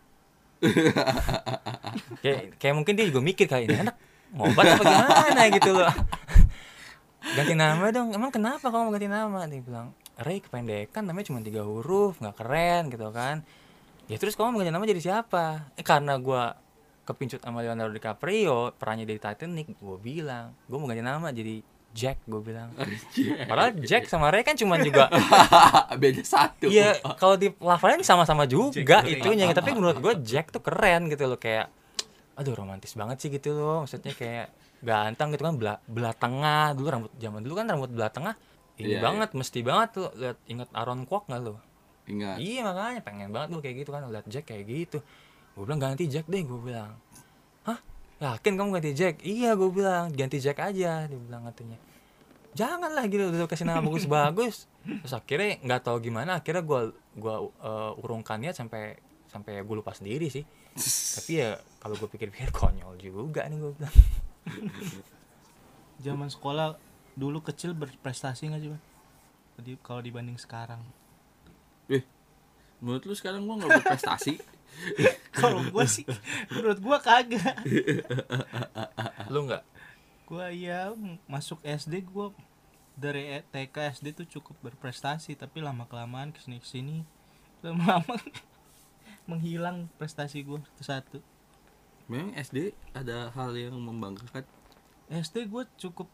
kayak 2.24 2.60
kayak 2.60 2.76
mungkin 2.76 2.94
dia 3.00 3.06
juga 3.08 3.20
mikir 3.24 3.48
kayak 3.48 3.64
ini 3.72 3.78
anak 3.80 3.96
ngobat 4.36 4.66
apa 4.78 4.84
gimana? 4.84 5.42
gitu 5.50 5.72
loh. 5.74 5.94
Ganti 7.36 7.54
nama 7.56 7.86
dong. 7.92 8.16
Emang 8.16 8.32
kenapa 8.32 8.72
kamu 8.72 8.96
ganti 8.96 9.08
nama? 9.12 9.44
Dia 9.46 9.60
bilang 9.60 9.92
Ray 10.16 10.40
kependekan. 10.40 11.04
Namanya 11.04 11.26
cuma 11.32 11.40
tiga 11.44 11.62
huruf 11.68 12.20
nggak 12.20 12.36
keren 12.40 12.84
gitu 12.92 13.10
kan. 13.12 13.44
Ya 14.08 14.16
terus 14.18 14.34
kamu 14.40 14.56
mau 14.56 14.60
ganti 14.64 14.72
nama 14.72 14.86
jadi 14.88 15.02
siapa? 15.04 15.70
Eh, 15.76 15.86
karena 15.86 16.16
gua 16.18 16.58
kepincut 17.10 17.42
sama 17.42 17.66
Leonardo 17.66 17.90
DiCaprio 17.98 18.78
perannya 18.78 19.10
dari 19.10 19.18
Titanic 19.18 19.74
gue 19.82 19.98
bilang. 19.98 20.54
Gue 20.70 20.78
mau 20.78 20.86
ganti 20.86 21.02
nama 21.02 21.34
jadi 21.34 21.66
Jack 21.90 22.22
gue 22.24 22.38
bilang 22.40 22.70
padahal 23.46 23.74
Jack 23.82 24.06
sama 24.06 24.30
Ray 24.30 24.46
kan 24.46 24.54
cuma 24.54 24.78
juga 24.78 25.10
beda 26.02 26.22
satu 26.22 26.70
Iya, 26.70 27.02
kalau 27.18 27.34
di 27.34 27.50
lafalnya 27.58 28.06
sama-sama 28.06 28.46
juga 28.46 29.02
Jack 29.02 29.10
itunya, 29.10 29.50
tapi 29.50 29.74
menurut 29.74 29.98
gue 29.98 30.14
Jack 30.22 30.54
tuh 30.54 30.62
keren 30.62 31.10
gitu 31.10 31.26
loh 31.26 31.36
kayak 31.36 31.68
aduh 32.34 32.56
romantis 32.56 32.96
banget 32.96 33.20
sih 33.20 33.30
gitu 33.30 33.52
loh. 33.52 33.84
Maksudnya 33.84 34.14
kayak 34.14 34.48
ganteng 34.80 35.36
gitu 35.36 35.44
kan 35.44 35.56
belah, 35.60 35.78
belah 35.84 36.16
tengah 36.16 36.72
dulu 36.72 36.88
rambut 36.88 37.12
zaman 37.20 37.44
dulu 37.44 37.54
kan 37.58 37.66
rambut 37.68 37.92
belah 37.92 38.08
tengah 38.08 38.34
ini 38.80 38.96
Iya, 38.96 39.04
banget 39.04 39.30
mesti 39.36 39.60
banget 39.60 39.90
tuh 39.92 40.08
lihat 40.16 40.38
inget 40.48 40.70
Aaron 40.72 41.04
Kwok 41.04 41.28
nggak 41.28 41.42
lo? 41.44 41.60
ingat 42.08 42.40
Iya 42.40 42.64
makanya 42.64 43.02
pengen 43.04 43.30
banget 43.30 43.50
gue 43.54 43.62
kayak 43.62 43.76
gitu 43.84 43.90
kan 43.92 44.08
lihat 44.08 44.26
Jack 44.30 44.46
kayak 44.48 44.64
gitu. 44.66 44.98
Gue 45.54 45.64
bilang 45.68 45.82
ganti 45.84 46.08
Jack 46.08 46.26
deh 46.26 46.40
gue 46.40 46.60
bilang. 46.64 46.96
Hah? 47.68 47.76
Yakin 48.20 48.54
kamu 48.60 48.70
ganti 48.76 48.92
Jack? 48.92 49.24
Iya 49.24 49.56
gue 49.56 49.70
bilang 49.72 50.12
ganti 50.12 50.44
Jack 50.44 50.60
aja 50.60 51.08
dia 51.08 51.20
bilang 51.20 51.48
katanya. 51.48 51.80
Janganlah 52.52 53.08
gitu 53.08 53.32
udah 53.32 53.48
kasih 53.48 53.64
nama 53.64 53.80
bagus-bagus. 53.80 54.68
Terus 55.04 55.14
akhirnya 55.16 55.64
nggak 55.64 55.82
tahu 55.88 55.98
gimana 56.04 56.44
akhirnya 56.44 56.64
gue 56.68 56.82
gua 57.16 57.48
uh, 57.64 57.96
urungkan 58.04 58.40
niat 58.44 58.60
sampai 58.60 59.00
sampai 59.32 59.64
gue 59.64 59.76
lupa 59.76 59.96
sendiri 59.96 60.28
sih. 60.28 60.44
Tapi 61.16 61.32
ya 61.40 61.56
kalau 61.80 61.96
gue 61.96 62.10
pikir-pikir 62.12 62.52
konyol 62.60 63.00
juga 63.00 63.48
nih 63.48 63.58
gue 63.58 63.72
bilang. 63.72 63.96
zaman 66.00 66.32
sekolah 66.32 66.80
dulu 67.20 67.44
kecil 67.44 67.76
berprestasi 67.76 68.52
nggak 68.52 68.62
sih 68.64 68.70
Bang? 68.72 68.84
Jadi 69.60 69.72
kalau 69.84 70.00
dibanding 70.00 70.40
sekarang 70.40 70.80
eh 71.90 72.06
menurut 72.80 73.04
lu 73.04 73.16
sekarang 73.18 73.44
gua 73.44 73.60
nggak 73.60 73.84
berprestasi 73.84 74.40
kalau 75.40 75.64
gue 75.66 75.86
sih 75.86 76.06
menurut 76.52 76.80
gue 76.80 76.98
kagak. 77.04 77.56
Lu 79.34 79.46
nggak? 79.48 79.64
gue 80.30 80.46
ya 80.62 80.94
masuk 81.26 81.58
SD 81.66 82.06
gue 82.06 82.30
dari 82.94 83.42
E- 83.42 83.48
TK 83.50 83.98
SD 83.98 84.14
tuh 84.14 84.28
cukup 84.30 84.62
berprestasi 84.62 85.34
tapi 85.34 85.58
lama 85.58 85.90
kelamaan 85.90 86.30
ke 86.30 86.38
sini 86.38 86.62
ke 86.62 86.70
sini 86.70 87.02
lama-lama 87.66 88.14
menghilang 89.30 89.90
prestasi 89.98 90.46
gue 90.46 90.62
satu. 90.78 91.18
Memang 92.06 92.38
SD 92.38 92.78
ada 92.94 93.34
hal 93.34 93.58
yang 93.58 93.78
membanggakan? 93.82 94.46
SD 95.10 95.50
gue 95.50 95.66
cukup 95.82 96.10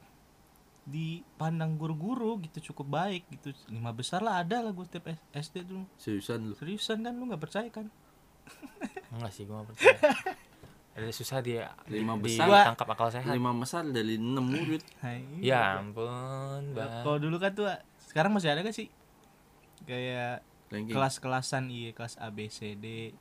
dipandang 0.86 1.76
guru-guru 1.76 2.40
gitu 2.48 2.72
cukup 2.72 2.88
baik 3.04 3.28
gitu. 3.36 3.52
Lima 3.68 3.92
besar 3.92 4.24
lah 4.24 4.40
ada 4.40 4.64
lah 4.64 4.72
gue 4.72 4.86
tiap 4.88 5.12
SD 5.36 5.68
dulu 5.68 5.84
seriusan 6.00 6.40
lu? 6.52 6.54
Seriusan 6.56 7.04
kan 7.04 7.12
lu 7.20 7.28
nggak 7.28 7.44
percaya 7.44 7.68
kan 7.68 7.92
Enggak 9.10 9.32
sih 9.32 9.44
gue 9.44 9.52
nggak 9.52 9.68
percaya. 9.68 10.00
Ada 10.94 11.12
susah 11.12 11.40
dia 11.40 11.76
Lima 11.86 12.16
di- 12.16 12.32
besar. 12.32 12.48
ditangkap 12.48 12.88
akal 12.90 13.10
sehat. 13.10 13.28
lima 13.30 13.52
besar 13.52 13.84
dari 13.86 14.16
enam 14.16 14.44
murid 14.44 14.80
Hai. 14.98 15.24
Ya 15.40 15.78
ampun, 15.78 16.72
Nah, 16.72 16.72
Bang. 16.72 17.04
kalau 17.04 17.18
dulu 17.20 17.36
kan 17.36 17.52
tuh 17.52 17.68
sekarang 18.06 18.32
masih 18.32 18.50
ada 18.50 18.62
gak 18.62 18.72
sih 18.72 18.88
kayak 19.84 20.40
kelas-kelasan 20.72 21.68
iya 21.68 21.92
kelas 21.92 22.16
A 22.18 22.28
B 22.30 22.48
C 22.48 22.74
D 22.74 23.12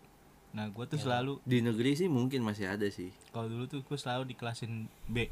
nah 0.51 0.65
gue 0.67 0.87
tuh 0.87 0.97
Ya. 0.97 1.05
selalu 1.05 1.43
di 1.43 1.59
negeri 1.61 1.93
sih 1.95 2.07
mungkin 2.07 2.41
masih 2.41 2.67
ada 2.69 2.87
sih 2.87 3.11
kalau 3.29 3.47
dulu 3.49 3.67
tuh 3.67 3.81
gue 3.81 3.95
selalu 3.95 4.23
dikelasin 4.29 4.87
B 5.05 5.27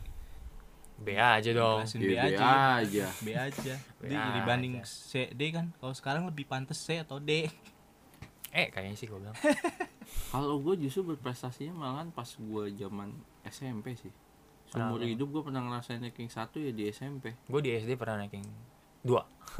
B 0.94 1.14
aja 1.14 1.50
dong. 1.52 1.82
Dikelasin 1.82 2.00
Iya, 2.00 2.04
B 2.04 2.12
B 2.12 2.18
aja 2.28 2.46
aja. 2.76 3.06
B 3.16 3.28
aja 3.32 3.74
B 3.96 4.02
Jadi 4.02 4.14
aja. 4.14 4.30
dibanding 4.36 4.74
C 4.82 5.30
D 5.30 5.42
kan 5.50 5.70
kalau 5.76 5.90
sekarang 5.92 6.22
lebih 6.24 6.44
pantas 6.44 6.76
C 6.76 6.98
atau 6.98 7.16
D 7.16 7.46
Eh, 8.52 8.68
kayaknya 8.68 8.96
sih 9.00 9.08
gue 9.08 9.16
bilang. 9.16 9.36
kalau 10.32 10.60
gue 10.60 10.76
justru 10.76 11.08
berprestasinya 11.08 11.72
malahan 11.72 12.12
pas 12.12 12.28
gue 12.28 12.64
zaman 12.76 13.16
SMP 13.48 13.96
sih. 13.96 14.12
Seumur 14.68 15.00
Kenapa? 15.00 15.12
hidup 15.12 15.28
gue 15.32 15.42
pernah 15.44 15.60
ngerasain 15.68 16.00
ranking 16.00 16.32
satu 16.32 16.56
ya 16.56 16.72
di 16.72 16.88
SMP 16.88 17.36
Gue 17.44 17.60
di 17.60 17.76
SD 17.76 17.92
pernah 18.00 18.24
ranking 18.24 18.40
2 19.04 19.12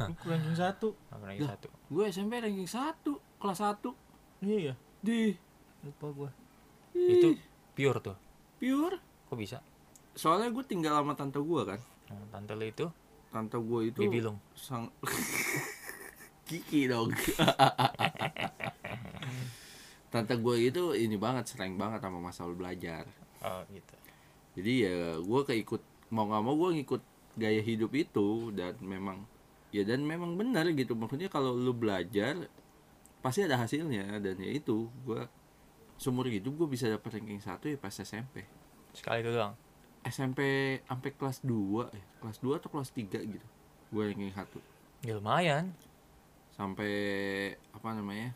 Lu 0.09 0.25
ranking 0.25 0.57
satu? 0.57 0.97
Ranking. 1.13 1.45
1 1.45 1.93
gue 1.93 2.03
SMP 2.09 2.41
ranking 2.41 2.65
satu 2.65 3.21
kelas 3.37 3.61
satu. 3.61 3.93
Iya. 4.41 4.73
Ya 4.73 4.75
di. 5.05 5.37
Lupa 5.85 6.07
gue 6.09 6.29
Itu 6.97 7.37
pure 7.77 7.99
tuh. 8.01 8.17
Pure? 8.57 8.97
Kok 9.29 9.37
bisa? 9.37 9.61
soalnya 10.13 10.53
gue 10.53 10.61
tinggal 10.61 10.93
sama 10.93 11.17
tante 11.17 11.41
gue 11.41 11.61
kan. 11.65 11.81
Nah, 12.13 12.25
tante 12.29 12.53
lu 12.53 12.65
itu 12.69 12.85
tante 13.33 13.57
gue 13.57 13.79
itu 13.89 13.99
Bibi 14.05 14.21
Lung 14.21 14.37
sang 14.53 14.93
Kiki 16.43 16.91
dong. 16.91 17.15
Tante 20.13 20.37
gue 20.37 20.55
itu 20.69 20.93
ini 20.93 21.17
banget 21.17 21.49
sering 21.49 21.79
banget 21.79 22.03
sama 22.03 22.19
masalah 22.21 22.53
belajar. 22.53 23.07
Oh 23.41 23.63
gitu. 23.71 23.95
Jadi 24.59 24.73
ya 24.85 25.17
gue 25.17 25.41
keikut 25.47 25.81
mau 26.13 26.29
nggak 26.29 26.43
mau 26.45 26.53
gue 26.53 26.69
ngikut 26.81 27.01
gaya 27.33 27.61
hidup 27.65 27.89
itu 27.97 28.53
dan 28.53 28.77
memang 28.77 29.25
ya 29.73 29.81
dan 29.81 30.05
memang 30.05 30.37
benar 30.37 30.69
gitu. 30.69 30.93
Maksudnya 30.93 31.33
kalau 31.33 31.57
lu 31.57 31.73
belajar 31.73 32.45
pasti 33.25 33.41
ada 33.41 33.57
hasilnya. 33.57 34.21
Dan 34.21 34.37
ya 34.37 34.53
itu 34.53 34.91
gue 35.07 35.25
seumur 35.97 36.29
hidup 36.29 36.53
gue 36.59 36.67
bisa 36.69 36.91
dapet 36.91 37.17
ranking 37.17 37.41
satu 37.41 37.71
ya 37.71 37.77
pas 37.79 37.93
SMP 37.93 38.43
Sekali 38.93 39.25
itu 39.25 39.31
doang? 39.33 39.57
SMP 40.03 40.39
sampai 40.83 41.09
kelas 41.15 41.41
2 41.41 41.89
ya 41.89 42.03
kelas 42.21 42.37
2 42.43 42.59
atau 42.59 42.69
kelas 42.69 42.91
3 42.93 43.23
gitu. 43.23 43.47
Gue 43.89 44.03
ranking 44.11 44.35
satu. 44.35 44.59
Ya 45.01 45.17
lumayan 45.17 45.73
sampai 46.53 46.93
apa 47.71 47.87
namanya 47.91 48.31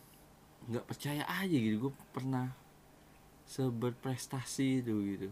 nggak 0.68 0.86
percaya 0.86 1.24
aja 1.24 1.57
gitu. 1.57 1.88
Gue 1.88 1.93
pernah 2.11 2.51
seberprestasi 3.47 4.84
itu 4.84 4.93
gitu. 5.07 5.30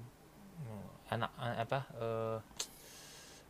Anak 1.05 1.29
an- 1.35 1.59
apa 1.59 1.79
eh, 1.95 2.37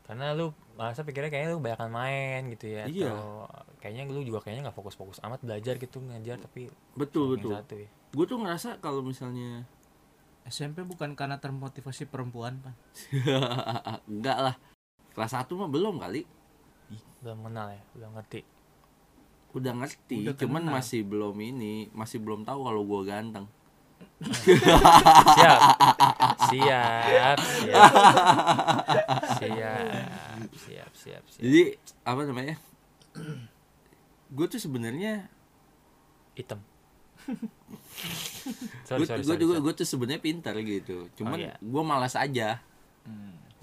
karena 0.05 0.33
lu 0.33 0.51
merasa 0.75 1.01
pikirnya 1.01 1.29
kayaknya 1.29 1.49
lu 1.53 1.61
banyakan 1.61 1.89
main 1.89 2.41
gitu 2.51 2.65
ya 2.69 2.85
Iya. 2.85 3.09
atau 3.09 3.49
kayaknya 3.79 4.03
lu 4.07 4.21
juga 4.21 4.41
kayaknya 4.41 4.69
nggak 4.69 4.77
fokus-fokus 4.77 5.17
amat 5.19 5.41
belajar 5.41 5.77
gitu 5.77 5.97
ngajar 5.99 6.37
tapi 6.37 6.69
betul 6.93 7.37
betul. 7.37 7.53
satu 7.53 7.75
ya. 7.77 7.89
Gue 8.11 8.25
tuh 8.25 8.37
ngerasa 8.37 8.77
kalau 8.79 9.01
misalnya 9.01 9.65
SMP 10.45 10.85
bukan 10.85 11.13
karena 11.13 11.37
termotivasi 11.37 12.05
perempuan 12.05 12.61
pan 12.61 12.75
enggak 14.05 14.37
lah. 14.45 14.55
Kelas 15.15 15.31
1 15.31 15.47
mah 15.55 15.69
belum 15.69 15.95
kali. 15.97 16.27
Belum 17.19 17.39
kenal 17.41 17.71
ya 17.71 17.81
belum 17.93 18.13
ngerti 18.13 18.41
udah 19.55 19.71
ngerti 19.71 20.27
Udah 20.27 20.35
cuman 20.35 20.67
kenal. 20.67 20.73
masih 20.75 21.01
belum 21.07 21.35
ini 21.39 21.87
masih 21.95 22.19
belum 22.19 22.43
tahu 22.43 22.59
kalau 22.67 22.83
gue 22.83 23.01
ganteng. 23.07 23.47
Siap. 24.19 25.59
Siap 26.51 27.37
siap. 27.39 27.91
Siap 29.39 29.71
siap 30.59 30.91
siap 30.91 31.23
siap. 31.23 31.39
Jadi 31.39 31.61
apa 32.03 32.21
namanya? 32.27 32.55
Gue 34.27 34.45
tuh 34.51 34.59
sebenarnya 34.59 35.31
hitam. 36.35 36.59
Gue 37.25 37.39
sorry 38.91 39.07
sorry 39.07 39.23
gue 39.23 39.35
sorry, 39.39 39.41
juga 39.41 39.55
gue 39.63 39.73
tuh 39.73 39.87
sebenarnya 39.87 40.19
pintar 40.19 40.55
gitu. 40.59 41.07
Cuman 41.15 41.39
iya. 41.39 41.55
gue 41.63 41.83
malas 41.87 42.19
aja. 42.19 42.59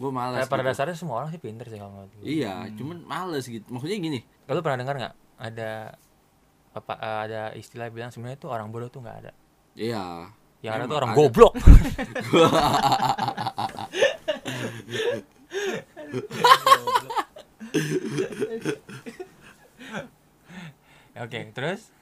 Gue 0.00 0.08
malas 0.08 0.48
pada 0.48 0.64
gitu. 0.64 0.72
dasarnya 0.72 0.96
semua 0.96 1.20
orang 1.20 1.30
sih 1.36 1.38
pinter 1.38 1.68
sih 1.68 1.76
kalau 1.76 2.08
iya 2.24 2.64
cuman 2.80 3.04
males 3.04 3.44
gitu. 3.44 3.68
Maksudnya 3.68 4.00
gini. 4.00 4.24
Kalau 4.48 4.64
pernah 4.64 4.80
dengar 4.80 4.96
nggak 4.96 5.21
ada 5.42 5.98
apa 6.72 6.92
eh, 7.02 7.18
ada 7.28 7.42
istilah 7.58 7.90
bilang 7.90 8.14
sebenarnya 8.14 8.38
tuh 8.38 8.50
orang 8.54 8.70
bodoh 8.70 8.88
tuh 8.88 9.02
nggak 9.02 9.18
ada. 9.26 9.32
iya 9.74 10.30
Yang 10.62 10.74
ada 10.78 10.84
tuh 10.86 10.96
orang 11.02 11.10
ada. 11.10 11.18
goblok. 11.18 11.52
Oke, 21.18 21.38
terus 21.52 21.92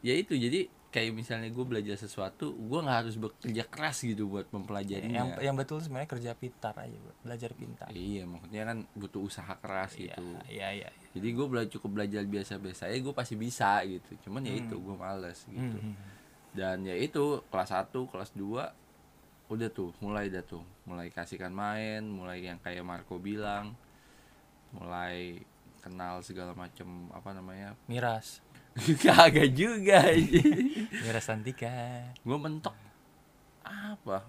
ya 0.00 0.14
itu 0.16 0.32
jadi 0.32 0.70
kayak 0.90 1.14
misalnya 1.14 1.46
gue 1.48 1.62
belajar 1.62 1.94
sesuatu 1.94 2.50
gue 2.50 2.78
nggak 2.78 2.98
harus 3.00 3.14
bekerja 3.14 3.62
keras 3.64 4.02
gitu 4.02 4.26
buat 4.26 4.50
mempelajarinya 4.50 5.14
yang 5.16 5.28
yang 5.40 5.54
betul 5.54 5.78
sebenarnya 5.78 6.10
kerja 6.10 6.30
pintar 6.34 6.74
aja, 6.76 6.98
belajar 7.22 7.50
pintar. 7.54 7.86
iya 7.90 8.26
maksudnya 8.26 8.66
kan 8.66 8.78
butuh 8.92 9.22
usaha 9.22 9.54
keras 9.56 9.94
Iya, 9.94 10.18
gitu 10.18 10.22
iya, 10.50 10.68
iya. 10.74 10.88
jadi 11.12 11.28
gue 11.30 11.46
belajar 11.46 11.70
cukup 11.72 11.90
belajar 11.94 12.22
biasa-biasa 12.24 12.86
ya 12.86 12.98
gue 12.98 13.14
pasti 13.14 13.34
bisa 13.34 13.86
gitu 13.86 14.18
cuman 14.26 14.42
ya 14.42 14.54
itu 14.56 14.74
gue 14.74 14.96
males 14.96 15.38
gitu 15.44 15.78
Hmm. 15.78 15.94
dan 16.50 16.82
ya 16.82 16.94
itu 16.94 17.38
kelas 17.46 17.70
1 17.70 17.94
kelas 18.10 18.34
2 18.34 18.42
udah 19.48 19.68
tuh 19.68 19.94
mulai 19.98 20.26
dah 20.26 20.42
tuh 20.42 20.62
mulai 20.84 21.06
kasihkan 21.08 21.50
main 21.50 22.02
mulai 22.02 22.38
yang 22.40 22.58
kayak 22.58 22.82
Marco 22.82 23.14
bilang 23.16 23.78
mulai 24.70 25.38
kenal 25.80 26.20
segala 26.20 26.52
macam 26.52 26.86
apa 27.10 27.30
namanya 27.30 27.74
Miras. 27.86 28.42
kagak 29.04 29.50
juga 29.52 30.14
Miras 31.02 31.26
Santika. 31.26 32.06
gue 32.22 32.38
mentok. 32.38 32.74
Apa? 33.66 34.24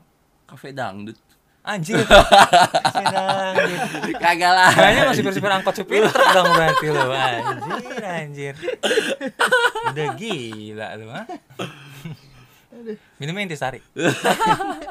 Kafe 0.50 0.74
dangdut. 0.74 1.18
Anjir. 1.62 2.02
Senang. 2.02 3.54
kagak 4.24 4.52
lah. 4.52 4.74
Kayaknya 4.74 5.04
masih 5.14 5.24
bersifat 5.24 5.52
angkot 5.62 5.76
supir 5.78 6.02
truk 6.10 6.30
dong 6.34 6.50
berarti 6.58 6.88
lo 6.90 7.14
Anjir 7.14 8.02
anjir. 8.02 8.56
Udah 9.94 10.08
gila 10.18 10.88
lu 10.98 11.08
ha 11.14 11.24
Minumnya 13.22 13.46
intisari 13.46 13.78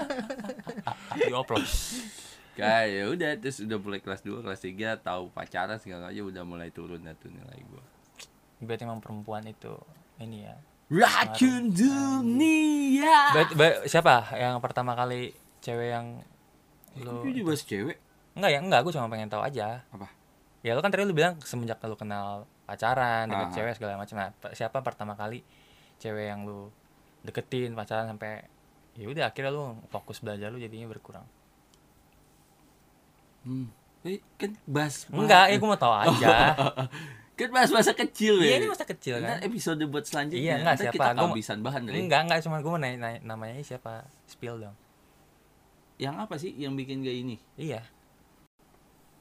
Dioplos 1.19 1.99
kayak 2.61 2.87
ya 2.93 3.05
udah 3.09 3.31
terus 3.41 3.65
udah 3.65 3.79
mulai 3.81 4.01
kelas 4.05 4.21
2 4.21 4.45
kelas 4.45 4.61
3 4.61 5.01
tahu 5.01 5.33
pacaran 5.33 5.81
segala 5.81 6.13
aja 6.13 6.21
udah 6.21 6.45
mulai 6.45 6.69
turun 6.69 7.01
tuh 7.17 7.33
nilai 7.33 7.57
gue 7.57 7.85
Berarti 8.61 8.83
emang 8.83 8.99
perempuan 8.99 9.43
itu 9.43 9.73
Ini 10.17 10.39
ya. 10.43 10.55
Racun 10.87 11.71
dunia. 11.71 13.17
Ba- 13.33 13.55
ba- 13.55 13.81
Siapa? 13.85 14.35
Yang 14.35 14.55
pertama 14.61 14.93
kali 14.93 15.31
Cewek 15.59 15.89
yang 15.91 16.07
Lu 16.97 17.23
itu 17.23 17.41
juga 17.41 17.55
cewek? 17.55 17.97
Enggak 18.33 18.51
ya 18.51 18.59
enggak 18.59 18.81
Gue 18.83 18.93
cuma 18.93 19.07
pengen 19.07 19.27
tahu 19.27 19.41
aja. 19.41 19.81
Apa? 19.89 20.11
Ya 20.61 20.73
lu 20.73 20.81
kan 20.81 20.89
tadi 20.89 21.03
lu 21.03 21.13
bilang 21.13 21.39
Semenjak 21.41 21.81
lu 21.81 21.95
kenal 21.95 22.45
pacaran 22.65 23.27
Deket 23.27 23.45
Ah. 23.45 23.55
cewek 23.55 23.73
segala 23.75 23.97
macam. 23.97 24.17
Nah 24.17 24.31
pa- 24.35 24.53
siapa 24.53 24.81
pertama 24.81 25.15
kali 25.15 25.41
Cewek 25.97 26.29
yang 26.29 26.43
lu 26.43 26.69
Deketin 27.21 27.73
pacaran 27.73 28.05
sampai 28.07 28.45
ya 28.93 29.07
udah 29.07 29.25
akhirnya 29.27 29.51
lu 29.51 29.65
fokus 29.87 30.19
belajar 30.19 30.49
lu 30.49 30.59
jadinya 30.59 30.85
berkurang. 30.87 31.25
Hmm. 33.41 33.73
eh, 34.03 34.21
kan 34.35 34.53
bahas 34.67 35.05
Enggak, 35.07 35.49
ya 35.49 35.57
gue 35.57 35.65
mau 35.67 35.77
tahu 35.77 35.95
aja. 36.03 36.53
Kan 37.41 37.51
bahas 37.51 37.71
masa 37.71 37.93
kecil 37.93 38.37
Iya 38.37 38.47
ya 38.47 38.57
ini 38.59 38.67
masa 38.67 38.85
kecil 38.85 39.17
kan. 39.19 39.41
episode 39.41 39.81
buat 39.85 40.05
selanjutnya 40.05 40.43
Iya, 40.43 40.55
enggak, 40.61 40.77
siapa? 40.79 40.95
kita 40.95 41.09
Gua 41.11 41.21
kehabisan 41.27 41.59
bahan 41.61 41.81
dari 41.83 41.97
Enggak, 41.99 42.21
enggak 42.23 42.39
cuma 42.43 42.57
gue 42.59 42.69
mau 42.69 42.77
nanya, 42.77 42.99
nanya 42.99 43.21
namanya 43.23 43.55
siapa? 43.61 44.05
Spill 44.25 44.57
dong. 44.59 44.77
yang 45.97 46.17
apa 46.17 46.37
sih 46.37 46.53
yang 46.55 46.73
bikin 46.75 47.01
gak 47.01 47.13
ini 47.15 47.37
Iya. 47.57 47.81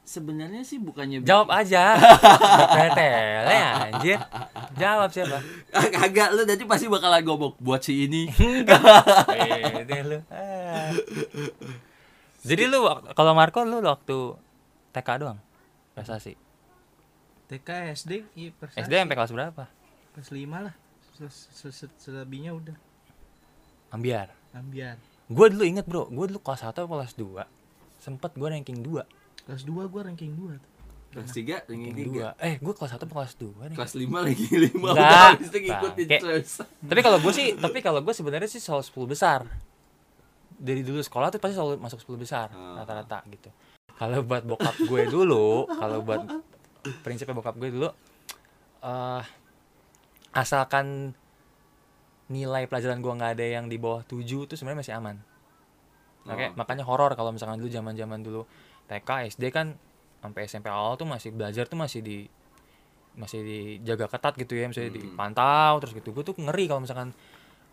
sebenarnya 0.02 0.60
sih 0.60 0.76
bukannya 0.76 1.22
Jawab 1.22 1.48
aja. 1.50 1.94
Betel 2.74 3.46
ya 3.46 3.68
anjir. 3.86 4.18
Jawab 4.74 5.08
siapa? 5.08 5.38
Kagak 5.70 6.34
lu 6.34 6.42
nanti 6.42 6.64
pasti 6.64 6.86
bakalan 6.86 7.22
ngomong 7.22 7.54
buat 7.56 7.78
si 7.78 8.04
ini 8.04 8.26
Pede 8.26 9.98
lu. 10.02 10.18
Ah. 10.26 10.90
Jadi 12.40 12.64
lu 12.66 12.82
kalau 13.12 13.32
Marco 13.32 13.62
lu 13.62 13.78
waktu 13.78 14.34
TK 14.90 15.08
doang 15.16 15.38
prestasi. 15.92 16.34
TK 17.50 17.68
SD 17.92 18.12
iya 18.32 18.50
SD 18.78 18.92
sampai 18.94 19.16
kelas 19.16 19.32
berapa? 19.32 19.64
kelas 20.10 20.30
5 20.30 20.38
lah. 20.60 20.74
Se- 21.12 21.50
se- 21.50 21.74
se- 21.74 21.96
selebihnya 21.98 22.54
udah. 22.54 22.76
Ambiar. 23.90 24.30
ambiar. 24.50 24.98
Gue 25.26 25.46
dulu 25.46 25.62
inget 25.62 25.82
bro, 25.84 26.06
gue 26.06 26.26
dulu 26.26 26.38
kelas 26.38 26.62
1 26.64 26.70
atau 26.72 26.86
kelas 26.86 27.14
2 27.14 27.42
Sempet 27.98 28.32
gue 28.32 28.48
ranking 28.48 28.80
2 28.80 29.02
kelas 29.40 29.62
2 29.62 29.86
gua 29.86 30.02
ranking 30.04 30.32
2 30.32 30.56
tuh. 30.56 30.70
Kelas 31.10 31.30
tiga 31.30 31.56
ranking 31.64 31.90
Ranking 31.90 32.06
tiga? 32.14 32.26
2 32.34 32.46
Eh 32.46 32.54
gue 32.56 32.72
kelas 32.72 32.90
1 32.92 32.96
atau 32.96 33.08
kelas 33.08 33.32
2 33.36 33.50
nih? 33.66 33.76
Kelas 33.76 33.92
lima 33.94 34.18
lagi 34.22 34.46
lima 34.66 34.88
ngikutin 34.94 36.06
Tapi 36.86 37.00
kalau 37.00 37.18
gue 37.18 37.32
sih, 37.34 37.46
tapi 37.58 37.78
kalau 37.80 38.00
gue 38.00 38.14
sebenarnya 38.14 38.46
sih 38.46 38.58
selalu 38.58 38.86
10 38.86 39.10
besar. 39.10 39.40
Dari 40.52 40.82
dulu 40.82 41.00
sekolah 41.00 41.30
tuh 41.30 41.38
pasti 41.38 41.56
selalu 41.56 41.78
masuk 41.78 41.98
10 42.00 42.14
besar 42.16 42.46
Ah. 42.50 42.78
rata-rata 42.78 43.26
gitu. 43.26 43.50
Kalau 43.94 44.22
buat 44.22 44.42
bokap 44.44 44.76
gue 44.80 45.02
dulu, 45.08 45.66
kalau 45.68 45.98
buat 46.00 46.24
prinsipnya 47.00 47.32
bokap 47.32 47.56
gue 47.56 47.70
dulu 47.70 47.88
eh 48.80 49.22
asalkan 50.32 51.12
nilai 52.30 52.70
pelajaran 52.70 53.02
gue 53.02 53.10
nggak 53.10 53.32
ada 53.34 53.46
yang 53.46 53.66
di 53.66 53.74
bawah 53.74 54.06
7 54.06 54.46
tuh 54.46 54.54
sebenarnya 54.54 54.80
masih 54.86 54.94
aman. 54.94 55.16
Oke, 56.22 56.46
Oh. 56.46 56.52
makanya 56.54 56.86
horor 56.86 57.10
kalau 57.12 57.34
misalkan 57.34 57.58
dulu 57.58 57.66
zaman-zaman 57.66 58.22
dulu 58.22 58.46
TK, 58.86 59.26
SD 59.26 59.50
kan 59.50 59.74
sampai 60.22 60.46
SMP 60.46 60.70
awal 60.70 60.94
tuh 60.94 61.08
masih 61.08 61.34
belajar 61.34 61.66
tuh 61.66 61.74
masih 61.74 62.00
di 62.00 62.18
masih 63.10 63.42
dijaga 63.42 64.06
ketat 64.06 64.38
gitu 64.38 64.54
ya, 64.54 64.70
misalnya 64.70 64.94
Hmm. 64.94 64.98
dipantau 65.02 65.82
terus 65.82 65.92
gitu. 65.92 66.14
Gue 66.14 66.22
tuh 66.22 66.38
ngeri 66.38 66.70
kalau 66.70 66.86
misalkan 66.86 67.10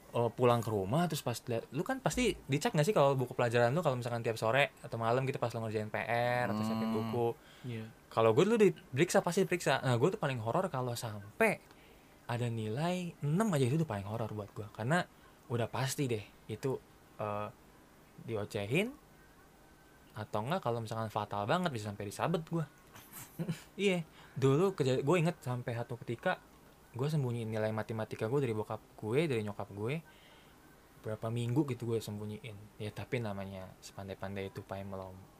eh, 0.09 0.31
pulang 0.33 0.63
ke 0.63 0.71
rumah 0.71 1.05
terus 1.05 1.21
pas 1.21 1.35
liat, 1.45 1.67
lu 1.69 1.83
kan 1.83 1.99
pasti 2.01 2.33
dicek 2.47 2.73
nggak 2.73 2.87
sih 2.87 2.95
kalau 2.95 3.13
buku 3.13 3.37
pelajaran 3.37 3.69
lu 3.69 3.83
kalau 3.85 3.93
misalkan 3.93 4.23
tiap 4.25 4.39
sore 4.39 4.73
atau 4.81 4.97
malam 4.97 5.21
gitu 5.27 5.37
pas 5.37 5.51
lu 5.53 5.61
ngerjain 5.61 5.91
PR 5.91 6.49
atau 6.49 6.63
siapin 6.65 6.89
Hmm. 6.89 6.97
buku. 6.97 7.27
Iya. 7.67 7.85
Kalau 8.07 8.31
gue 8.31 8.47
dulu 8.47 8.57
diperiksa 8.57 9.19
pasti 9.19 9.43
diperiksa. 9.43 9.83
Nah, 9.83 9.99
gue 9.99 10.09
tuh 10.15 10.17
paling 10.17 10.39
horor 10.39 10.71
kalau 10.71 10.95
sampai 10.95 11.59
ada 12.27 12.47
nilai 12.47 13.11
6 13.19 13.27
aja 13.55 13.65
itu 13.67 13.75
udah 13.83 13.89
paling 13.89 14.07
horor 14.07 14.31
buat 14.31 14.51
gue 14.51 14.67
karena 14.75 15.03
udah 15.47 15.67
pasti 15.71 16.11
deh 16.11 16.23
itu 16.51 16.75
eh, 17.19 17.47
diocehin 18.27 18.91
atau 20.11 20.39
enggak 20.43 20.59
kalau 20.59 20.83
misalkan 20.83 21.07
fatal 21.07 21.47
banget 21.47 21.71
bisa 21.71 21.87
sampai 21.87 22.09
disabet 22.09 22.43
gue 22.51 22.65
iya. 23.79 24.03
Dulu 24.37 24.73
keja- 24.77 25.01
gue 25.01 25.15
inget 25.17 25.37
sampai 25.41 25.73
satu 25.77 25.97
ketika 26.03 26.37
gue 26.97 27.07
sembunyiin 27.07 27.49
nilai 27.49 27.69
matematika 27.69 28.25
gue 28.25 28.39
dari 28.41 28.53
bokap 28.53 28.81
gue 28.97 29.19
dari 29.29 29.41
nyokap 29.45 29.69
gue. 29.73 29.95
Berapa 31.05 31.27
minggu 31.31 31.63
gitu 31.69 31.93
gue 31.93 31.99
sembunyiin. 32.01 32.57
Ya 32.81 32.89
tapi 32.93 33.21
namanya 33.21 33.69
sepandai-pandai 33.81 34.49
itu 34.51 34.61
paling 34.65 34.89
melompat 34.89 35.36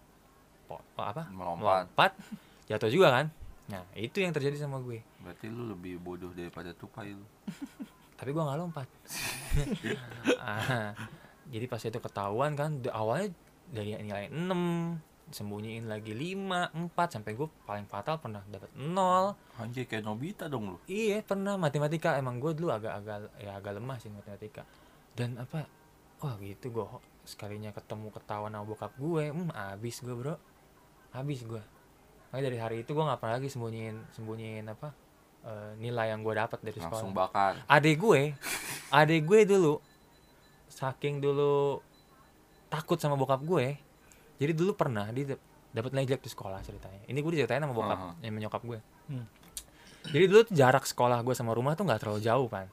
apa? 0.98 1.24
Melompat. 1.32 1.88
melompat. 1.88 2.12
Jatuh 2.68 2.92
juga 2.92 3.08
kan? 3.16 3.26
Nah 3.68 3.84
itu 3.96 4.20
yang 4.20 4.32
terjadi 4.36 4.60
sama 4.60 4.80
gue. 4.84 5.04
Berarti 5.24 5.48
lu 5.48 5.72
lebih 5.72 6.00
bodoh 6.00 6.32
daripada 6.36 6.72
tupai 6.76 7.16
lu. 7.16 7.26
Tapi 8.18 8.30
gua 8.34 8.50
nggak 8.50 8.60
lompat. 8.60 8.88
Ah, 10.38 10.94
jadi 11.50 11.66
pas 11.66 11.82
itu 11.82 11.98
ketahuan 11.98 12.54
kan 12.54 12.78
awalnya 12.94 13.34
dari 13.74 13.98
nilai 13.98 14.30
6 14.30 15.34
sembunyiin 15.34 15.92
lagi 15.92 16.16
5, 16.16 16.94
4 16.94 17.16
sampai 17.20 17.32
gue 17.36 17.50
paling 17.68 17.84
fatal 17.90 18.22
pernah 18.22 18.40
dapat 18.48 18.72
0 18.80 19.36
anjir 19.60 19.84
kayak 19.90 20.06
Nobita 20.06 20.48
dong 20.48 20.76
lu. 20.76 20.78
Iya 20.88 21.20
pernah 21.26 21.60
matematika. 21.60 22.16
Emang 22.16 22.40
gue 22.40 22.56
dulu 22.56 22.72
agak-agak 22.72 23.34
ya 23.42 23.60
agak 23.60 23.82
lemah 23.82 23.98
sih 24.00 24.14
matematika. 24.14 24.64
Dan 25.18 25.36
apa? 25.42 25.68
Wah 26.24 26.38
gitu 26.40 26.72
gue 26.72 26.86
sekalinya 27.28 27.74
ketemu 27.76 28.14
ketahuan 28.14 28.56
sama 28.56 28.64
bokap 28.64 28.94
gue. 28.96 29.34
Hmm 29.34 29.52
abis 29.52 30.06
gue 30.06 30.16
bro 30.16 30.38
habis 31.12 31.42
gue 31.44 31.64
Makanya 32.28 32.44
dari 32.44 32.58
hari 32.60 32.78
itu 32.84 32.92
gue 32.92 33.02
nggak 33.02 33.20
pernah 33.24 33.36
lagi 33.40 33.48
sembunyiin 33.48 33.98
sembunyiin 34.12 34.66
apa 34.68 34.92
eh, 35.48 35.72
nilai 35.80 36.12
yang 36.12 36.22
gue 36.22 36.36
dapat 36.36 36.60
dari 36.60 36.76
langsung 36.76 37.16
sekolah. 37.16 37.30
bakar. 37.32 37.52
Adik 37.72 37.98
gue 37.98 38.22
adik 38.92 39.22
gue 39.24 39.40
dulu 39.48 39.74
saking 40.68 41.24
dulu 41.24 41.80
takut 42.68 43.00
sama 43.00 43.16
bokap 43.16 43.40
gue 43.48 43.80
jadi 44.38 44.52
dulu 44.54 44.76
pernah 44.76 45.08
dia 45.10 45.34
dap- 45.34 45.44
dapat 45.72 45.90
nilai 45.96 46.08
jelek 46.14 46.24
di 46.28 46.32
sekolah 46.32 46.60
ceritanya. 46.62 47.02
Ini 47.08 47.18
gue 47.18 47.32
diceritain 47.32 47.64
sama 47.64 47.74
bokap 47.74 47.98
Aha. 47.98 48.12
yang 48.22 48.34
menyokap 48.36 48.62
gue. 48.64 48.80
Hmm. 49.08 49.24
jadi 50.08 50.24
dulu 50.28 50.40
tuh 50.52 50.56
jarak 50.56 50.84
sekolah 50.84 51.20
gue 51.24 51.32
sama 51.36 51.56
rumah 51.56 51.76
tuh 51.80 51.88
nggak 51.88 52.00
terlalu 52.04 52.20
jauh 52.24 52.48
kan. 52.52 52.68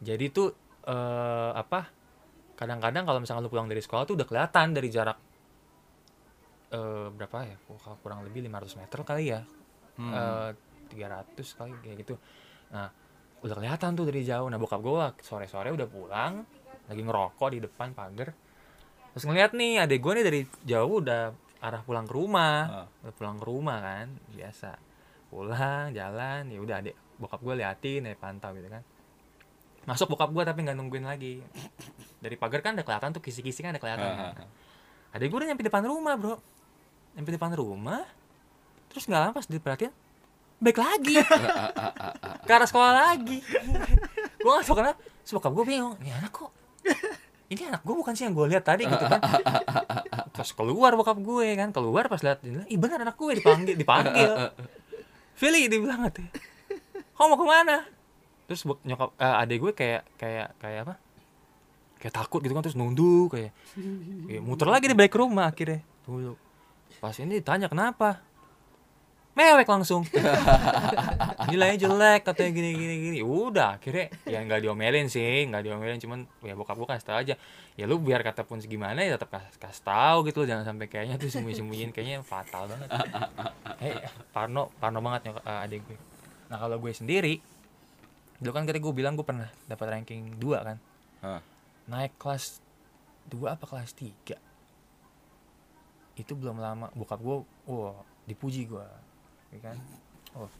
Jadi 0.00 0.30
tuh 0.30 0.54
eh, 0.86 1.50
apa 1.52 1.90
kadang-kadang 2.54 3.04
kalau 3.04 3.18
misalnya 3.18 3.42
lu 3.42 3.50
pulang 3.50 3.66
dari 3.66 3.82
sekolah 3.82 4.06
tuh 4.06 4.14
udah 4.14 4.26
kelihatan 4.28 4.70
dari 4.70 4.86
jarak 4.86 5.18
eh, 6.70 7.06
berapa 7.10 7.36
ya? 7.44 7.56
Kurang 8.00 8.22
lebih 8.22 8.46
500 8.46 8.80
meter 8.80 8.98
kali 9.02 9.24
ya. 9.30 9.40
Hmm. 9.98 10.12
eh 10.14 10.50
300 10.90 11.36
kali 11.54 11.72
kayak 11.82 11.96
gitu. 12.02 12.14
Nah 12.72 12.88
udah 13.40 13.54
kelihatan 13.56 13.90
tuh 13.94 14.04
dari 14.08 14.22
jauh. 14.22 14.46
Nah 14.46 14.58
bokap 14.58 14.80
gue 14.80 15.04
sore 15.22 15.46
sore 15.46 15.70
udah 15.70 15.86
pulang 15.86 16.42
lagi 16.88 17.02
ngerokok 17.02 17.48
di 17.52 17.58
depan 17.62 17.94
pagar. 17.94 18.34
Terus 19.10 19.24
ngeliat 19.26 19.52
nih 19.54 19.82
adek 19.82 19.98
gue 19.98 20.12
nih 20.18 20.24
dari 20.26 20.40
jauh 20.64 21.02
udah 21.02 21.30
arah 21.60 21.82
pulang 21.82 22.06
ke 22.08 22.14
rumah. 22.14 22.56
Ah. 22.66 22.86
udah 23.02 23.14
pulang 23.14 23.36
ke 23.36 23.44
rumah 23.44 23.78
kan 23.78 24.06
biasa. 24.30 24.70
Pulang 25.30 25.94
jalan 25.94 26.42
ya 26.48 26.58
udah 26.58 26.76
adek 26.82 26.94
bokap 27.20 27.40
gue 27.40 27.54
liatin 27.54 28.08
ya 28.08 28.14
pantau 28.16 28.50
gitu 28.54 28.66
kan. 28.66 28.82
Masuk 29.86 30.12
bokap 30.12 30.30
gue 30.30 30.42
tapi 30.42 30.62
nggak 30.62 30.76
nungguin 30.76 31.06
lagi. 31.06 31.38
Dari 32.18 32.34
pagar 32.34 32.60
kan 32.60 32.74
udah 32.74 32.84
kelihatan 32.84 33.10
tuh 33.12 33.22
kisi-kisi 33.22 33.62
kan 33.62 33.72
udah 33.72 33.82
kelihatan 33.82 34.06
Ah, 34.10 34.32
kan. 34.34 34.48
adek 35.14 35.26
gue 35.28 35.38
udah 35.38 35.48
nyampe 35.50 35.64
depan 35.64 35.82
rumah 35.84 36.14
bro 36.14 36.36
nyampe 37.14 37.30
depan 37.34 37.54
rumah 37.54 38.06
terus 38.90 39.06
nggak 39.06 39.20
lama 39.20 39.32
pas 39.36 39.46
diperhatiin 39.46 39.94
baik 40.60 40.78
lagi. 40.78 41.16
Ke 42.46 42.52
arah 42.52 42.68
sekolah 42.68 42.92
lagi. 42.92 43.40
Gue 44.44 44.50
nggak 44.52 44.64
tahu 44.68 44.76
kenapa 44.76 45.00
bokap 45.30 45.52
gue 45.52 45.62
bingung 45.68 45.94
ini 46.02 46.10
anak 46.10 46.32
kok? 46.34 46.50
Ini 47.52 47.70
anak 47.70 47.86
gue 47.86 47.94
bukan 47.94 48.18
sih 48.18 48.26
yang 48.26 48.34
gue 48.34 48.50
lihat 48.50 48.66
tadi 48.66 48.82
gitu 48.82 49.04
kan. 49.06 49.20
Terus 50.34 50.50
keluar 50.56 50.96
bokap 50.98 51.22
gue 51.22 51.54
kan. 51.54 51.70
Keluar 51.70 52.10
pas 52.10 52.18
lihat 52.18 52.42
ih 52.42 52.74
benar 52.80 53.04
anak 53.04 53.14
gue 53.14 53.38
dipanggil 53.38 53.76
dipanggil. 53.78 54.50
Philly 55.38 55.70
dibilang 55.70 56.08
katanya 56.08 56.34
kamu 57.14 57.26
mau 57.30 57.36
ke 57.36 57.46
mana? 57.46 57.76
Terus 58.48 58.60
nyokap 58.64 59.12
eh, 59.22 59.40
adek 59.44 59.58
gue 59.60 59.72
kayak 59.76 60.02
kayak 60.18 60.48
kayak 60.58 60.80
apa? 60.88 60.94
Kayak 62.00 62.14
takut 62.16 62.40
gitu 62.40 62.56
kan 62.56 62.64
terus 62.64 62.80
nunduk 62.80 63.36
kayak, 63.36 63.52
kayak 64.24 64.42
muter 64.42 64.66
lagi 64.66 64.88
di 64.88 64.96
balik 64.96 65.14
rumah 65.14 65.52
akhirnya 65.52 65.84
dulu 66.08 66.34
pas 67.00 67.16
ini 67.16 67.40
ditanya 67.40 67.66
kenapa? 67.66 68.20
Mewek 69.30 69.64
langsung. 69.70 70.04
Nilainya 71.50 71.86
jelek 71.86 72.28
katanya 72.28 72.50
gini 72.50 72.70
gini 72.76 72.94
gini. 72.98 73.18
Udah 73.24 73.80
akhirnya 73.80 74.12
ya 74.28 74.42
nggak 74.44 74.60
diomelin 74.68 75.06
sih 75.08 75.48
nggak 75.48 75.64
diomelin 75.64 75.96
cuman 76.02 76.28
ya 76.44 76.52
bokap 76.58 76.76
gue 76.76 76.88
kasih 76.90 77.06
tau 77.06 77.18
aja. 77.22 77.34
Ya 77.78 77.84
lu 77.88 77.96
biar 78.02 78.20
kata 78.20 78.44
pun 78.44 78.60
segimana 78.60 79.00
ya 79.00 79.16
tetap 79.16 79.32
kasih, 79.32 79.56
kasih 79.56 79.82
tahu 79.86 80.28
gitu 80.28 80.44
loh 80.44 80.48
jangan 80.50 80.64
sampai 80.74 80.86
kayaknya 80.90 81.16
tuh 81.16 81.32
sembunyi 81.32 81.56
sembunyiin 81.56 81.90
kayaknya 81.94 82.20
fatal 82.20 82.68
banget. 82.68 82.88
Eh 83.80 83.96
Parno 84.34 84.68
Parno 84.76 85.00
banget 85.00 85.32
nyok 85.32 85.40
eh, 85.40 85.64
adik 85.64 85.80
gue 85.88 85.98
nah 86.50 86.58
kalau 86.58 86.76
gue 86.82 86.90
sendiri 86.90 87.38
dulu 88.42 88.52
kan 88.52 88.66
tadi 88.66 88.82
gue 88.82 88.92
bilang 88.92 89.14
gue 89.14 89.22
pernah 89.22 89.46
dapat 89.70 89.86
ranking 89.94 90.36
2 90.36 90.66
kan. 90.66 90.76
Ah. 91.20 91.40
naik 91.86 92.16
kelas 92.16 92.64
2 93.28 93.44
apa 93.44 93.64
kelas 93.68 93.92
3 93.94 94.49
itu 96.18 96.32
belum 96.34 96.58
lama 96.58 96.90
bokap 96.96 97.20
gue 97.22 97.36
wah 97.70 97.98
dipuji 98.26 98.66
gue 98.66 98.86
ya 99.54 99.58
kan? 99.62 99.76
Oh 100.38 100.50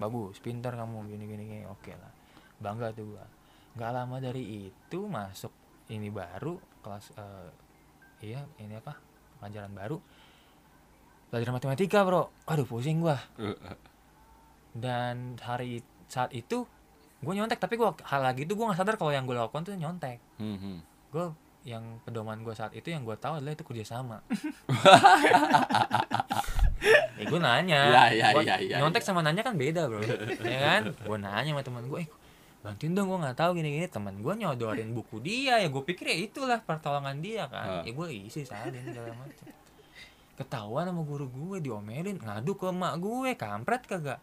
bagus 0.00 0.40
pintar 0.40 0.72
kamu 0.76 1.04
gini 1.12 1.24
gini 1.28 1.42
gini 1.44 1.64
oke 1.68 1.92
lah. 1.92 2.12
Bangga 2.60 2.92
tuh 2.92 3.16
gue 3.16 3.24
nggak 3.76 3.90
lama 3.94 4.16
dari 4.18 4.68
itu 4.68 4.98
masuk 5.06 5.52
ini 5.90 6.10
baru 6.10 6.58
kelas 6.80 7.14
eh, 7.14 7.50
iya 8.24 8.42
ini 8.58 8.76
apa 8.76 8.96
pelajaran 9.40 9.72
baru. 9.72 9.98
Pelajaran 11.30 11.54
matematika 11.56 12.02
bro. 12.02 12.28
Aduh 12.50 12.66
pusing 12.66 13.00
gua. 13.00 13.18
Dan 14.74 15.38
hari 15.40 15.82
saat 16.10 16.34
itu 16.34 16.66
gue 17.20 17.32
nyontek 17.36 17.60
tapi 17.60 17.76
gua 17.76 17.92
hal 18.08 18.24
lagi 18.24 18.48
itu 18.48 18.56
gue 18.56 18.64
nggak 18.64 18.78
sadar 18.80 18.96
kalau 18.96 19.12
yang 19.12 19.28
gue 19.28 19.36
lakukan 19.36 19.62
tuh 19.62 19.76
nyontek. 19.76 20.18
Hmm, 20.40 20.58
hmm. 20.58 20.78
gue 21.10 21.26
yang 21.60 22.00
pedoman 22.02 22.40
gue 22.40 22.52
saat 22.52 22.72
itu 22.72 22.88
yang 22.88 23.02
gue 23.02 23.14
tahu 23.14 23.36
adalah 23.36 23.52
itu 23.52 23.62
kerjasama 23.62 24.24
eh 27.20 27.24
gue 27.28 27.36
nanya. 27.36 27.80
Ya, 27.86 28.02
ya, 28.10 28.26
Gua- 28.32 28.40
ya, 28.40 28.56
ya, 28.56 28.80
nyontek 28.80 29.04
sama 29.04 29.20
nanya 29.20 29.44
kan 29.44 29.52
beda 29.54 29.84
bro. 29.84 30.00
Ya 30.40 30.58
kan? 30.58 30.82
Gue 30.96 31.20
nanya 31.20 31.52
sama 31.52 31.60
teman 31.60 31.84
gue 31.86 32.00
eh 32.00 32.08
bantuin 32.60 32.92
dong 32.92 33.08
gue 33.08 33.16
nggak 33.16 33.40
tahu 33.40 33.56
gini 33.56 33.72
gini 33.72 33.88
teman 33.88 34.20
gue 34.20 34.32
nyodorin 34.36 34.92
buku 34.92 35.16
dia 35.16 35.56
ya 35.56 35.68
gue 35.68 35.80
pikir 35.80 36.04
ya 36.08 36.16
itulah 36.22 36.58
pertolongan 36.60 37.16
dia 37.20 37.48
kan. 37.48 37.80
Ah. 37.80 37.82
ya 37.84 37.90
gue 37.90 38.06
isi 38.10 38.44
salin 38.44 38.84
segala 38.86 39.12
macam. 39.16 39.46
Ketahuan 40.36 40.88
sama 40.88 41.02
guru 41.04 41.26
gue 41.28 41.56
diomelin 41.60 42.16
ngadu 42.16 42.56
ke 42.56 42.64
emak 42.68 42.94
gue 42.96 43.30
kampret 43.34 43.82
kagak? 43.84 44.20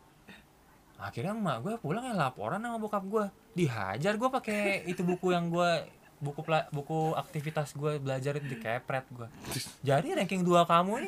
Akhirnya 0.97 1.33
emak 1.33 1.57
gue 1.61 1.73
pulang 1.77 2.01
ya 2.01 2.13
laporan 2.13 2.57
sama 2.57 2.77
bokap 2.77 3.05
gue 3.05 3.25
dihajar 3.53 4.17
gue 4.17 4.29
pakai 4.31 4.85
itu 4.85 5.01
buku 5.01 5.29
yang 5.29 5.49
gue 5.49 5.85
buku 6.17 6.41
pela- 6.41 6.65
buku 6.73 7.13
aktivitas 7.13 7.77
gue 7.77 8.01
belajar 8.01 8.33
itu 8.41 8.49
dikepret 8.49 9.05
gue 9.13 9.27
jadi 9.85 10.17
ranking 10.17 10.41
dua 10.41 10.65
kamu 10.65 11.05
ini 11.05 11.07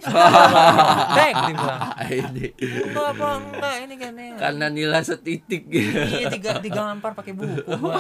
Dek, 1.18 1.34
dia 1.34 1.56
bilang. 1.58 1.82
Ini. 2.00 2.46
Enggak 2.86 3.06
apa 3.12 3.28
enggak 3.42 3.76
ini 3.82 3.96
kan 3.98 4.14
ya. 4.14 4.36
karena 4.38 4.66
nilai 4.70 5.02
setitik. 5.02 5.66
Iya 5.68 6.30
tiga 6.30 6.62
tiga 6.62 6.86
lampar 6.86 7.18
pakai 7.18 7.34
buku. 7.34 7.58
Gua 7.82 7.98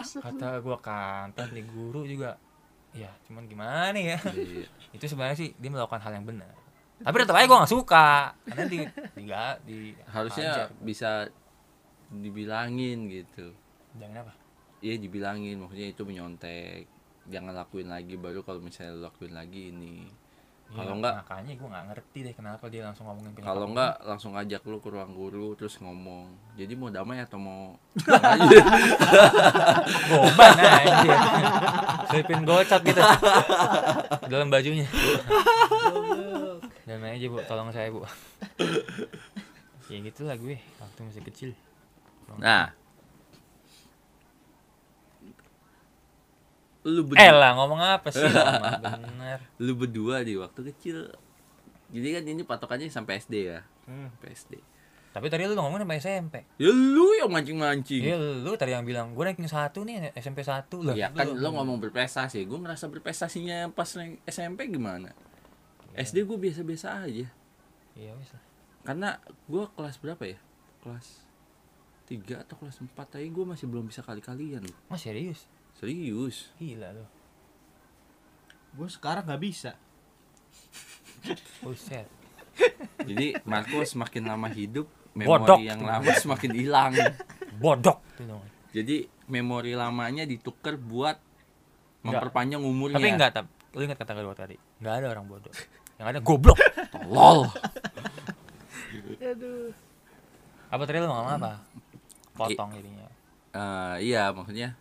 kata 0.00 0.60
gua 0.60 0.78
kampret 0.80 1.52
nih 1.52 1.64
guru 1.68 2.08
juga. 2.08 2.40
Ya 2.90 3.12
cuman 3.28 3.44
gimana 3.46 3.94
ya? 3.94 4.16
Iya. 4.32 4.66
itu 4.90 5.04
sebenarnya 5.06 5.36
sih 5.38 5.48
dia 5.54 5.70
melakukan 5.70 6.00
hal 6.00 6.16
yang 6.16 6.26
benar. 6.26 6.50
Tapi 7.00 7.14
tetap 7.20 7.36
aja 7.36 7.46
gua 7.46 7.58
nggak 7.62 7.72
suka. 7.72 8.08
Karena 8.48 8.64
di 8.66 8.78
di, 9.14 9.24
di 9.64 9.76
harusnya 10.08 10.50
hajar. 10.64 10.68
bisa 10.80 11.10
dibilangin 12.10 13.06
gitu. 13.06 13.52
Jangan 14.00 14.24
apa 14.24 14.39
iya 14.80 14.94
dibilangin. 14.96 15.56
Maksudnya 15.58 15.88
itu 15.88 16.02
menyontek. 16.02 16.84
Jangan 17.26 17.52
lakuin 17.52 17.86
lagi 17.86 18.16
baru 18.16 18.40
kalau 18.40 18.58
misalnya 18.58 18.94
lu 18.94 19.02
lakuin 19.02 19.32
lagi 19.32 19.70
ini. 19.70 20.04
Kalau 20.70 20.86
Iya, 20.86 20.94
enggak- 20.94 21.16
makanya 21.18 21.52
gua 21.58 21.68
nggak 21.68 21.86
ngerti 21.90 22.18
deh 22.22 22.30
kenapa 22.32 22.64
dia 22.70 22.86
langsung 22.86 23.02
ngomongin 23.04 23.34
kalau 23.36 23.66
enggak 23.66 23.92
langsung 24.02 24.38
ajak 24.38 24.62
lu 24.62 24.78
ke 24.78 24.86
ruang 24.86 25.10
guru 25.10 25.54
terus 25.54 25.74
ngomong. 25.76 26.30
Jadi 26.54 26.72
mau 26.74 26.86
damai 26.88 27.18
atau 27.18 27.36
mau 27.36 27.74
gua. 27.98 28.18
goban 30.06 30.54
anjir. 30.56 31.18
Selipin 32.06 32.40
gocap 32.46 32.80
gitu. 32.82 33.02
Dalam 34.26 34.46
bajunya. 34.46 34.86
Dan 36.86 37.02
aja 37.02 37.26
bu. 37.26 37.38
Tolong 37.44 37.70
saya 37.70 37.90
bu. 37.90 38.06
Ya 39.90 39.98
gitulah 40.00 40.38
gue 40.38 40.54
waktu 40.78 41.00
masih 41.02 41.22
kecil. 41.26 41.50
Nah 42.38 42.70
lu 46.86 47.04
eh 47.04 47.08
berdua, 47.12 47.36
lah 47.36 47.50
ngomong 47.60 47.80
apa 47.80 48.08
sih? 48.08 48.24
Lama 48.32 48.80
bener. 48.80 49.38
Lu 49.60 49.72
berdua 49.76 50.24
di 50.24 50.36
waktu 50.40 50.72
kecil. 50.72 51.12
Jadi 51.90 52.08
kan 52.14 52.24
ini 52.24 52.42
patokannya 52.46 52.88
sampai 52.88 53.20
SD 53.20 53.34
ya? 53.50 53.60
Hmm. 53.84 54.08
SD 54.22 54.70
tapi 55.10 55.26
tadi 55.26 55.42
lu 55.42 55.58
ngomong 55.58 55.82
sampai 55.82 55.98
SMP 55.98 56.34
ya 56.54 56.70
lu 56.70 57.18
yang 57.18 57.30
mancing-mancing. 57.34 58.02
Iya 58.06 58.16
lu 58.46 58.54
tadi 58.54 58.70
yang 58.70 58.86
bilang 58.86 59.10
gue 59.10 59.24
ranking 59.26 59.50
satu 59.50 59.82
nih 59.82 60.14
SMP 60.14 60.46
satu 60.46 60.86
lah. 60.86 60.94
Ya 60.94 61.10
kan 61.10 61.34
lo 61.34 61.50
ngomong 61.50 61.82
berprestasi, 61.82 62.46
gue 62.46 62.58
ngerasa 62.58 62.86
berprestasinya 62.86 63.74
pas 63.74 63.90
SMP 64.30 64.70
gimana? 64.70 65.10
SD 65.98 66.22
gue 66.22 66.38
biasa-biasa 66.38 67.02
aja, 67.02 67.26
iya 67.98 68.12
lah. 68.14 68.42
Karena 68.86 69.18
gue 69.50 69.64
kelas 69.74 69.98
berapa 69.98 70.22
ya? 70.22 70.38
Kelas 70.86 71.26
3 72.06 72.46
atau 72.46 72.54
kelas 72.62 72.78
4 72.78 72.94
aja 72.94 73.26
gue 73.26 73.44
masih 73.44 73.66
belum 73.66 73.90
bisa 73.90 74.06
kali-kalian. 74.06 74.62
Mas 74.86 75.02
serius 75.02 75.50
Serius. 75.80 76.52
gila 76.54 76.92
lu 76.92 77.04
Gue 78.70 78.86
sekarang 78.86 79.24
nggak 79.24 79.40
bisa. 79.40 79.72
buset 81.60 82.06
Jadi 83.00 83.34
Marco 83.42 83.80
semakin 83.82 84.22
lama 84.26 84.46
hidup, 84.46 84.84
Bodok. 85.10 85.56
memori 85.56 85.64
yang 85.66 85.80
lama 85.80 86.12
semakin 86.14 86.50
hilang. 86.52 86.92
bodok 87.56 87.98
Jadi 88.70 89.08
memori 89.26 89.72
lamanya 89.72 90.22
ditukar 90.22 90.76
buat 90.76 91.16
Enggak. 92.00 92.24
memperpanjang 92.24 92.60
umurnya. 92.60 92.96
tapi 92.96 93.08
enggak 93.10 93.32
tapi 93.34 93.48
lu 93.70 93.80
ingat 93.84 93.98
kata 93.98 94.16
gue 94.16 94.34
tadi 94.34 94.56
nggak 94.80 94.94
ada 94.96 95.06
orang 95.10 95.24
bodoh 95.26 95.52
yang 95.96 96.08
ada 96.08 96.18
goblok 96.18 96.56
Lol. 97.06 97.46
apa 100.66 100.82
tadi 100.82 100.96
lu 100.96 101.06
ngomong 101.06 101.28
apa 101.36 101.52
potong 102.32 102.72
jadinya 102.72 103.06
Eh, 103.50 103.96
iya 104.06 104.30
maksudnya 104.30 104.79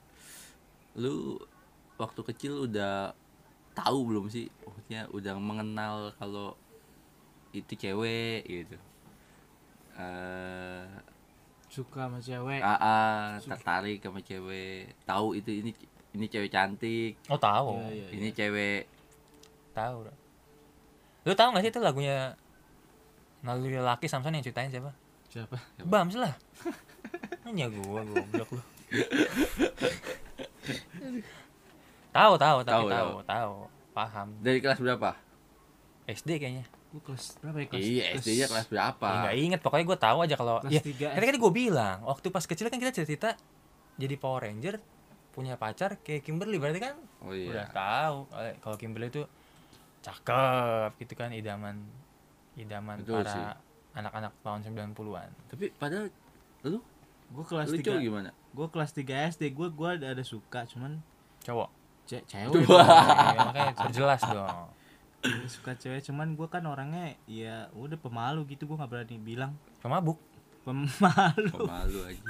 lu 0.96 1.38
waktu 2.00 2.22
kecil 2.34 2.66
udah 2.70 3.14
tahu 3.76 4.00
belum 4.08 4.26
sih? 4.32 4.48
Maksudnya 4.66 5.06
udah 5.12 5.36
mengenal 5.38 6.16
kalau 6.18 6.56
itu 7.54 7.74
cewek 7.76 8.46
gitu. 8.46 8.78
Eh 9.98 10.86
suka 11.70 12.10
sama 12.10 12.18
cewek. 12.18 12.62
AA 12.62 13.38
tertarik 13.42 14.00
sama 14.02 14.20
cewek. 14.24 14.96
Tahu 15.06 15.38
itu 15.38 15.52
ini 15.62 15.72
ini 16.18 16.26
cewek 16.26 16.50
cantik. 16.50 17.20
Oh 17.30 17.38
tahu. 17.38 17.78
Iya, 17.78 17.90
iya. 17.94 18.08
ini 18.16 18.30
cewek. 18.34 18.82
Tahu 19.76 20.10
lu 21.28 21.36
tahu 21.36 21.52
gak 21.52 21.64
sih 21.68 21.72
itu 21.72 21.82
lagunya 21.84 22.34
Naluri 23.44 23.78
Laki 23.78 24.08
Samson 24.08 24.34
yang 24.34 24.42
ceritain 24.42 24.72
siapa? 24.72 24.96
Siapa? 25.30 25.58
Bams 25.84 26.16
lah. 26.16 26.34
Hanya 27.46 27.70
gua 27.70 28.02
goblok 28.02 28.50
lu 28.56 28.64
tahu 32.10 32.34
tahu 32.36 32.58
tapi 32.62 32.74
Tahu, 32.76 32.88
tahu 32.90 33.12
tahu. 33.24 33.54
paham. 33.92 34.28
Dari 34.40 34.60
kelas 34.60 34.80
berapa? 34.80 35.10
SD 36.06 36.30
kayaknya. 36.38 36.66
Gua 36.90 37.02
kelas 37.06 37.38
berapa 37.38 37.58
ya? 37.60 37.68
Kelas 37.68 37.84
iya 37.84 38.04
SD 38.16 38.30
nya 38.36 38.48
kelas 38.48 38.68
berapa? 38.68 39.08
Ya, 39.08 39.20
nggak 39.22 39.36
inget 39.38 39.60
pokoknya 39.62 39.86
gue 39.86 40.00
tahu 40.00 40.18
aja 40.24 40.36
kalau 40.36 40.56
Kelas 40.60 40.72
ya 40.72 40.82
tiga 40.82 41.08
kan 41.12 41.22
tadi 41.22 41.38
gue 41.38 41.54
bilang 41.54 41.98
waktu 42.04 42.28
pas 42.28 42.44
kecil 42.44 42.66
kan 42.68 42.78
kita 42.78 42.94
cerita 42.96 43.30
jadi 43.96 44.16
Power 44.16 44.42
Ranger 44.44 44.82
punya 45.30 45.54
pacar 45.56 46.00
kayak 46.00 46.24
Kimberly. 46.24 46.58
Berarti 46.58 46.80
kan 46.80 46.96
oh 47.22 47.30
iya. 47.30 47.54
udah 47.54 47.66
tahu 47.70 48.18
kalau- 48.28 48.58
kalau 48.60 48.76
Kimberly 48.76 49.08
itu 49.08 49.22
cakep 50.00 50.98
gitu 50.98 51.14
kan 51.14 51.30
idaman 51.30 51.84
idaman 52.56 52.98
Betul 53.00 53.22
para 53.22 53.60
anak-anak 53.92 54.32
tahun 54.40 54.60
90-an 54.66 55.30
tapi 55.48 55.66
padahal 55.72 56.08
lu 56.64 56.80
gua 57.30 57.46
kelas 57.46 57.68
lu 57.70 57.78
tiga. 57.78 57.98
gimana? 57.98 58.30
Gua 58.52 58.68
kelas 58.68 58.92
3 58.92 59.32
SD 59.38 59.54
gua 59.54 59.70
gua 59.70 59.90
ada, 59.96 60.12
ada 60.12 60.24
suka 60.26 60.66
cuman 60.66 61.00
cowok? 61.46 61.70
Ce 62.10 62.18
cewek. 62.26 62.66
Ya, 62.66 63.40
makanya 63.46 63.74
perjelas 63.78 64.22
dong. 64.26 64.68
Suka 65.46 65.78
cewek 65.78 66.02
cuman 66.04 66.34
gua 66.34 66.50
kan 66.50 66.66
orangnya 66.66 67.14
ya 67.30 67.70
udah 67.78 68.00
pemalu 68.02 68.44
gitu 68.50 68.66
gua 68.66 68.82
nggak 68.82 68.92
berani 68.92 69.16
bilang. 69.22 69.54
Pemabuk? 69.80 70.18
Pemalu. 70.66 71.54
Pemalu 71.54 72.00
aja. 72.10 72.24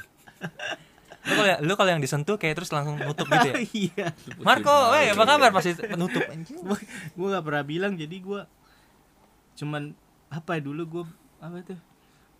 Lu 1.19 1.33
kalau 1.35 1.47
lu 1.63 1.73
kalau 1.75 1.89
yang 1.91 2.01
disentuh 2.03 2.39
kayak 2.39 2.59
terus 2.59 2.71
langsung 2.71 2.95
nutup 2.99 3.27
gitu 3.27 3.47
ya? 3.51 3.55
Iya. 3.87 4.05
Marco, 4.39 4.71
eh 4.95 5.11
apa 5.11 5.23
kabar 5.23 5.51
pasti 5.51 5.75
penutup 5.75 6.23
anjing. 6.27 6.59
gua 7.15 7.27
nggak 7.37 7.43
pernah 7.47 7.63
bilang 7.63 7.93
jadi 7.95 8.15
gua 8.19 8.47
cuman 9.55 9.91
apa 10.31 10.55
ya 10.55 10.61
dulu 10.63 10.83
gua 10.87 11.03
apa 11.39 11.63
tuh 11.63 11.79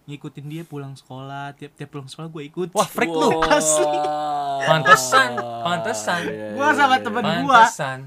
ngikutin 0.10 0.46
dia 0.46 0.64
pulang 0.64 0.92
sekolah 0.92 1.54
tiap 1.54 1.72
tiap 1.74 1.90
pulang 1.90 2.06
sekolah 2.06 2.28
gua 2.28 2.42
ikut 2.42 2.70
Wah, 2.72 2.84
freak 2.86 3.08
lu. 3.08 3.30
Asli. 3.46 4.00
Pantesan, 4.60 5.32
pantesan. 5.62 6.22
Iya, 6.26 6.48
Gua 6.52 6.68
iya, 6.68 6.76
sama 6.76 6.96
iya. 6.96 7.04
temen 7.06 7.24
gua 7.24 7.56
Pantesan. 7.62 8.00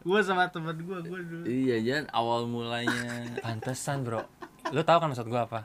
gua 0.00 0.20
sama 0.20 0.44
temen 0.46 0.76
gua 0.78 0.98
gua 1.00 1.18
dulu 1.18 1.44
iya 1.44 1.76
jangan 1.80 2.06
awal 2.12 2.44
mulanya 2.44 3.02
Pantesan, 3.40 4.04
Bro. 4.04 4.22
Lu 4.68 4.82
tahu 4.82 4.98
kan 4.98 5.08
maksud 5.08 5.26
gua 5.26 5.42
apa? 5.44 5.60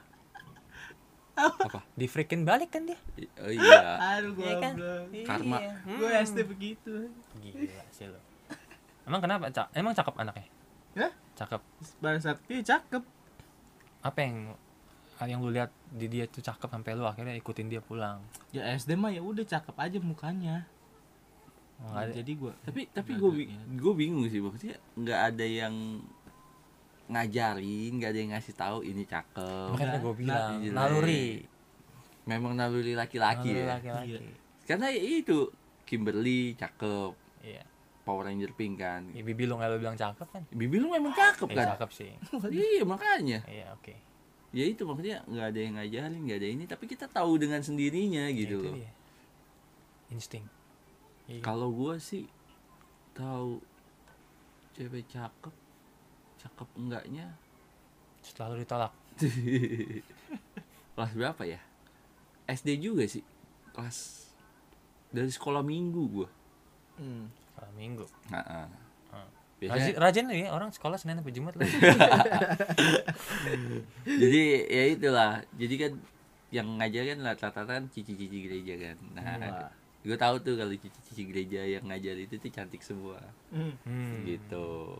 apa 1.32 1.82
Di 1.94 2.06
freakin 2.06 2.44
balik 2.44 2.70
kan 2.70 2.86
dia. 2.86 3.00
oh 3.40 3.50
iya 3.50 3.98
aduh 4.14 4.32
gua 4.34 4.46
Iya 4.46 4.56
kan? 4.58 4.74
Karma. 5.24 5.58
Iya. 5.60 5.74
gua 5.92 6.10
Hmm. 6.10 6.24
SD 6.24 6.38
begitu 6.44 6.92
Gila 7.38 7.84
sih 7.90 8.06
lu. 8.06 8.20
Emang 9.02 9.20
kenapa? 9.20 9.50
Ca 9.50 9.70
emang 9.72 9.92
cakep 9.92 10.16
anaknya? 10.16 10.46
Hah? 10.94 11.12
Cakep. 11.34 11.62
pada 11.98 12.20
saat 12.20 12.38
itu 12.46 12.62
cakep 12.62 13.04
Apa 14.02 14.20
yang 14.20 14.54
yang 15.26 15.40
lu 15.40 15.50
lihat 15.50 15.70
di 15.88 16.08
dia 16.08 16.26
tuh 16.26 16.40
cakep 16.40 16.66
sampai 16.68 16.92
lu 16.94 17.04
akhirnya 17.04 17.34
ikutin 17.34 17.68
dia 17.68 17.80
pulang? 17.80 18.22
ya 18.50 18.66
SD 18.72 18.94
mah 18.94 19.10
ya 19.10 19.20
udah 19.20 19.44
cakep 19.44 19.76
aja 19.76 19.98
mukanya 20.00 20.66
Oh, 21.78 21.90
nggak 21.90 22.04
ada. 22.04 22.14
jadi 22.16 22.32
gua 22.36 22.54
tapi 22.62 22.86
tapi 22.88 23.18
ya. 23.18 23.58
gue 23.74 23.94
bingung 23.96 24.26
sih 24.28 24.38
maksudnya 24.38 24.78
nggak 24.94 25.20
ada 25.28 25.42
yang 25.44 25.74
ngajarin 27.08 27.92
nggak 27.92 28.10
ada 28.10 28.20
yang 28.20 28.32
ngasih 28.32 28.54
tahu 28.54 28.78
ini 28.82 29.04
cakep 29.04 29.74
Makanya 29.74 29.90
Nah, 29.90 30.00
gue 30.00 30.14
bilang 30.16 30.52
nah, 30.64 30.86
naluri. 30.86 31.42
memang 32.24 32.54
naluri 32.54 32.94
laki-laki 32.94 33.50
Naluri 33.50 33.60
ya 33.60 33.74
laki-laki. 33.74 34.08
Iya. 34.08 34.20
karena 34.64 34.86
ya 34.88 35.02
itu 35.18 35.40
Kimberly 35.84 36.54
cakep 36.54 37.12
Iya. 37.42 37.64
Power 38.02 38.26
Ranger 38.26 38.54
pink 38.54 38.78
kan 38.78 39.02
Ya, 39.12 39.22
bibi 39.22 39.44
lu 39.44 39.58
nggak 39.58 39.70
lu 39.72 39.78
bilang 39.80 39.98
cakep 39.98 40.28
kan? 40.28 40.42
bibi 40.48 40.78
lu 40.78 40.88
memang 40.88 41.12
cakep 41.12 41.48
Eh, 41.48 41.56
kan 41.56 41.66
cakep 41.76 41.90
sih. 41.92 42.12
iya 42.54 42.82
makanya 42.84 43.42
Iya, 43.44 43.74
oke. 43.74 43.94
Ya 44.52 44.68
itu 44.68 44.84
maksudnya 44.84 45.24
nggak 45.28 45.48
ada 45.48 45.60
yang 45.60 45.74
ngajarin 45.80 46.22
nggak 46.28 46.40
ada 46.44 46.50
ini 46.52 46.64
tapi 46.68 46.84
kita 46.88 47.08
tahu 47.08 47.40
dengan 47.40 47.64
sendirinya 47.64 48.28
Ya, 48.28 48.36
gitu 48.36 48.60
itu 48.60 48.68
loh 48.68 48.76
dia. 48.76 48.92
Insting. 50.12 50.46
Iya. 51.32 51.40
kalau 51.40 51.72
gue 51.72 51.96
sih 52.04 52.28
tahu 53.16 53.64
cewek 54.76 55.08
cakep 55.08 55.56
cakep 56.42 56.70
enggaknya 56.76 57.32
setelah 58.20 58.56
lu 58.56 58.60
ditolak 58.60 58.94
kelas 60.96 61.12
berapa 61.16 61.44
ya 61.48 61.60
SD 62.52 62.82
juga 62.84 63.08
sih 63.08 63.24
kelas 63.72 64.28
dari 65.12 65.32
sekolah 65.32 65.64
minggu 65.64 66.02
gua 66.12 66.30
hmm. 67.00 67.26
kalau 67.56 67.72
minggu 67.80 68.06
Heeh. 68.32 68.66
Hmm. 68.68 68.91
Biasanya 69.62 69.94
rajin, 70.02 70.26
rajin 70.26 70.42
ya 70.42 70.50
orang 70.58 70.74
sekolah 70.74 70.98
senin 70.98 71.22
sampai 71.22 71.38
jumat 71.38 71.54
lah. 71.54 71.70
Jadi 74.26 74.42
ya 74.66 74.84
itulah. 74.90 75.46
Jadi 75.54 75.76
kan 75.78 75.92
yang 76.50 76.68
ngajar 76.82 77.14
kan 77.14 77.20
rata-rata 77.22 77.62
kan 77.70 77.84
cici-cici 77.94 78.38
gereja 78.42 78.74
kan. 78.90 78.98
Nah 79.14 79.24
Wah. 79.38 79.70
gue 80.02 80.18
tahu 80.18 80.36
tuh 80.42 80.58
kalau 80.58 80.74
cici-cici 80.74 81.30
gereja 81.30 81.62
yang 81.62 81.86
ngajar 81.86 82.18
itu 82.18 82.42
tuh 82.42 82.50
cantik 82.50 82.82
semua. 82.82 83.22
Hmm. 83.54 83.78
hmm. 83.86 84.26
gitu. 84.26 84.98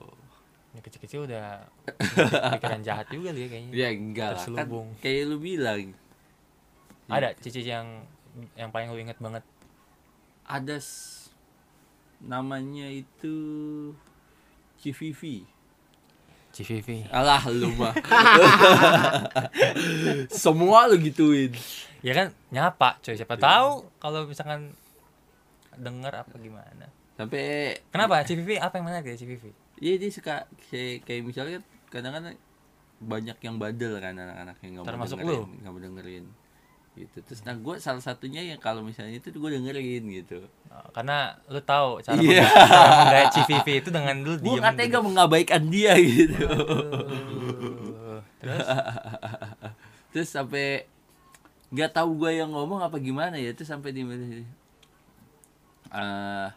Yang 0.78 0.84
kecil-kecil 0.94 1.20
udah 1.26 1.66
pikiran 2.62 2.82
jahat 2.86 3.10
juga 3.10 3.34
dia 3.34 3.50
kayaknya. 3.50 3.74
Ya 3.74 3.90
enggak 3.90 4.46
lah. 4.46 4.62
Kan 4.62 4.70
kayak 5.02 5.26
lu 5.26 5.42
bilang. 5.42 5.98
Ada 7.10 7.34
cici 7.42 7.66
yang 7.66 8.06
yang 8.54 8.70
paling 8.70 8.94
lu 8.94 9.02
inget 9.02 9.18
banget? 9.18 9.42
Ada 10.46 10.78
namanya 12.22 12.86
itu 12.94 13.34
Civivi 14.82 15.46
Civivi 16.52 17.08
alah 17.08 17.48
lu 17.48 17.72
mah. 17.80 17.96
Semua 20.44 20.92
lu 20.92 21.00
gituin. 21.00 21.56
Ya 22.04 22.12
kan 22.12 22.36
nyapa 22.52 23.00
coy. 23.00 23.16
Siapa 23.16 23.40
tahu 23.40 23.88
kalau 24.04 24.28
misalkan 24.28 24.76
denger 25.80 26.12
apa 26.12 26.36
gimana. 26.36 26.92
Sampai 27.16 27.80
kenapa? 27.88 28.28
Civivi 28.28 28.60
apa 28.60 28.82
yang 28.82 28.92
menarik 28.92 29.16
ya 29.16 29.16
Civivi 29.16 29.56
Iya 29.82 29.96
dia 29.98 30.10
suka 30.14 30.46
kayak, 30.70 31.08
kayak 31.08 31.22
misalnya 31.26 31.58
kadang-kadang 31.90 32.38
banyak 33.02 33.38
yang 33.42 33.58
bandel 33.58 33.98
kan 33.98 34.14
anak-anak 34.14 34.58
yang 34.62 34.72
nggak 34.78 34.86
mau 34.86 35.10
dengerin, 35.10 35.50
nggak 35.58 35.72
mau 35.74 35.82
dengerin 35.82 36.26
gitu. 36.94 37.18
Terus 37.22 37.40
nah 37.42 37.54
gue 37.54 37.76
salah 37.78 38.00
satunya 38.00 38.44
yang 38.44 38.58
kalau 38.58 38.82
misalnya 38.82 39.16
itu 39.16 39.32
gue 39.32 39.50
dengerin 39.50 40.04
gitu. 40.14 40.44
Oh, 40.68 40.88
karena 40.92 41.34
lu 41.48 41.60
tahu 41.60 42.00
cara 42.00 42.16
Iya. 42.16 42.44
menggait- 42.44 43.32
Civivi 43.32 43.74
itu 43.78 43.90
dengan 43.90 44.16
lu 44.20 44.36
Gue 44.38 44.58
nggak 44.58 44.76
tega 44.76 45.00
mengabaikan 45.00 45.62
dia 45.68 45.96
gitu. 46.04 46.36
Terus 48.38 48.68
Terus 50.12 50.28
sampai 50.28 50.84
nggak 51.72 51.92
tahu 51.94 52.20
gue 52.20 52.32
yang 52.36 52.52
ngomong 52.52 52.84
apa 52.84 53.00
gimana 53.00 53.36
ya. 53.36 53.56
Terus 53.56 53.72
sampai 53.72 53.92
di 53.92 54.04
eh 55.92 56.48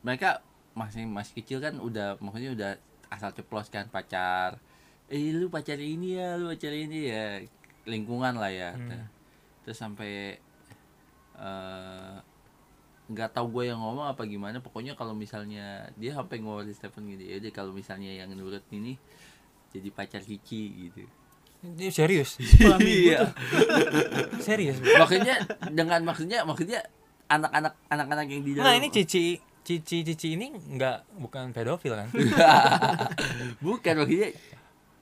mereka 0.00 0.42
masih 0.74 1.06
masih 1.06 1.34
kecil 1.36 1.58
kan 1.58 1.78
udah 1.78 2.18
maksudnya 2.18 2.50
udah 2.54 2.70
asal 3.06 3.30
ceplos 3.30 3.68
kan 3.68 3.86
pacar 3.86 4.56
eh 5.06 5.30
lu 5.30 5.46
pacar 5.46 5.76
ini 5.76 6.16
ya 6.16 6.34
lu 6.34 6.48
pacar 6.48 6.72
ini 6.72 6.98
ya 7.06 7.26
lingkungan 7.84 8.36
lah 8.36 8.48
ya 8.48 8.70
Hmm. 8.72 9.06
terus 9.62 9.78
sampai 9.78 10.38
eh, 11.34 12.14
nggak 13.08 13.30
tahu 13.34 13.46
gue 13.60 13.64
yang 13.74 13.82
ngomong 13.82 14.06
apa 14.08 14.22
gimana 14.24 14.62
pokoknya 14.62 14.94
kalau 14.94 15.12
misalnya 15.12 15.90
dia 15.98 16.14
sampai 16.14 16.38
ngomong 16.38 16.64
di 16.64 16.72
Stephen 16.72 17.10
gitu 17.10 17.22
ya 17.22 17.36
dia 17.38 17.50
kalau 17.50 17.74
misalnya 17.74 18.08
yang 18.08 18.30
nurut 18.32 18.62
ini 18.70 18.96
jadi 19.72 19.88
pacar 19.88 20.20
Cici 20.20 20.88
gitu. 20.88 21.02
Ini 21.62 21.88
serius? 21.88 22.36
Iya. 22.82 23.30
Serius? 24.46 24.82
Maksudnya 24.82 25.38
dengan 25.70 26.02
maksudnya 26.02 26.42
maksudnya 26.42 26.82
anak-anak 27.30 27.78
anak-anak 27.86 28.26
yang 28.28 28.42
di 28.42 28.50
dalam 28.52 28.66
nah 28.66 28.74
ini 28.74 28.90
cici 28.90 29.38
cici 29.62 30.02
cici 30.02 30.34
ini 30.34 30.50
nggak 30.50 31.22
bukan 31.22 31.54
pedofil 31.54 31.94
kan? 31.94 32.08
Bukan 33.64 33.94
maksudnya 34.02 34.30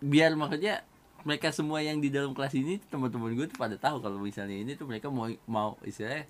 biar 0.00 0.36
maksudnya 0.36 0.84
mereka 1.22 1.48
semua 1.50 1.80
yang 1.80 1.98
di 1.98 2.08
dalam 2.08 2.32
kelas 2.32 2.52
ini 2.52 2.80
teman-teman 2.82 3.32
gue 3.32 3.46
tuh 3.46 3.58
pada 3.58 3.76
tahu 3.76 3.98
kalau 3.98 4.16
misalnya 4.16 4.54
ini 4.54 4.72
tuh 4.74 4.84
mereka 4.84 5.08
mau 5.08 5.26
mau 5.44 5.76
istilahnya 5.82 6.24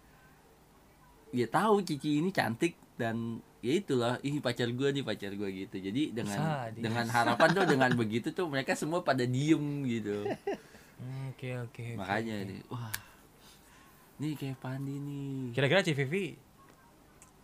ya 1.30 1.46
tahu 1.46 1.80
Cici 1.80 2.18
ini 2.18 2.30
cantik 2.30 2.74
dan 2.94 3.38
ya 3.60 3.72
itulah 3.74 4.18
ini 4.20 4.38
pacar 4.38 4.66
gue 4.66 4.88
nih 4.90 5.00
pacar 5.00 5.30
gue 5.30 5.48
gitu 5.58 5.76
jadi 5.78 6.02
dengan 6.10 6.38
Sadis. 6.38 6.82
dengan 6.82 7.06
harapan 7.06 7.48
tuh 7.52 7.64
dengan 7.64 7.90
begitu 7.94 8.28
tuh 8.30 8.46
mereka 8.46 8.74
semua 8.74 9.00
pada 9.00 9.22
diem 9.22 9.60
gitu 9.86 10.26
Hmm, 11.00 11.32
oke 11.32 11.48
oke 11.64 11.84
oke, 11.86 11.96
makanya 11.96 12.36
oke. 12.36 12.48
nih 12.52 12.60
wah 12.68 12.92
nih 14.20 14.32
kayak 14.36 14.60
Pandi 14.60 15.00
nih 15.00 15.48
kira-kira 15.50 15.80
Civivi 15.80 16.36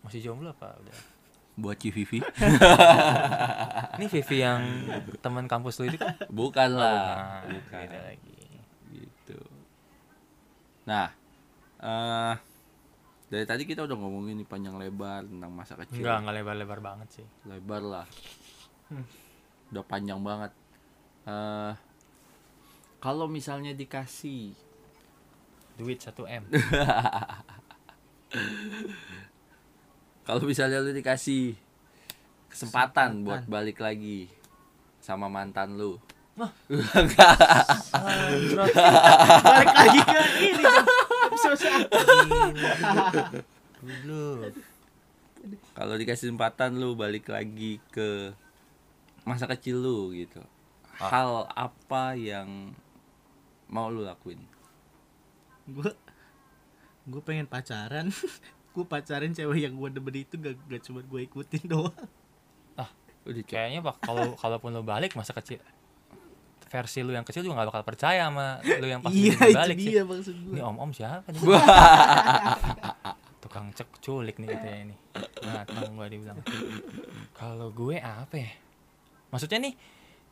masih 0.04 0.20
jomblo 0.20 0.52
apa 0.52 0.76
udah 0.76 1.15
buat 1.56 1.76
Civivi 1.76 2.20
Ini 3.96 4.06
Vivi 4.06 4.36
yang 4.38 4.60
teman 5.18 5.48
kampus 5.48 5.80
lu 5.80 5.88
itu 5.88 5.96
kan? 5.96 6.12
bukan 6.28 6.70
lah. 6.70 7.00
Nah, 7.42 7.48
bukan. 7.48 7.80
Beda 7.88 8.00
lagi. 8.04 8.36
gitu. 8.92 9.40
Nah 10.84 11.08
eh 11.76 12.34
dari 13.26 13.42
tadi 13.42 13.64
kita 13.64 13.82
udah 13.82 13.96
ngomongin 13.96 14.38
nih 14.38 14.46
panjang 14.46 14.76
lebar 14.76 15.24
tentang 15.24 15.50
masa 15.50 15.74
kecil. 15.74 16.04
Enggak, 16.04 16.16
enggak 16.22 16.34
lebar-lebar 16.38 16.78
banget 16.78 17.08
sih. 17.10 17.26
lebar 17.44 17.82
lah. 17.82 18.06
Udah 19.72 19.82
panjang 19.82 20.20
banget. 20.20 20.52
Eh 21.26 21.72
kalau 23.00 23.26
misalnya 23.26 23.72
dikasih 23.72 24.52
Duit 25.76 26.00
1 26.00 26.12
M. 26.24 26.44
kalau 30.26 30.42
misalnya 30.42 30.82
lu 30.82 30.90
dikasih 30.90 31.54
kesempatan, 32.50 33.22
buat 33.22 33.46
balik 33.46 33.78
lagi 33.78 34.26
sama 34.98 35.30
mantan 35.30 35.78
lu. 35.78 36.02
Balik 39.46 39.72
lagi 39.72 40.00
ke 40.04 40.20
ini. 40.44 40.64
Dulu. 43.80 44.50
kalau 45.72 45.94
dikasih 45.96 46.28
kesempatan 46.28 46.76
lu 46.76 46.98
balik 46.98 47.30
lagi 47.32 47.78
ke 47.88 48.34
masa 49.24 49.48
kecil 49.48 49.80
lu 49.80 50.12
gitu. 50.12 50.42
Ah. 50.96 51.08
hal 51.08 51.30
apa 51.54 52.18
yang 52.18 52.76
mau 53.70 53.88
lu 53.88 54.04
lakuin? 54.04 54.42
Gue 55.64 55.88
gue 57.06 57.22
pengen 57.22 57.46
pacaran 57.46 58.10
gue 58.76 58.84
pacarin 58.84 59.32
cewek 59.32 59.64
yang 59.64 59.72
gue 59.72 59.88
demen 59.88 60.16
itu 60.20 60.36
gak, 60.36 60.60
gak 60.68 60.84
cuma 60.84 61.00
gue 61.00 61.20
ikutin 61.24 61.64
doang 61.72 61.96
udah 63.26 63.42
kayak 63.42 63.74
Kayaknya 63.74 63.80
pak 63.82 63.96
kalau 64.06 64.26
kalaupun 64.38 64.70
lu 64.70 64.86
balik 64.86 65.18
masa 65.18 65.34
kecil 65.34 65.58
versi 66.66 66.98
lu 67.02 67.14
yang 67.14 67.26
kecil 67.26 67.46
juga 67.46 67.62
gak 67.62 67.74
bakal 67.74 67.84
percaya 67.86 68.30
sama 68.30 68.62
lu 68.62 68.86
yang 68.86 69.02
pas 69.02 69.10
iya 69.10 69.34
balik 69.34 69.78
sih. 69.78 69.90
dia 69.94 70.02
maksud 70.06 70.34
gue 70.34 70.54
Ini 70.54 70.62
om-om 70.62 70.90
siapa 70.94 71.26
nih? 71.30 71.42
Tukang 73.42 73.70
cek 73.70 74.02
culik 74.02 74.42
nih 74.42 74.50
katanya 74.50 74.78
ini. 74.90 74.96
Datang 75.38 75.94
gua 75.94 76.10
dibilang. 76.10 76.42
Kalau 77.30 77.70
gue 77.70 78.02
apa 78.02 78.34
ya? 78.34 78.50
Maksudnya 79.30 79.62
nih 79.62 79.74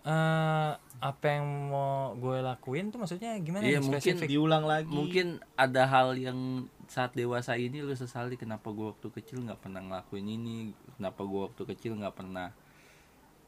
eh 0.05 0.71
apa 1.01 1.27
yang 1.27 1.45
mau 1.69 2.13
gue 2.15 2.41
lakuin 2.41 2.89
tuh 2.89 2.97
maksudnya 2.97 3.37
gimana 3.41 3.65
Iya, 3.65 3.81
mungkin 3.81 4.01
spesifik? 4.01 4.29
diulang 4.29 4.65
lagi 4.65 4.89
mungkin 4.89 5.41
ada 5.55 5.85
hal 5.85 6.13
yang 6.15 6.65
saat 6.87 7.13
dewasa 7.13 7.57
ini 7.57 7.81
lu 7.81 7.93
sesali 7.93 8.37
kenapa 8.37 8.69
gua 8.69 8.93
waktu 8.93 9.09
kecil 9.11 9.41
nggak 9.43 9.61
pernah 9.61 9.81
ngelakuin 9.81 10.29
ini 10.31 10.57
kenapa 10.95 11.25
gua 11.25 11.49
waktu 11.49 11.65
kecil 11.67 11.97
nggak 11.97 12.13
pernah 12.15 12.53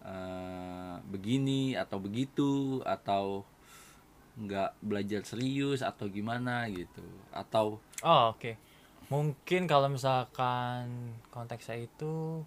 eh, 0.03 0.95
begini 1.07 1.75
atau 1.75 1.99
begitu 1.99 2.51
atau 2.83 3.45
nggak 4.37 4.77
belajar 4.81 5.25
serius 5.25 5.81
atau 5.81 6.09
gimana 6.09 6.69
gitu 6.69 7.05
atau 7.33 7.81
Oh, 8.01 8.37
oke. 8.37 8.61
Mungkin 9.09 9.65
kalau 9.65 9.89
misalkan 9.89 11.17
konteksnya 11.29 11.81
itu 11.81 12.45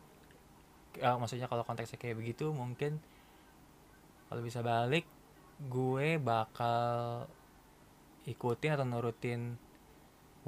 ya, 0.93 1.17
maksudnya 1.17 1.49
kalau 1.49 1.65
konteksnya 1.65 1.97
kayak 1.97 2.21
begitu 2.21 2.53
mungkin 2.53 3.01
kalau 4.29 4.41
bisa 4.41 4.61
balik 4.61 5.03
gue 5.59 6.15
bakal 6.15 7.25
ikutin 8.23 8.77
atau 8.77 8.85
nurutin 8.85 9.57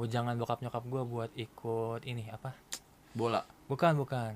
jangan 0.01 0.34
bokap 0.34 0.61
nyokap 0.61 0.82
gue 0.82 1.03
buat 1.03 1.32
ikut 1.36 2.01
ini 2.05 2.25
apa? 2.29 2.57
Bola. 3.13 3.45
Bukan 3.69 3.93
bukan. 3.93 4.34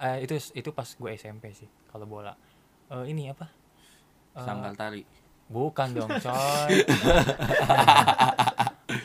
Eh, 0.00 0.24
itu 0.24 0.40
itu 0.56 0.72
pas 0.72 0.88
gue 0.88 1.10
SMP 1.12 1.52
sih 1.52 1.68
kalau 1.88 2.08
bola. 2.08 2.32
Eh, 2.88 3.12
ini 3.12 3.28
apa? 3.28 3.44
Eh, 4.32 4.40
sangkal 4.40 4.72
tari. 4.72 5.04
Bukan 5.52 5.92
dong 5.92 6.08
coy. 6.24 6.80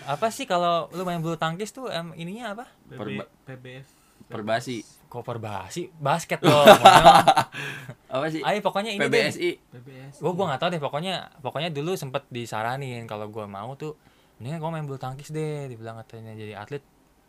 Apa 0.07 0.31
sih 0.31 0.47
kalau 0.47 0.87
lu 0.95 1.03
main 1.03 1.19
bulu 1.19 1.35
tangkis 1.35 1.75
tuh 1.75 1.91
em, 1.91 2.15
ininya 2.15 2.55
apa? 2.55 2.65
PB, 2.87 2.95
Perba- 2.95 3.31
PBF 3.43 3.87
perbasi 4.27 4.83
kok 5.07 5.23
perbasi 5.23 5.87
basket 5.97 6.43
dong. 6.43 6.67
Pokoknya. 6.67 7.15
apa 8.15 8.25
sih? 8.27 8.41
Ayo 8.43 8.59
pokoknya 8.59 8.91
ini 8.91 9.07
deh. 9.07 9.31
PBSI 9.31 9.49
PBS 9.71 10.15
gue 10.19 10.31
gua 10.35 10.45
nggak 10.51 10.61
tahu 10.61 10.69
deh 10.75 10.81
pokoknya 10.83 11.15
pokoknya 11.39 11.69
dulu 11.71 11.95
sempet 11.95 12.27
disaranin 12.27 13.07
kalau 13.07 13.31
gua 13.31 13.47
mau 13.47 13.73
tuh 13.79 13.95
mendingan 14.37 14.59
gua 14.59 14.71
main 14.75 14.85
bulu 14.85 14.99
tangkis 14.99 15.31
deh 15.31 15.71
dibilang 15.71 15.97
katanya. 16.03 16.35
Jadi 16.35 16.53
atlet 16.53 16.83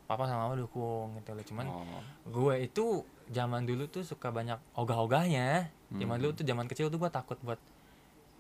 papa 0.09 0.25
sama 0.25 0.49
mama 0.49 0.57
dukung 0.57 1.21
gitu 1.21 1.37
loh. 1.37 1.45
Cuman 1.45 1.67
oh. 1.69 2.03
gue 2.25 2.65
itu 2.65 3.05
zaman 3.29 3.69
dulu 3.69 3.85
tuh 3.93 4.09
suka 4.09 4.33
banyak 4.33 4.57
ogah-ogahnya. 4.73 5.69
Zaman 5.93 6.17
Hmm. 6.17 6.23
dulu 6.25 6.33
tuh 6.33 6.49
zaman 6.49 6.65
kecil 6.65 6.89
tuh 6.89 6.97
gue 6.97 7.13
takut 7.13 7.37
buat 7.45 7.61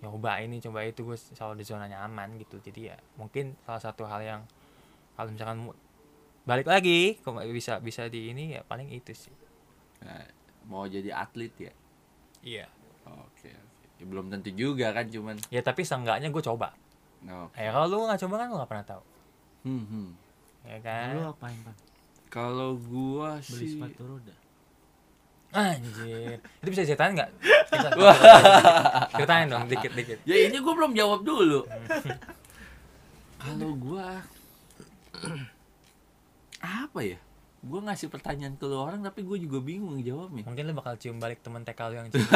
nyoba 0.01 0.41
ini 0.41 0.65
coba 0.65 0.89
itu. 0.89 1.05
Gue 1.05 1.21
selalu 1.21 1.61
di 1.61 1.65
zona 1.69 1.85
nyaman 1.85 2.41
gitu. 2.41 2.57
Jadi 2.65 2.89
ya 2.89 2.97
mungkin 3.21 3.53
salah 3.69 3.85
satu 3.85 4.09
hal 4.09 4.25
yang 4.25 4.41
kalau 5.13 5.29
misalkan 5.29 5.69
balik 6.49 6.65
lagi 6.65 7.21
kok 7.21 7.37
bisa 7.53 7.77
bisa 7.85 8.09
di 8.09 8.33
ini 8.33 8.57
ya 8.57 8.65
paling 8.65 8.89
itu 8.89 9.13
sih. 9.13 9.35
Nah, 10.01 10.25
mau 10.65 10.89
jadi 10.89 11.13
atlet 11.13 11.53
ya? 11.61 11.73
Iya. 12.41 12.67
Oke 13.05 13.53
oke. 13.53 13.87
Ya, 14.01 14.05
belum 14.09 14.33
tentu 14.33 14.51
juga 14.57 14.97
kan 14.97 15.05
cuman. 15.13 15.37
Ya 15.53 15.61
tapi 15.61 15.85
seenggaknya 15.85 16.33
gue 16.33 16.41
coba. 16.41 16.73
No. 17.19 17.51
ya 17.59 17.75
kalau 17.75 17.87
lu 17.91 17.97
nggak 18.07 18.23
coba 18.25 18.35
kan 18.41 18.47
lu 18.49 18.57
nggak 18.57 18.71
pernah 18.71 18.87
tahu. 18.87 19.03
Hmm, 19.67 19.85
hmm. 19.85 20.09
ya 20.71 20.79
kan? 20.81 21.13
Lu 21.19 21.35
apain 21.35 21.59
pak 21.67 21.89
kalau 22.29 22.77
gua 22.77 23.41
beli 23.41 23.57
sih 23.57 23.69
sepatu 23.77 24.05
roda 24.05 24.37
anjir. 25.49 26.45
Itu 26.61 26.69
bisa 26.69 26.85
ceritain 26.85 27.17
nggak? 27.17 27.31
Ceritain 29.17 29.49
dong 29.49 29.65
dikit 29.65 29.97
dikit. 29.97 30.21
Ya 30.29 30.45
ini 30.45 30.61
gua 30.61 30.77
belum 30.77 30.93
jawab 30.93 31.25
dulu. 31.25 31.65
Kalau 33.41 33.73
gua 33.81 34.21
apa 36.69 37.01
ya? 37.01 37.19
Gua 37.59 37.83
ngasih 37.83 38.07
pertanyaan 38.13 38.55
ke 38.55 38.65
lu 38.69 38.79
orang 38.79 39.03
tapi 39.03 39.27
gua 39.27 39.35
juga 39.35 39.59
bingung 39.59 39.99
jawabnya. 39.99 40.47
Mungkin 40.47 40.65
lu 40.69 40.75
bakal 40.79 40.95
cium 41.01 41.19
balik 41.19 41.43
temen 41.43 41.67
TK 41.67 41.81
lu 41.91 41.95
yang 41.99 42.09
cium. 42.13 42.29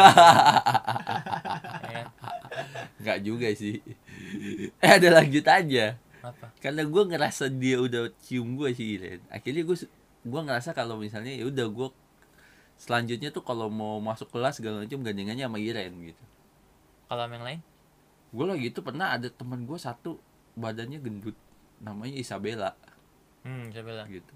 Ya, 1.87 2.05
nggak 2.99 3.19
juga 3.23 3.49
sih. 3.55 3.79
Eh 4.83 4.91
ada 4.91 5.09
lanjut 5.23 5.47
aja. 5.47 5.95
Apa? 6.23 6.51
Karena 6.59 6.83
gua 6.87 7.03
ngerasa 7.07 7.51
dia 7.53 7.79
udah 7.79 8.11
cium 8.23 8.55
gua 8.59 8.71
sih 8.75 8.99
Iren 8.99 9.23
akhirnya 9.31 9.63
gua 9.67 9.77
gua 10.23 10.41
ngerasa 10.47 10.71
kalau 10.71 10.99
misalnya 10.99 11.35
ya 11.35 11.47
udah 11.51 11.67
gua 11.67 11.89
selanjutnya 12.79 13.31
tuh 13.31 13.47
kalau 13.47 13.71
mau 13.71 14.03
masuk 14.03 14.31
kelas 14.35 14.59
segala 14.59 14.83
macam 14.83 15.03
gandengannya 15.07 15.47
sama 15.47 15.59
Iren 15.63 15.93
gitu. 16.03 16.23
Kalau 17.07 17.29
yang 17.31 17.45
lain? 17.47 17.61
Gue 18.33 18.47
lagi 18.49 18.73
itu 18.73 18.81
pernah 18.81 19.13
ada 19.13 19.29
teman 19.29 19.69
gue 19.69 19.77
satu 19.77 20.17
badannya 20.57 20.99
gendut 20.99 21.37
namanya 21.85 22.17
Isabella 22.17 22.73
hmm 23.43 23.75
saya 23.75 23.83
bilang 23.83 24.09
gitu. 24.09 24.33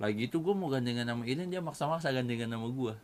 Lagi 0.00 0.26
itu 0.26 0.36
gue 0.40 0.54
mau 0.56 0.72
gandengan 0.72 1.04
sama 1.04 1.22
Iren 1.28 1.52
dia 1.52 1.60
maksa-maksa 1.60 2.08
gandengan 2.10 2.50
sama 2.50 2.68
gue 2.70 2.94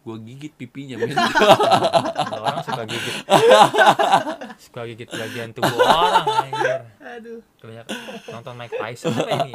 gue 0.00 0.16
gigit 0.32 0.52
pipinya 0.56 0.96
orang 2.40 2.64
suka 2.64 2.82
gigit. 2.88 3.16
Suka 4.64 4.80
gigit 4.88 5.08
bagian 5.12 5.52
tubuh 5.52 5.76
orang 5.76 6.24
anjir. 6.48 6.80
Aduh. 7.00 7.40
Banyak 7.60 7.86
nonton 8.32 8.54
Mike 8.56 8.76
Tyson 8.80 9.12
apa 9.12 9.30
ini? 9.44 9.52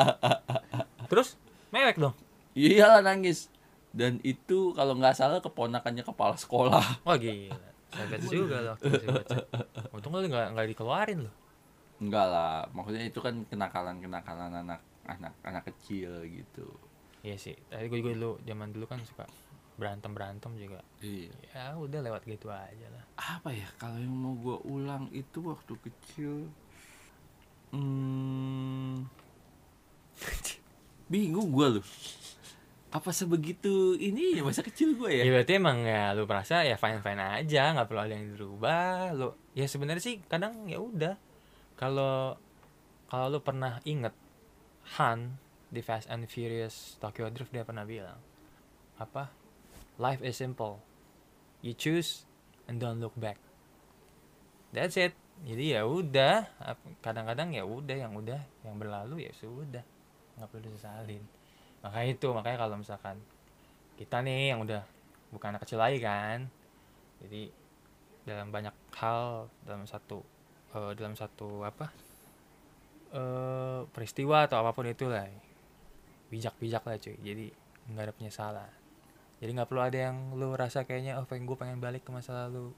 Terus 1.10 1.38
mewek 1.74 1.98
dong. 1.98 2.14
Iyalah 2.54 3.02
nangis. 3.02 3.50
Dan 3.90 4.22
itu 4.22 4.74
kalau 4.78 4.94
nggak 4.98 5.18
salah 5.18 5.42
keponakannya 5.42 6.06
kepala 6.06 6.38
sekolah. 6.38 7.02
Wah 7.02 7.18
gila. 7.18 7.58
Hebat 7.96 8.22
juga 8.30 8.62
loh 8.62 8.72
waktu 8.78 8.92
itu 9.02 9.08
baca. 9.08 9.38
Untung 9.98 10.14
lu 10.14 10.30
nggak 10.30 10.48
nggak 10.54 10.68
dikeluarin 10.74 11.26
loh 11.26 11.34
enggak 12.00 12.28
lah 12.28 12.68
maksudnya 12.76 13.08
itu 13.08 13.20
kan 13.24 13.48
kenakalan 13.48 14.04
kenakalan 14.04 14.52
anak 14.52 14.82
anak 15.08 15.34
anak 15.46 15.64
kecil 15.72 16.26
gitu. 16.28 16.68
Iya 17.26 17.38
sih 17.40 17.56
tadi 17.72 17.90
gue 17.90 18.00
juga 18.04 18.14
dulu 18.14 18.32
zaman 18.46 18.70
dulu 18.70 18.86
kan 18.86 19.02
suka 19.02 19.26
berantem 19.76 20.12
berantem 20.16 20.52
juga. 20.56 20.80
Iya. 21.04 21.32
Ya 21.52 21.64
udah 21.76 22.00
lewat 22.04 22.24
gitu 22.28 22.48
aja 22.52 22.88
lah. 22.92 23.04
Apa 23.20 23.52
ya 23.52 23.68
kalau 23.80 24.00
yang 24.00 24.14
mau 24.14 24.36
gue 24.36 24.58
ulang 24.68 25.12
itu 25.12 25.40
waktu 25.44 25.74
kecil 25.84 26.48
hmm, 27.76 29.08
bingung 31.12 31.52
gue 31.52 31.80
loh. 31.80 31.86
Apa 32.96 33.12
sebegitu 33.12 34.00
ini 34.00 34.40
masa 34.40 34.64
kecil 34.64 34.96
gue 34.96 35.12
ya? 35.12 35.24
Ya 35.28 35.32
berarti 35.36 35.60
emang 35.60 35.84
ya 35.84 36.16
lu 36.16 36.24
merasa 36.24 36.64
ya 36.64 36.80
fine 36.80 37.04
fine 37.04 37.20
aja 37.20 37.76
nggak 37.76 37.88
perlu 37.92 38.02
ada 38.08 38.16
yang 38.16 38.32
dirubah 38.32 39.12
lu 39.12 39.36
ya 39.52 39.68
sebenarnya 39.68 40.04
sih 40.04 40.24
kadang 40.24 40.64
ya 40.72 40.80
udah 40.80 41.20
kalau 41.76 42.40
kalau 43.12 43.38
lu 43.38 43.40
pernah 43.44 43.84
inget 43.84 44.16
Han 44.98 45.40
di 45.70 45.84
Fast 45.84 46.08
and 46.08 46.26
Furious 46.32 46.96
Tokyo 47.04 47.28
Drift 47.30 47.52
dia 47.52 47.68
pernah 47.68 47.84
bilang 47.84 48.18
apa? 48.96 49.32
Life 50.00 50.24
is 50.24 50.40
simple. 50.40 50.80
You 51.60 51.76
choose 51.76 52.28
and 52.68 52.80
don't 52.80 53.00
look 53.00 53.16
back. 53.16 53.40
That's 54.72 54.96
it. 55.00 55.16
Jadi 55.44 55.76
ya 55.76 55.84
udah. 55.88 56.48
Kadang-kadang 57.04 57.52
ya 57.56 57.64
udah 57.68 57.96
yang 57.96 58.16
udah 58.16 58.40
yang 58.64 58.76
berlalu 58.80 59.28
ya 59.28 59.32
sudah. 59.36 59.84
Nggak 60.40 60.48
perlu 60.52 60.62
disesalin. 60.68 61.24
Makanya 61.84 62.08
itu 62.12 62.28
makanya 62.32 62.58
kalau 62.68 62.76
misalkan 62.80 63.20
kita 63.96 64.20
nih 64.24 64.56
yang 64.56 64.64
udah 64.64 64.84
bukan 65.32 65.56
anak 65.56 65.64
kecil 65.68 65.80
lagi 65.80 66.00
kan. 66.00 66.48
Jadi 67.24 67.52
dalam 68.28 68.52
banyak 68.52 68.76
hal 68.96 69.48
dalam 69.64 69.84
satu 69.88 70.24
eh, 70.76 70.92
dalam 70.94 71.16
satu 71.16 71.64
apa 71.64 71.88
eh 73.16 73.82
peristiwa 73.90 74.44
atau 74.44 74.60
apa 74.60 74.76
pun 74.76 74.86
itulah 74.86 75.24
bijak-bijak 76.28 76.84
lah 76.84 76.98
cuy. 77.00 77.16
Jadi 77.22 77.46
nggak 77.88 78.04
ada 78.04 78.14
penyesalan. 78.14 78.72
Jadi 79.40 79.52
nggak 79.52 79.70
perlu 79.70 79.82
ada 79.84 80.00
yang 80.10 80.36
lu 80.36 80.52
rasa 80.52 80.84
kayaknya 80.84 81.16
oh 81.16 81.24
pengen 81.24 81.46
gue 81.46 81.56
pengen 81.56 81.80
balik 81.80 82.04
ke 82.04 82.12
masa 82.12 82.48
lalu. 82.48 82.74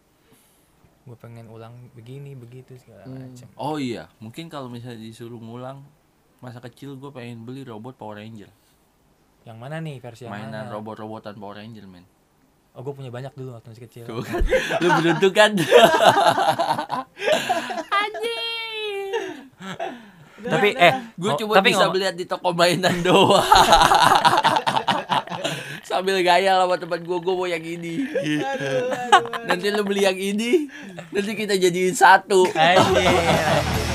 Gue 1.08 1.16
pengen 1.16 1.48
ulang 1.48 1.72
begini 1.96 2.36
begitu 2.36 2.76
segala 2.76 3.08
macam. 3.08 3.48
Oh 3.56 3.80
iya, 3.80 4.12
mungkin 4.20 4.52
kalau 4.52 4.68
misalnya 4.68 5.00
disuruh 5.00 5.40
ngulang 5.40 5.80
masa 6.38 6.60
kecil 6.60 7.00
gue 7.00 7.10
pengen 7.10 7.42
beli 7.42 7.64
robot 7.64 7.98
Power 7.98 8.20
Ranger. 8.20 8.52
yang 9.48 9.64
mana 9.64 9.80
nih 9.80 10.04
versi 10.04 10.28
yang 10.28 10.36
Mainan 10.36 10.68
mana? 10.68 10.76
robot-robotan 10.76 11.40
Power 11.40 11.56
Ranger, 11.56 11.88
men. 11.88 12.04
oh 12.76 12.84
gue 12.84 12.92
punya 12.92 13.08
banyak 13.08 13.32
dulu 13.32 13.56
waktu 13.56 13.72
masih 13.72 13.84
kecil. 13.88 14.04
Tuh 14.04 14.20
kan, 14.20 14.44
lu 14.84 14.90
beruntung 14.92 15.32
kan? 15.34 15.52
tapi 20.38 20.70
eh 20.72 20.94
gue 21.14 21.28
ngo- 21.28 21.40
cuma 21.40 21.54
tapi 21.56 21.70
bisa 21.70 21.82
ngomong- 21.82 21.94
beliat 21.94 22.14
di 22.14 22.26
toko 22.26 22.50
mainan 22.52 23.02
doang. 23.02 23.42
Sambil 25.84 26.20
gaya 26.20 26.60
sama 26.60 26.76
teman 26.76 27.00
gue, 27.00 27.18
gue 27.18 27.34
mau 27.34 27.48
yang 27.48 27.64
ini. 27.64 28.04
Nanti 29.48 29.72
lu 29.72 29.82
beli 29.82 30.04
yang 30.04 30.14
ini, 30.14 30.68
nanti 31.10 31.32
kita 31.34 31.56
jadiin 31.56 31.96
satu. 31.96 32.44